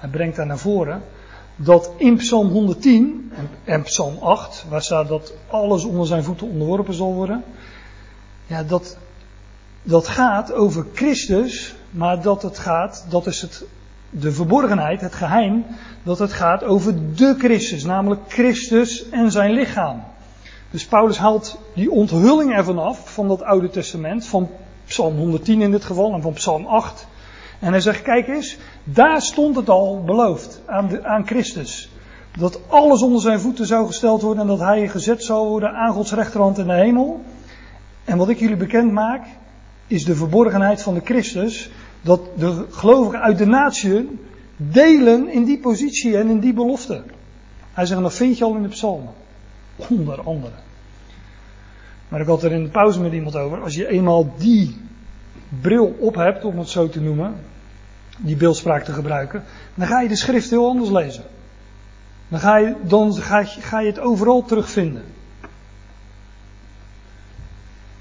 hij 0.00 0.08
brengt 0.08 0.36
daar 0.36 0.46
naar 0.46 0.58
voren 0.58 1.02
dat 1.56 1.90
in 1.96 2.16
Psalm 2.16 2.48
110 2.48 3.32
en, 3.64 3.82
Psalm 3.82 4.18
8, 4.18 4.64
waar 4.68 4.82
staat 4.82 5.08
dat 5.08 5.32
alles 5.48 5.84
onder 5.84 6.06
zijn 6.06 6.24
voeten 6.24 6.48
onderworpen 6.48 6.94
zal 6.94 7.14
worden, 7.14 7.44
ja, 8.46 8.62
dat, 8.62 8.96
dat 9.82 10.08
gaat 10.08 10.52
over 10.52 10.86
Christus, 10.94 11.74
maar 11.90 12.22
dat 12.22 12.42
het 12.42 12.58
gaat, 12.58 13.06
dat 13.08 13.26
is 13.26 13.40
het, 13.40 13.64
de 14.10 14.32
verborgenheid, 14.32 15.00
het 15.00 15.14
geheim, 15.14 15.64
dat 16.02 16.18
het 16.18 16.32
gaat 16.32 16.64
over 16.64 17.14
de 17.14 17.34
Christus, 17.38 17.84
namelijk 17.84 18.20
Christus 18.28 19.08
en 19.08 19.30
zijn 19.30 19.52
lichaam. 19.52 20.04
Dus 20.70 20.86
Paulus 20.86 21.18
haalt 21.18 21.58
die 21.74 21.90
onthulling 21.90 22.52
ervan 22.52 22.78
af, 22.78 23.12
van 23.12 23.28
dat 23.28 23.42
Oude 23.42 23.70
Testament, 23.70 24.26
van 24.26 24.48
Psalm 24.86 25.16
110 25.16 25.62
in 25.62 25.70
dit 25.70 25.84
geval 25.84 26.12
en 26.12 26.22
van 26.22 26.32
Psalm 26.32 26.66
8. 26.66 27.06
En 27.58 27.70
hij 27.70 27.80
zegt, 27.80 28.02
kijk 28.02 28.28
eens, 28.28 28.58
daar 28.84 29.22
stond 29.22 29.56
het 29.56 29.68
al 29.68 30.02
beloofd 30.04 30.60
aan, 30.66 31.04
aan 31.04 31.26
Christus. 31.26 31.90
Dat 32.38 32.60
alles 32.68 33.02
onder 33.02 33.20
zijn 33.20 33.40
voeten 33.40 33.66
zou 33.66 33.86
gesteld 33.86 34.22
worden 34.22 34.42
en 34.42 34.48
dat 34.48 34.58
hij 34.58 34.88
gezet 34.88 35.24
zou 35.24 35.48
worden 35.48 35.70
aan 35.70 35.92
Gods 35.92 36.12
rechterhand 36.12 36.58
in 36.58 36.66
de 36.66 36.72
hemel. 36.72 37.20
En 38.04 38.18
wat 38.18 38.28
ik 38.28 38.38
jullie 38.38 38.56
bekend 38.56 38.92
maak, 38.92 39.26
is 39.86 40.04
de 40.04 40.14
verborgenheid 40.14 40.82
van 40.82 40.94
de 40.94 41.00
Christus. 41.04 41.70
Dat 42.02 42.20
de 42.36 42.66
gelovigen 42.70 43.20
uit 43.20 43.38
de 43.38 43.46
natie 43.46 44.18
delen 44.56 45.28
in 45.28 45.44
die 45.44 45.58
positie 45.58 46.16
en 46.16 46.28
in 46.28 46.40
die 46.40 46.52
belofte. 46.52 47.02
Hij 47.72 47.86
zegt, 47.86 48.00
dat 48.00 48.14
vind 48.14 48.38
je 48.38 48.44
al 48.44 48.54
in 48.54 48.62
de 48.62 48.68
psalmen. 48.68 49.12
Onder 49.88 50.22
andere. 50.22 50.54
Maar 52.08 52.20
ik 52.20 52.26
had 52.26 52.42
er 52.42 52.52
in 52.52 52.62
de 52.62 52.70
pauze 52.70 53.00
met 53.00 53.12
iemand 53.12 53.36
over. 53.36 53.62
Als 53.62 53.74
je 53.74 53.88
eenmaal 53.88 54.34
die 54.38 54.76
bril 55.60 55.96
op 55.98 56.14
hebt, 56.14 56.44
om 56.44 56.58
het 56.58 56.68
zo 56.68 56.88
te 56.88 57.00
noemen, 57.00 57.34
die 58.18 58.36
beeldspraak 58.36 58.84
te 58.84 58.92
gebruiken, 58.92 59.44
dan 59.74 59.86
ga 59.86 60.00
je 60.00 60.08
de 60.08 60.16
schrift 60.16 60.50
heel 60.50 60.68
anders 60.68 60.90
lezen. 60.90 61.24
Dan 62.28 62.40
ga 62.40 62.56
je, 62.56 62.74
dan 62.82 63.14
ga 63.14 63.38
je, 63.38 63.46
ga 63.46 63.80
je 63.80 63.86
het 63.86 63.98
overal 63.98 64.44
terugvinden. 64.44 65.04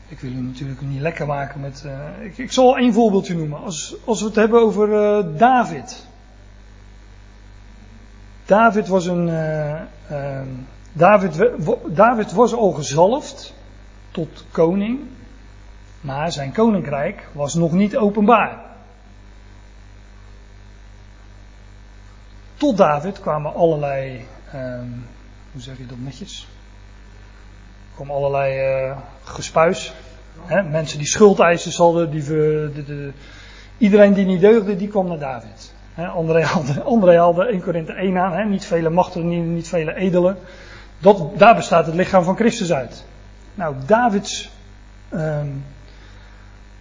Ik 0.08 0.20
wil 0.20 0.32
u 0.32 0.42
natuurlijk 0.42 0.82
niet 0.82 1.02
lekker 1.02 1.26
maken 1.26 1.60
met. 1.60 1.84
Uh, 1.86 2.26
ik, 2.26 2.38
ik, 2.38 2.52
zal 2.52 2.78
één 2.78 2.94
voorbeeldje 2.94 3.36
noemen. 3.36 3.64
Als, 3.64 3.96
als 4.06 4.20
we 4.20 4.26
het 4.26 4.36
hebben 4.36 4.62
over 4.62 4.90
uh, 4.90 5.38
David. 5.38 6.08
David 8.46 8.88
was 8.88 9.06
een. 9.06 9.28
Uh, 9.28 10.42
David, 11.00 11.42
David 11.96 12.32
was 12.32 12.54
al 12.54 12.72
gezalfd 12.72 13.54
tot 14.12 14.46
koning. 14.52 15.00
Maar 16.02 16.32
zijn 16.32 16.52
koninkrijk 16.52 17.28
was 17.32 17.54
nog 17.54 17.72
niet 17.72 17.98
openbaar. 17.98 18.58
Tot 22.56 22.78
David 22.78 23.20
kwamen 23.20 23.54
allerlei, 23.54 24.26
um, 24.56 25.06
hoe 25.52 25.62
zeg 25.62 25.78
je 25.78 25.86
dat 25.86 26.00
netjes? 26.00 26.48
Kwam 27.96 28.12
allerlei 28.12 28.88
uh, 28.90 28.98
gespuis. 29.24 29.94
Hè? 30.46 30.64
Mensen 30.64 30.98
die 30.98 31.08
schuldeisers 31.08 31.78
hadden, 31.78 32.12
die 32.12 32.24
de, 32.24 32.84
de, 32.86 33.12
iedereen 33.78 34.14
die 34.14 34.26
niet 34.26 34.42
deugde, 34.42 34.76
die 34.76 34.88
kwam 34.88 35.08
naar 35.08 35.20
David. 35.20 35.74
Hè? 35.94 36.08
André, 36.08 36.44
had, 36.54 36.84
André 36.84 37.18
haalde 37.18 37.46
1 37.46 37.62
Korinthe 37.62 37.94
1 37.94 38.18
aan, 38.18 38.34
hè? 38.34 38.44
niet 38.44 38.66
vele 38.66 38.90
machten, 38.90 39.54
niet 39.54 39.68
vele 39.68 39.96
edelen. 39.96 40.38
Dat, 41.00 41.38
daar 41.38 41.56
bestaat 41.56 41.86
het 41.86 41.96
lichaam 41.96 42.24
van 42.24 42.36
Christus 42.36 42.74
uit. 42.74 43.06
Nou, 43.54 43.76
Davids 43.86 44.52
um, 45.14 45.64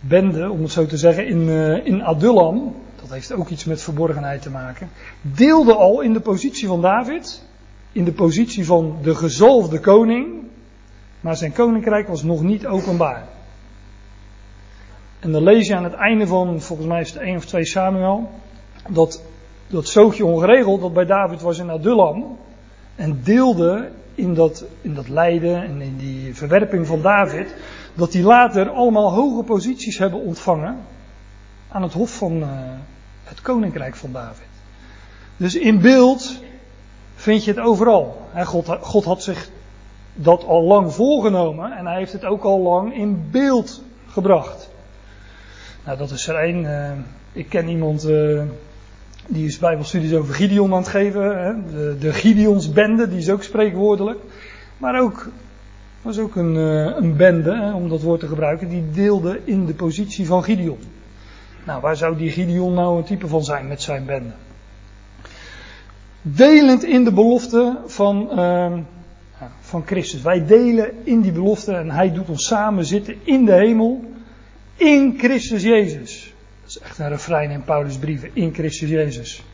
bende, 0.00 0.50
om 0.50 0.62
het 0.62 0.72
zo 0.72 0.86
te 0.86 0.96
zeggen, 0.96 1.26
in, 1.26 1.40
uh, 1.40 1.86
in 1.86 2.02
Adullam, 2.04 2.74
dat 3.00 3.10
heeft 3.10 3.32
ook 3.32 3.48
iets 3.48 3.64
met 3.64 3.82
verborgenheid 3.82 4.42
te 4.42 4.50
maken, 4.50 4.90
deelde 5.20 5.74
al 5.74 6.00
in 6.00 6.12
de 6.12 6.20
positie 6.20 6.68
van 6.68 6.80
David, 6.80 7.42
in 7.92 8.04
de 8.04 8.12
positie 8.12 8.66
van 8.66 8.98
de 9.02 9.14
gezalfde 9.14 9.80
koning, 9.80 10.26
maar 11.20 11.36
zijn 11.36 11.52
koninkrijk 11.52 12.08
was 12.08 12.22
nog 12.22 12.42
niet 12.42 12.66
openbaar. 12.66 13.24
En 15.18 15.32
dan 15.32 15.42
lees 15.42 15.66
je 15.66 15.76
aan 15.76 15.84
het 15.84 15.94
einde 15.94 16.26
van, 16.26 16.60
volgens 16.60 16.88
mij 16.88 17.00
is 17.00 17.10
het 17.10 17.22
1 17.22 17.36
of 17.36 17.44
2 17.44 17.64
Samuel, 17.64 18.30
dat 18.88 19.22
dat 19.68 19.88
zoogje 19.88 20.24
ongeregeld 20.24 20.80
dat 20.80 20.92
bij 20.92 21.04
David 21.04 21.40
was 21.40 21.58
in 21.58 21.70
Adullam 21.70 22.38
en 22.94 23.20
deelde 23.22 23.90
in 24.18 24.34
dat, 24.34 24.64
in 24.80 24.94
dat 24.94 25.08
lijden 25.08 25.62
en 25.62 25.80
in 25.80 25.96
die 25.96 26.34
verwerping 26.34 26.86
van 26.86 27.02
David, 27.02 27.54
dat 27.94 28.12
die 28.12 28.22
later 28.22 28.70
allemaal 28.70 29.12
hoge 29.12 29.42
posities 29.42 29.98
hebben 29.98 30.20
ontvangen 30.20 30.76
aan 31.68 31.82
het 31.82 31.92
hof 31.92 32.16
van 32.16 32.36
uh, 32.36 32.48
het 33.24 33.40
koninkrijk 33.40 33.96
van 33.96 34.12
David. 34.12 34.46
Dus 35.36 35.54
in 35.54 35.80
beeld 35.80 36.42
vind 37.14 37.44
je 37.44 37.50
het 37.50 37.60
overal. 37.60 38.26
God, 38.44 38.76
God 38.80 39.04
had 39.04 39.22
zich 39.22 39.50
dat 40.14 40.44
al 40.44 40.62
lang 40.62 40.92
voorgenomen 40.92 41.72
en 41.72 41.86
hij 41.86 41.96
heeft 41.96 42.12
het 42.12 42.24
ook 42.24 42.42
al 42.42 42.58
lang 42.60 42.94
in 42.94 43.28
beeld 43.30 43.82
gebracht. 44.06 44.70
Nou, 45.84 45.98
dat 45.98 46.10
is 46.10 46.28
er 46.28 46.36
één. 46.36 46.64
Uh, 46.64 46.90
ik 47.32 47.48
ken 47.48 47.68
iemand 47.68 48.08
uh, 48.08 48.42
die 49.28 49.46
is 49.46 49.58
bijbelstudies 49.58 50.14
over 50.14 50.34
Gideon 50.34 50.72
aan 50.72 50.78
het 50.78 50.88
geven. 50.88 51.44
Hè? 51.44 51.52
De, 51.70 51.96
de 51.98 52.12
Gideonsbende, 52.12 53.08
die 53.08 53.18
is 53.18 53.30
ook 53.30 53.42
spreekwoordelijk. 53.42 54.18
Maar 54.76 55.00
ook, 55.00 55.28
was 56.02 56.18
ook 56.18 56.36
een, 56.36 56.54
uh, 56.54 56.96
een 56.96 57.16
bende, 57.16 57.72
om 57.74 57.88
dat 57.88 58.02
woord 58.02 58.20
te 58.20 58.26
gebruiken, 58.26 58.68
die 58.68 58.90
deelde 58.90 59.40
in 59.44 59.66
de 59.66 59.74
positie 59.74 60.26
van 60.26 60.44
Gideon. 60.44 60.78
Nou, 61.64 61.80
waar 61.80 61.96
zou 61.96 62.16
die 62.16 62.30
Gideon 62.30 62.74
nou 62.74 62.98
een 62.98 63.04
type 63.04 63.28
van 63.28 63.44
zijn 63.44 63.68
met 63.68 63.82
zijn 63.82 64.04
bende? 64.04 64.32
Delend 66.22 66.84
in 66.84 67.04
de 67.04 67.12
belofte 67.12 67.76
van, 67.86 68.28
uh, 68.34 68.72
van 69.60 69.82
Christus. 69.86 70.22
Wij 70.22 70.46
delen 70.46 70.90
in 71.04 71.20
die 71.20 71.32
belofte 71.32 71.72
en 71.72 71.90
hij 71.90 72.12
doet 72.12 72.28
ons 72.28 72.46
samen 72.46 72.84
zitten 72.84 73.14
in 73.24 73.44
de 73.44 73.52
hemel. 73.52 74.04
In 74.76 75.14
Christus 75.18 75.62
Jezus. 75.62 76.27
Dat 76.68 76.76
is 76.76 76.88
echt 76.88 76.98
een 76.98 77.08
refrein 77.08 77.50
in 77.50 77.64
Paulus' 77.64 77.98
brieven. 77.98 78.30
In 78.32 78.54
Christus 78.54 78.88
Jezus. 78.88 79.44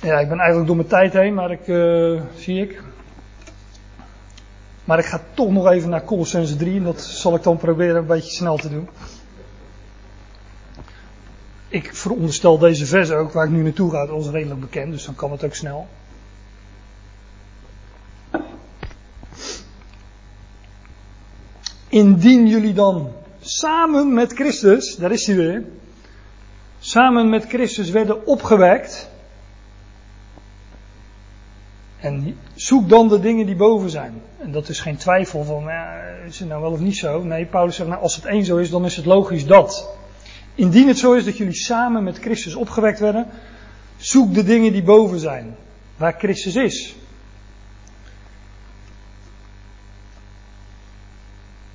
Ja, 0.00 0.18
ik 0.18 0.28
ben 0.28 0.38
eigenlijk 0.38 0.66
door 0.66 0.76
mijn 0.76 0.88
tijd 0.88 1.12
heen, 1.12 1.34
maar 1.34 1.50
ik, 1.50 1.66
uh, 1.66 2.20
zie 2.36 2.62
ik. 2.62 2.82
Maar 4.84 4.98
ik 4.98 5.04
ga 5.04 5.20
toch 5.34 5.50
nog 5.50 5.70
even 5.70 5.90
naar 5.90 6.04
Colossense 6.04 6.56
3 6.56 6.76
en 6.76 6.82
dat 6.82 7.00
zal 7.00 7.34
ik 7.34 7.42
dan 7.42 7.56
proberen 7.56 7.96
een 7.96 8.06
beetje 8.06 8.30
snel 8.30 8.56
te 8.56 8.68
doen. 8.68 8.88
Ik 11.68 11.94
veronderstel 11.94 12.58
deze 12.58 12.86
vers 12.86 13.10
ook, 13.10 13.32
waar 13.32 13.44
ik 13.44 13.50
nu 13.50 13.62
naartoe 13.62 13.90
ga, 13.90 14.06
ons 14.06 14.28
redelijk 14.28 14.60
bekend, 14.60 14.92
dus 14.92 15.04
dan 15.04 15.14
kan 15.14 15.30
het 15.32 15.44
ook 15.44 15.54
snel. 15.54 15.88
Indien 21.88 22.46
jullie 22.46 22.72
dan 22.72 23.12
samen 23.42 24.14
met 24.14 24.32
Christus, 24.32 24.96
daar 24.96 25.12
is 25.12 25.26
hij 25.26 25.36
weer, 25.36 25.64
samen 26.78 27.28
met 27.28 27.44
Christus 27.44 27.90
werden 27.90 28.26
opgewekt. 28.26 29.10
En 31.98 32.38
zoek 32.54 32.88
dan 32.88 33.08
de 33.08 33.20
dingen 33.20 33.46
die 33.46 33.56
boven 33.56 33.90
zijn. 33.90 34.22
En 34.38 34.52
dat 34.52 34.68
is 34.68 34.80
geen 34.80 34.96
twijfel 34.96 35.44
van, 35.44 35.62
ja, 35.62 36.00
is 36.26 36.38
het 36.38 36.48
nou 36.48 36.62
wel 36.62 36.70
of 36.70 36.80
niet 36.80 36.96
zo? 36.96 37.22
Nee, 37.22 37.46
Paulus 37.46 37.76
zegt, 37.76 37.88
nou, 37.88 38.02
als 38.02 38.16
het 38.16 38.24
één 38.24 38.44
zo 38.44 38.56
is, 38.56 38.70
dan 38.70 38.84
is 38.84 38.96
het 38.96 39.04
logisch 39.04 39.46
dat. 39.46 39.90
Indien 40.54 40.88
het 40.88 40.98
zo 40.98 41.12
is 41.12 41.24
dat 41.24 41.36
jullie 41.36 41.54
samen 41.54 42.04
met 42.04 42.18
Christus 42.18 42.54
opgewekt 42.54 42.98
werden, 42.98 43.26
zoek 43.96 44.34
de 44.34 44.44
dingen 44.44 44.72
die 44.72 44.82
boven 44.82 45.18
zijn, 45.18 45.56
waar 45.96 46.14
Christus 46.18 46.54
is. 46.54 46.94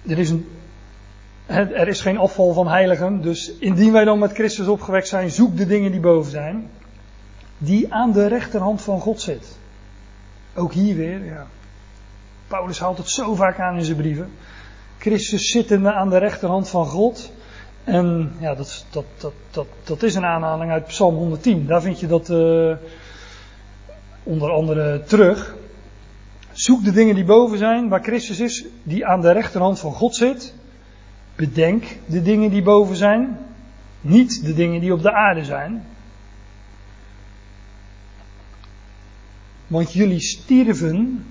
Er 0.07 0.19
is, 0.19 0.29
een, 0.29 0.56
er 1.47 1.87
is 1.87 2.01
geen 2.01 2.17
afval 2.17 2.53
van 2.53 2.67
heiligen, 2.67 3.21
dus 3.21 3.51
indien 3.59 3.91
wij 3.91 4.03
dan 4.03 4.19
met 4.19 4.33
Christus 4.33 4.67
opgewekt 4.67 5.07
zijn, 5.07 5.31
zoek 5.31 5.57
de 5.57 5.65
dingen 5.65 5.91
die 5.91 5.99
boven 5.99 6.31
zijn, 6.31 6.69
die 7.57 7.93
aan 7.93 8.11
de 8.11 8.27
rechterhand 8.27 8.81
van 8.81 8.99
God 8.99 9.21
zit. 9.21 9.57
Ook 10.55 10.73
hier 10.73 10.95
weer, 10.95 11.25
ja. 11.25 11.47
Paulus 12.47 12.79
haalt 12.79 12.97
het 12.97 13.09
zo 13.09 13.35
vaak 13.35 13.59
aan 13.59 13.77
in 13.77 13.83
zijn 13.83 13.97
brieven. 13.97 14.31
Christus 14.97 15.51
zittende 15.51 15.93
aan 15.93 16.09
de 16.09 16.17
rechterhand 16.17 16.69
van 16.69 16.85
God. 16.85 17.31
En 17.83 18.35
ja, 18.39 18.55
dat, 18.55 18.85
dat, 18.89 19.05
dat, 19.17 19.33
dat, 19.51 19.67
dat 19.83 20.03
is 20.03 20.15
een 20.15 20.25
aanhaling 20.25 20.71
uit 20.71 20.85
Psalm 20.85 21.15
110. 21.15 21.65
Daar 21.65 21.81
vind 21.81 21.99
je 21.99 22.07
dat 22.07 22.29
uh, 22.29 22.75
onder 24.23 24.51
andere 24.51 25.03
terug. 25.03 25.55
Zoek 26.51 26.83
de 26.83 26.91
dingen 26.91 27.15
die 27.15 27.25
boven 27.25 27.57
zijn, 27.57 27.89
waar 27.89 28.03
Christus 28.03 28.39
is, 28.39 28.65
die 28.83 29.05
aan 29.05 29.21
de 29.21 29.31
rechterhand 29.31 29.79
van 29.79 29.93
God 29.93 30.15
zit. 30.15 30.53
Bedenk 31.37 31.85
de 32.05 32.21
dingen 32.21 32.49
die 32.49 32.61
boven 32.61 32.95
zijn, 32.95 33.37
niet 34.01 34.45
de 34.45 34.53
dingen 34.53 34.81
die 34.81 34.93
op 34.93 35.01
de 35.01 35.11
aarde 35.11 35.45
zijn. 35.45 35.83
Want 39.67 39.93
jullie 39.93 40.19
stierven 40.19 41.25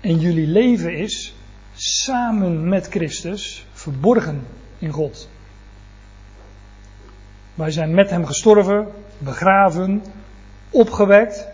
en 0.00 0.18
jullie 0.18 0.46
leven 0.46 0.96
is 0.96 1.34
samen 1.74 2.68
met 2.68 2.86
Christus 2.86 3.66
verborgen 3.72 4.46
in 4.78 4.90
God. 4.90 5.28
Wij 7.54 7.70
zijn 7.70 7.94
met 7.94 8.10
Hem 8.10 8.26
gestorven, 8.26 8.88
begraven, 9.18 10.02
opgewekt 10.70 11.46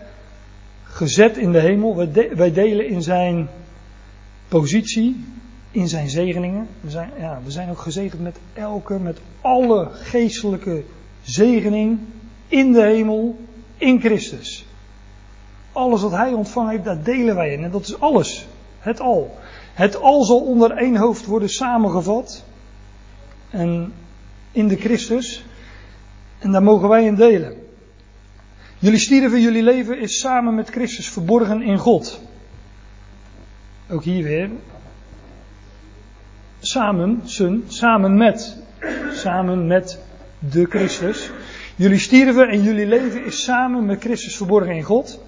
gezet 0.83 1.37
in 1.37 1.51
de 1.51 1.59
hemel. 1.59 1.95
Wij, 2.35 2.51
delen 2.51 2.87
in 2.87 3.01
zijn 3.01 3.49
positie, 4.47 5.25
in 5.75 5.87
zijn 5.87 6.09
zegeningen. 6.09 6.67
We 6.81 6.89
zijn, 6.89 7.11
ja, 7.19 7.39
we 7.43 7.51
zijn 7.51 7.69
ook 7.69 7.79
gezegend 7.79 8.21
met 8.21 8.37
elke, 8.53 8.99
met 8.99 9.19
alle 9.41 9.89
geestelijke 9.91 10.83
zegening 11.23 11.99
in 12.47 12.71
de 12.71 12.81
hemel, 12.81 13.37
in 13.77 13.99
Christus. 13.99 14.65
Alles 15.71 16.01
wat 16.01 16.11
hij 16.11 16.33
ontvangen 16.33 16.71
heeft, 16.71 16.83
daar 16.83 17.03
delen 17.03 17.35
wij 17.35 17.53
in. 17.53 17.63
En 17.63 17.71
dat 17.71 17.81
is 17.81 17.99
alles. 17.99 18.47
Het 18.79 18.99
al. 18.99 19.37
Het 19.73 19.95
al 20.01 20.23
zal 20.23 20.39
onder 20.39 20.71
één 20.71 20.95
hoofd 20.95 21.25
worden 21.25 21.49
samengevat. 21.49 22.43
En 23.49 23.93
in 24.51 24.67
de 24.67 24.75
Christus. 24.75 25.45
En 26.39 26.51
daar 26.51 26.63
mogen 26.63 26.89
wij 26.89 27.05
in 27.05 27.15
delen. 27.15 27.55
Jullie 28.79 28.99
stierven, 28.99 29.41
jullie 29.41 29.63
leven 29.63 29.99
is 29.99 30.19
samen 30.19 30.55
met 30.55 30.69
Christus 30.69 31.09
verborgen 31.09 31.61
in 31.61 31.77
God. 31.77 32.19
Ook 33.89 34.03
hier 34.03 34.23
weer. 34.23 34.49
Samen, 36.65 37.21
sun, 37.25 37.63
samen 37.67 38.17
met. 38.17 38.57
Samen 39.13 39.67
met 39.67 39.99
de 40.39 40.65
Christus. 40.65 41.29
Jullie 41.75 41.99
stierven 41.99 42.49
en 42.49 42.63
jullie 42.63 42.85
leven 42.85 43.25
is 43.25 43.43
samen 43.43 43.85
met 43.85 44.01
Christus 44.01 44.35
verborgen 44.35 44.75
in 44.75 44.83
God. 44.83 45.19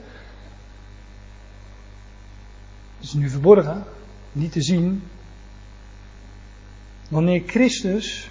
Het 2.98 3.06
is 3.06 3.14
nu 3.14 3.30
verborgen, 3.30 3.84
niet 4.32 4.52
te 4.52 4.62
zien. 4.62 5.04
Wanneer 7.10 7.44
Christus, 7.46 8.30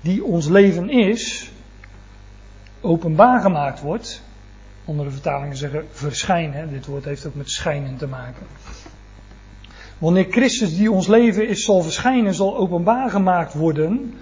die 0.00 0.24
ons 0.24 0.48
leven 0.48 0.90
is, 0.90 1.50
openbaar 2.80 3.40
gemaakt 3.40 3.80
wordt. 3.80 4.22
Andere 4.84 5.10
vertalingen 5.10 5.56
zeggen 5.56 5.86
verschijnen. 5.92 6.70
Dit 6.70 6.86
woord 6.86 7.04
heeft 7.04 7.26
ook 7.26 7.34
met 7.34 7.50
schijnen 7.50 7.96
te 7.96 8.06
maken. 8.06 8.46
Wanneer 9.98 10.26
Christus 10.30 10.76
die 10.76 10.90
ons 10.90 11.06
leven 11.06 11.48
is 11.48 11.64
zal 11.64 11.82
verschijnen, 11.82 12.34
zal 12.34 12.56
openbaar 12.56 13.10
gemaakt 13.10 13.54
worden, 13.54 14.14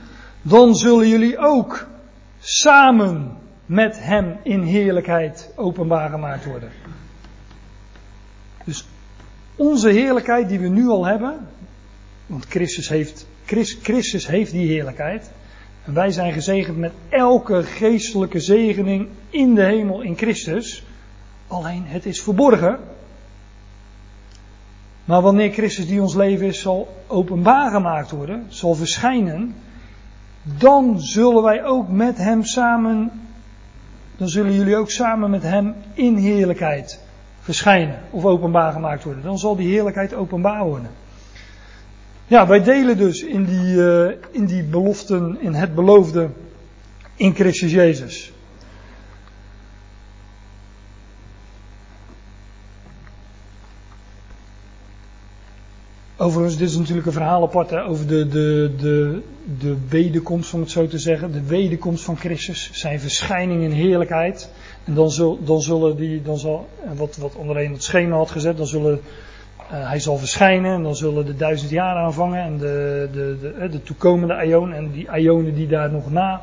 dan 0.42 0.74
zullen 0.74 1.08
jullie 1.08 1.38
ook 1.38 1.86
samen 2.40 3.36
met 3.66 3.98
Hem 4.00 4.36
in 4.42 4.62
heerlijkheid 4.62 5.50
openbaar 5.56 6.10
gemaakt 6.10 6.44
worden. 6.44 6.70
Dus 8.64 8.86
onze 9.56 9.88
heerlijkheid 9.88 10.48
die 10.48 10.58
we 10.58 10.68
nu 10.68 10.88
al 10.88 11.04
hebben, 11.04 11.48
want 12.26 12.44
Christus 12.44 12.88
heeft, 12.88 13.26
Christus 13.82 14.26
heeft 14.26 14.52
die 14.52 14.68
heerlijkheid, 14.68 15.30
en 15.84 15.94
wij 15.94 16.10
zijn 16.10 16.32
gezegend 16.32 16.76
met 16.76 16.92
elke 17.08 17.62
geestelijke 17.62 18.40
zegening 18.40 19.08
in 19.30 19.54
de 19.54 19.64
hemel 19.64 20.00
in 20.00 20.16
Christus. 20.16 20.84
Alleen 21.46 21.82
het 21.86 22.06
is 22.06 22.22
verborgen. 22.22 22.78
Maar 25.07 25.22
wanneer 25.22 25.52
Christus 25.52 25.86
die 25.86 26.02
ons 26.02 26.14
leven 26.14 26.46
is 26.46 26.61
zal 26.61 26.96
openbaar 27.07 27.70
gemaakt 27.70 28.11
worden, 28.11 28.44
zal 28.48 28.74
verschijnen, 28.74 29.54
dan 30.42 31.00
zullen 31.00 31.42
wij 31.42 31.64
ook 31.64 31.88
met 31.88 32.16
Hem 32.16 32.44
samen, 32.44 33.11
dan 34.16 34.28
zullen 34.28 34.54
jullie 34.54 34.76
ook 34.76 34.90
samen 34.90 35.30
met 35.30 35.42
Hem 35.42 35.74
in 35.94 36.16
heerlijkheid 36.16 37.00
verschijnen 37.40 37.98
of 38.11 38.24
openbaar 38.24 38.72
gemaakt 38.72 39.04
worden. 39.04 39.22
Dan 39.22 39.38
zal 39.38 39.57
die 39.57 39.68
heerlijkheid 39.68 40.14
openbaar 40.14 40.64
worden. 40.64 40.90
Ja, 42.26 42.46
wij 42.46 42.62
delen 42.62 42.96
dus 42.96 43.22
in 43.22 43.44
die, 43.44 43.74
uh, 43.74 44.09
in 44.30 44.46
die 44.46 44.62
beloften, 44.62 45.36
in 45.40 45.54
het 45.54 45.74
beloofde 45.74 46.28
in 47.16 47.34
Christus 47.34 47.72
Jezus. 47.72 48.32
Overigens, 56.18 56.56
dit 56.56 56.68
is 56.68 56.76
natuurlijk 56.76 57.06
een 57.06 57.12
verhaal 57.12 57.42
apart 57.42 57.74
over 57.74 58.06
de, 58.06 58.28
de, 58.28 58.74
de, 58.78 59.22
de 59.58 59.76
wederkomst, 59.88 60.54
om 60.54 60.60
het 60.60 60.70
zo 60.70 60.86
te 60.86 60.98
zeggen. 60.98 61.32
De 61.32 61.42
wederkomst 61.42 62.04
van 62.04 62.16
Christus, 62.16 62.70
zijn 62.72 63.00
verschijning 63.00 63.62
in 63.62 63.70
heerlijkheid. 63.70 64.50
En 64.84 64.94
dan, 64.94 65.10
zul, 65.10 65.44
dan 65.44 65.62
zullen 65.62 65.96
die, 65.96 66.22
dan 66.22 66.38
zal, 66.38 66.68
wat, 66.94 67.16
wat 67.16 67.34
ondereen 67.34 67.72
het 67.72 67.82
schema 67.82 68.16
had 68.16 68.30
gezet, 68.30 68.56
dan 68.56 68.66
zullen 68.66 69.00
uh, 69.72 69.88
hij 69.88 70.00
zal 70.00 70.16
verschijnen 70.16 70.74
en 70.74 70.82
dan 70.82 70.96
zullen 70.96 71.26
de 71.26 71.36
duizend 71.36 71.70
jaar 71.70 71.96
aanvangen 71.96 72.42
en 72.42 72.58
de, 72.58 73.08
de, 73.12 73.38
de, 73.40 73.48
eh, 73.48 73.70
de 73.70 73.82
toekomende 73.82 74.34
aion 74.34 74.72
en 74.72 74.90
die 74.90 75.10
aionen 75.10 75.54
die 75.54 75.66
daar 75.66 75.90
nog 75.90 76.10
na, 76.10 76.40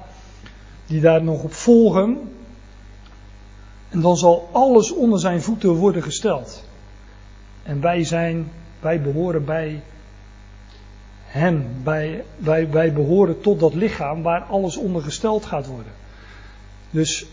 die 0.85 1.01
daar 1.01 1.23
nog 1.23 1.43
op 1.43 1.53
volgen. 1.53 2.19
En 3.89 4.01
dan 4.01 4.17
zal 4.17 4.49
alles 4.51 4.93
onder 4.93 5.19
zijn 5.19 5.41
voeten 5.41 5.69
worden 5.69 6.03
gesteld. 6.03 6.67
En 7.63 7.81
wij 7.81 8.03
zijn, 8.03 8.51
wij 8.83 9.01
behoren 9.01 9.45
bij 9.45 9.81
hem. 11.25 11.65
Wij, 11.83 12.23
wij, 12.37 12.69
wij 12.69 12.93
behoren 12.93 13.41
tot 13.41 13.59
dat 13.59 13.73
lichaam 13.73 14.21
waar 14.21 14.41
alles 14.41 14.77
onder 14.77 15.01
gesteld 15.01 15.45
gaat 15.45 15.67
worden. 15.67 15.91
Dus 16.89 17.25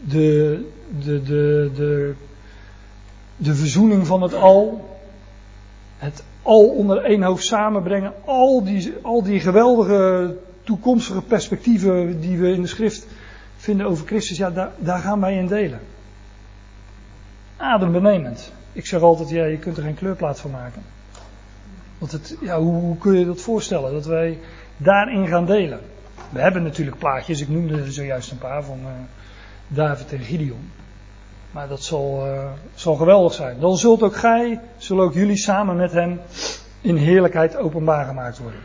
de, 0.00 0.60
de, 1.04 1.22
de, 1.22 1.70
de, 1.74 2.14
de 3.36 3.54
verzoening 3.54 4.06
van 4.06 4.22
het 4.22 4.34
al, 4.34 4.88
het 5.98 6.24
al 6.42 6.68
onder 6.68 7.04
één 7.04 7.22
hoofd 7.22 7.44
samenbrengen, 7.44 8.12
al 8.24 8.64
die, 8.64 8.94
al 9.02 9.22
die 9.22 9.40
geweldige 9.40 10.36
toekomstige 10.62 11.22
perspectieven 11.22 12.20
die 12.20 12.38
we 12.38 12.52
in 12.52 12.62
de 12.62 12.68
schrift 12.68 13.06
vinden 13.56 13.86
over 13.86 14.06
Christus, 14.06 14.36
ja, 14.36 14.50
daar, 14.50 14.70
daar 14.78 14.98
gaan 14.98 15.20
wij 15.20 15.36
in 15.36 15.46
delen. 15.46 15.80
Adembenemend. 17.56 18.52
Ik 18.72 18.86
zeg 18.86 19.00
altijd, 19.00 19.30
ja, 19.30 19.44
je 19.44 19.58
kunt 19.58 19.76
er 19.76 19.82
geen 19.82 19.94
kleurplaat 19.94 20.40
van 20.40 20.50
maken. 20.50 20.82
Want 21.98 22.12
het, 22.12 22.36
ja, 22.40 22.58
hoe, 22.58 22.74
hoe, 22.74 22.98
kun 22.98 23.18
je 23.18 23.26
dat 23.26 23.40
voorstellen? 23.40 23.92
Dat 23.92 24.06
wij 24.06 24.38
daarin 24.76 25.26
gaan 25.26 25.46
delen. 25.46 25.80
We 26.30 26.40
hebben 26.40 26.62
natuurlijk 26.62 26.98
plaatjes, 26.98 27.40
ik 27.40 27.48
noemde 27.48 27.78
er 27.78 27.92
zojuist 27.92 28.30
een 28.30 28.38
paar 28.38 28.64
van 28.64 28.78
uh, 28.80 28.88
David 29.68 30.12
en 30.12 30.20
Gideon. 30.20 30.70
Maar 31.50 31.68
dat 31.68 31.82
zal, 31.82 32.26
uh, 32.26 32.44
zal 32.74 32.94
geweldig 32.94 33.32
zijn. 33.32 33.60
Dan 33.60 33.76
zult 33.76 34.02
ook 34.02 34.16
gij, 34.16 34.60
zullen 34.76 35.04
ook 35.04 35.14
jullie 35.14 35.36
samen 35.36 35.76
met 35.76 35.92
hem 35.92 36.20
in 36.80 36.96
heerlijkheid 36.96 37.56
openbaar 37.56 38.06
gemaakt 38.06 38.38
worden. 38.38 38.60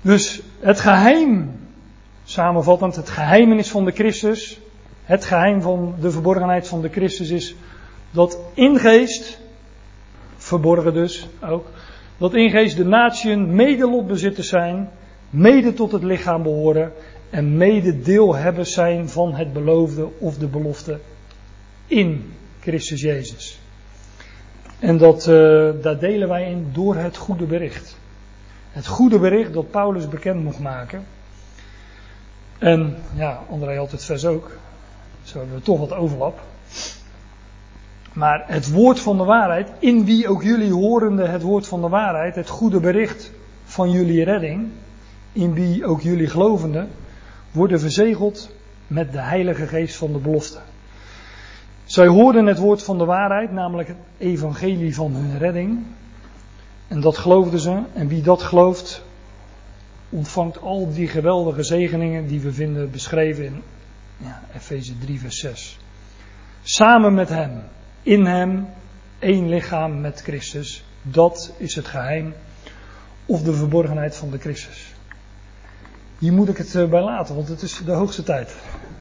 Dus 0.00 0.42
het 0.60 0.80
geheim, 0.80 1.58
samenvattend, 2.24 2.96
het 2.96 3.08
geheimenis 3.08 3.70
van 3.70 3.84
de 3.84 3.92
Christus, 3.92 4.60
het 5.04 5.24
geheim 5.24 5.62
van 5.62 5.94
de 6.00 6.10
verborgenheid 6.10 6.68
van 6.68 6.80
de 6.80 6.88
Christus 6.88 7.30
is 7.30 7.56
dat 8.10 8.38
in 8.54 8.78
geest, 8.78 9.38
verborgen 10.36 10.94
dus 10.94 11.28
ook, 11.40 11.66
dat 12.18 12.34
in 12.34 12.50
geest 12.50 12.76
de 12.76 12.84
natieën 12.84 13.54
medelotbezitters 13.54 14.48
zijn, 14.48 14.90
mede 15.30 15.72
tot 15.72 15.92
het 15.92 16.02
lichaam 16.02 16.42
behoren 16.42 16.92
en 17.30 17.56
mede 17.56 18.00
deelhebbers 18.00 18.72
zijn 18.72 19.08
van 19.08 19.34
het 19.34 19.52
beloofde 19.52 20.08
of 20.18 20.38
de 20.38 20.46
belofte 20.46 20.98
in 21.86 22.32
Christus 22.60 23.00
Jezus. 23.00 23.58
En 24.78 24.98
dat, 24.98 25.26
uh, 25.26 25.70
daar 25.82 25.98
delen 25.98 26.28
wij 26.28 26.50
in 26.50 26.68
door 26.72 26.96
het 26.96 27.16
goede 27.16 27.44
bericht. 27.44 27.96
Het 28.70 28.86
goede 28.86 29.18
bericht 29.18 29.52
dat 29.52 29.70
Paulus 29.70 30.08
bekend 30.08 30.44
mocht 30.44 30.58
maken. 30.58 31.04
En 32.58 32.96
ja, 33.14 33.42
André 33.50 33.76
had 33.76 33.90
het 33.90 34.04
vers 34.04 34.24
ook. 34.24 34.50
Zo 35.22 35.38
hebben 35.38 35.56
we 35.56 35.62
toch 35.62 35.78
wat 35.78 35.92
overlap. 35.92 36.40
Maar 38.12 38.44
het 38.46 38.70
woord 38.70 39.00
van 39.00 39.16
de 39.16 39.24
waarheid, 39.24 39.68
in 39.78 40.04
wie 40.04 40.28
ook 40.28 40.42
jullie 40.42 40.72
horende 40.72 41.26
het 41.26 41.42
woord 41.42 41.66
van 41.66 41.80
de 41.80 41.88
waarheid, 41.88 42.34
het 42.34 42.48
goede 42.48 42.80
bericht 42.80 43.32
van 43.64 43.90
jullie 43.90 44.24
redding, 44.24 44.68
in 45.32 45.54
wie 45.54 45.86
ook 45.86 46.00
jullie 46.00 46.28
gelovenden, 46.28 46.88
worden 47.50 47.80
verzegeld 47.80 48.50
met 48.86 49.12
de 49.12 49.20
Heilige 49.20 49.66
Geest 49.66 49.96
van 49.96 50.12
de 50.12 50.18
belofte. 50.18 50.58
Zij 51.84 52.06
hoorden 52.06 52.46
het 52.46 52.58
woord 52.58 52.82
van 52.82 52.98
de 52.98 53.04
waarheid, 53.04 53.52
namelijk 53.52 53.88
het 53.88 53.96
evangelie 54.18 54.94
van 54.94 55.12
hun 55.12 55.38
redding. 55.38 55.82
En 56.88 57.00
dat 57.00 57.18
geloofden 57.18 57.60
ze. 57.60 57.82
En 57.92 58.08
wie 58.08 58.22
dat 58.22 58.42
gelooft, 58.42 59.02
ontvangt 60.08 60.60
al 60.60 60.92
die 60.92 61.08
geweldige 61.08 61.62
zegeningen 61.62 62.26
die 62.26 62.40
we 62.40 62.52
vinden 62.52 62.90
beschreven 62.90 63.44
in 63.44 63.62
ja, 64.16 64.42
Efeze 64.54 64.98
3, 64.98 65.20
vers 65.20 65.38
6. 65.38 65.78
Samen 66.62 67.14
met 67.14 67.28
Hem, 67.28 67.62
in 68.10 68.26
Hem, 68.26 68.68
één 69.18 69.48
lichaam 69.48 70.00
met 70.00 70.20
Christus. 70.20 70.84
Dat 71.02 71.52
is 71.56 71.74
het 71.74 71.86
geheim 71.86 72.34
of 73.26 73.42
de 73.42 73.52
verborgenheid 73.52 74.16
van 74.16 74.30
de 74.30 74.38
Christus. 74.38 74.94
Hier 76.18 76.32
moet 76.32 76.48
ik 76.48 76.56
het 76.56 76.74
eh, 76.74 76.88
bij 76.88 77.00
laten, 77.00 77.34
want 77.34 77.48
het 77.48 77.62
is 77.62 77.80
de 77.84 77.92
hoogste 77.92 78.22
tijd. 78.22 78.54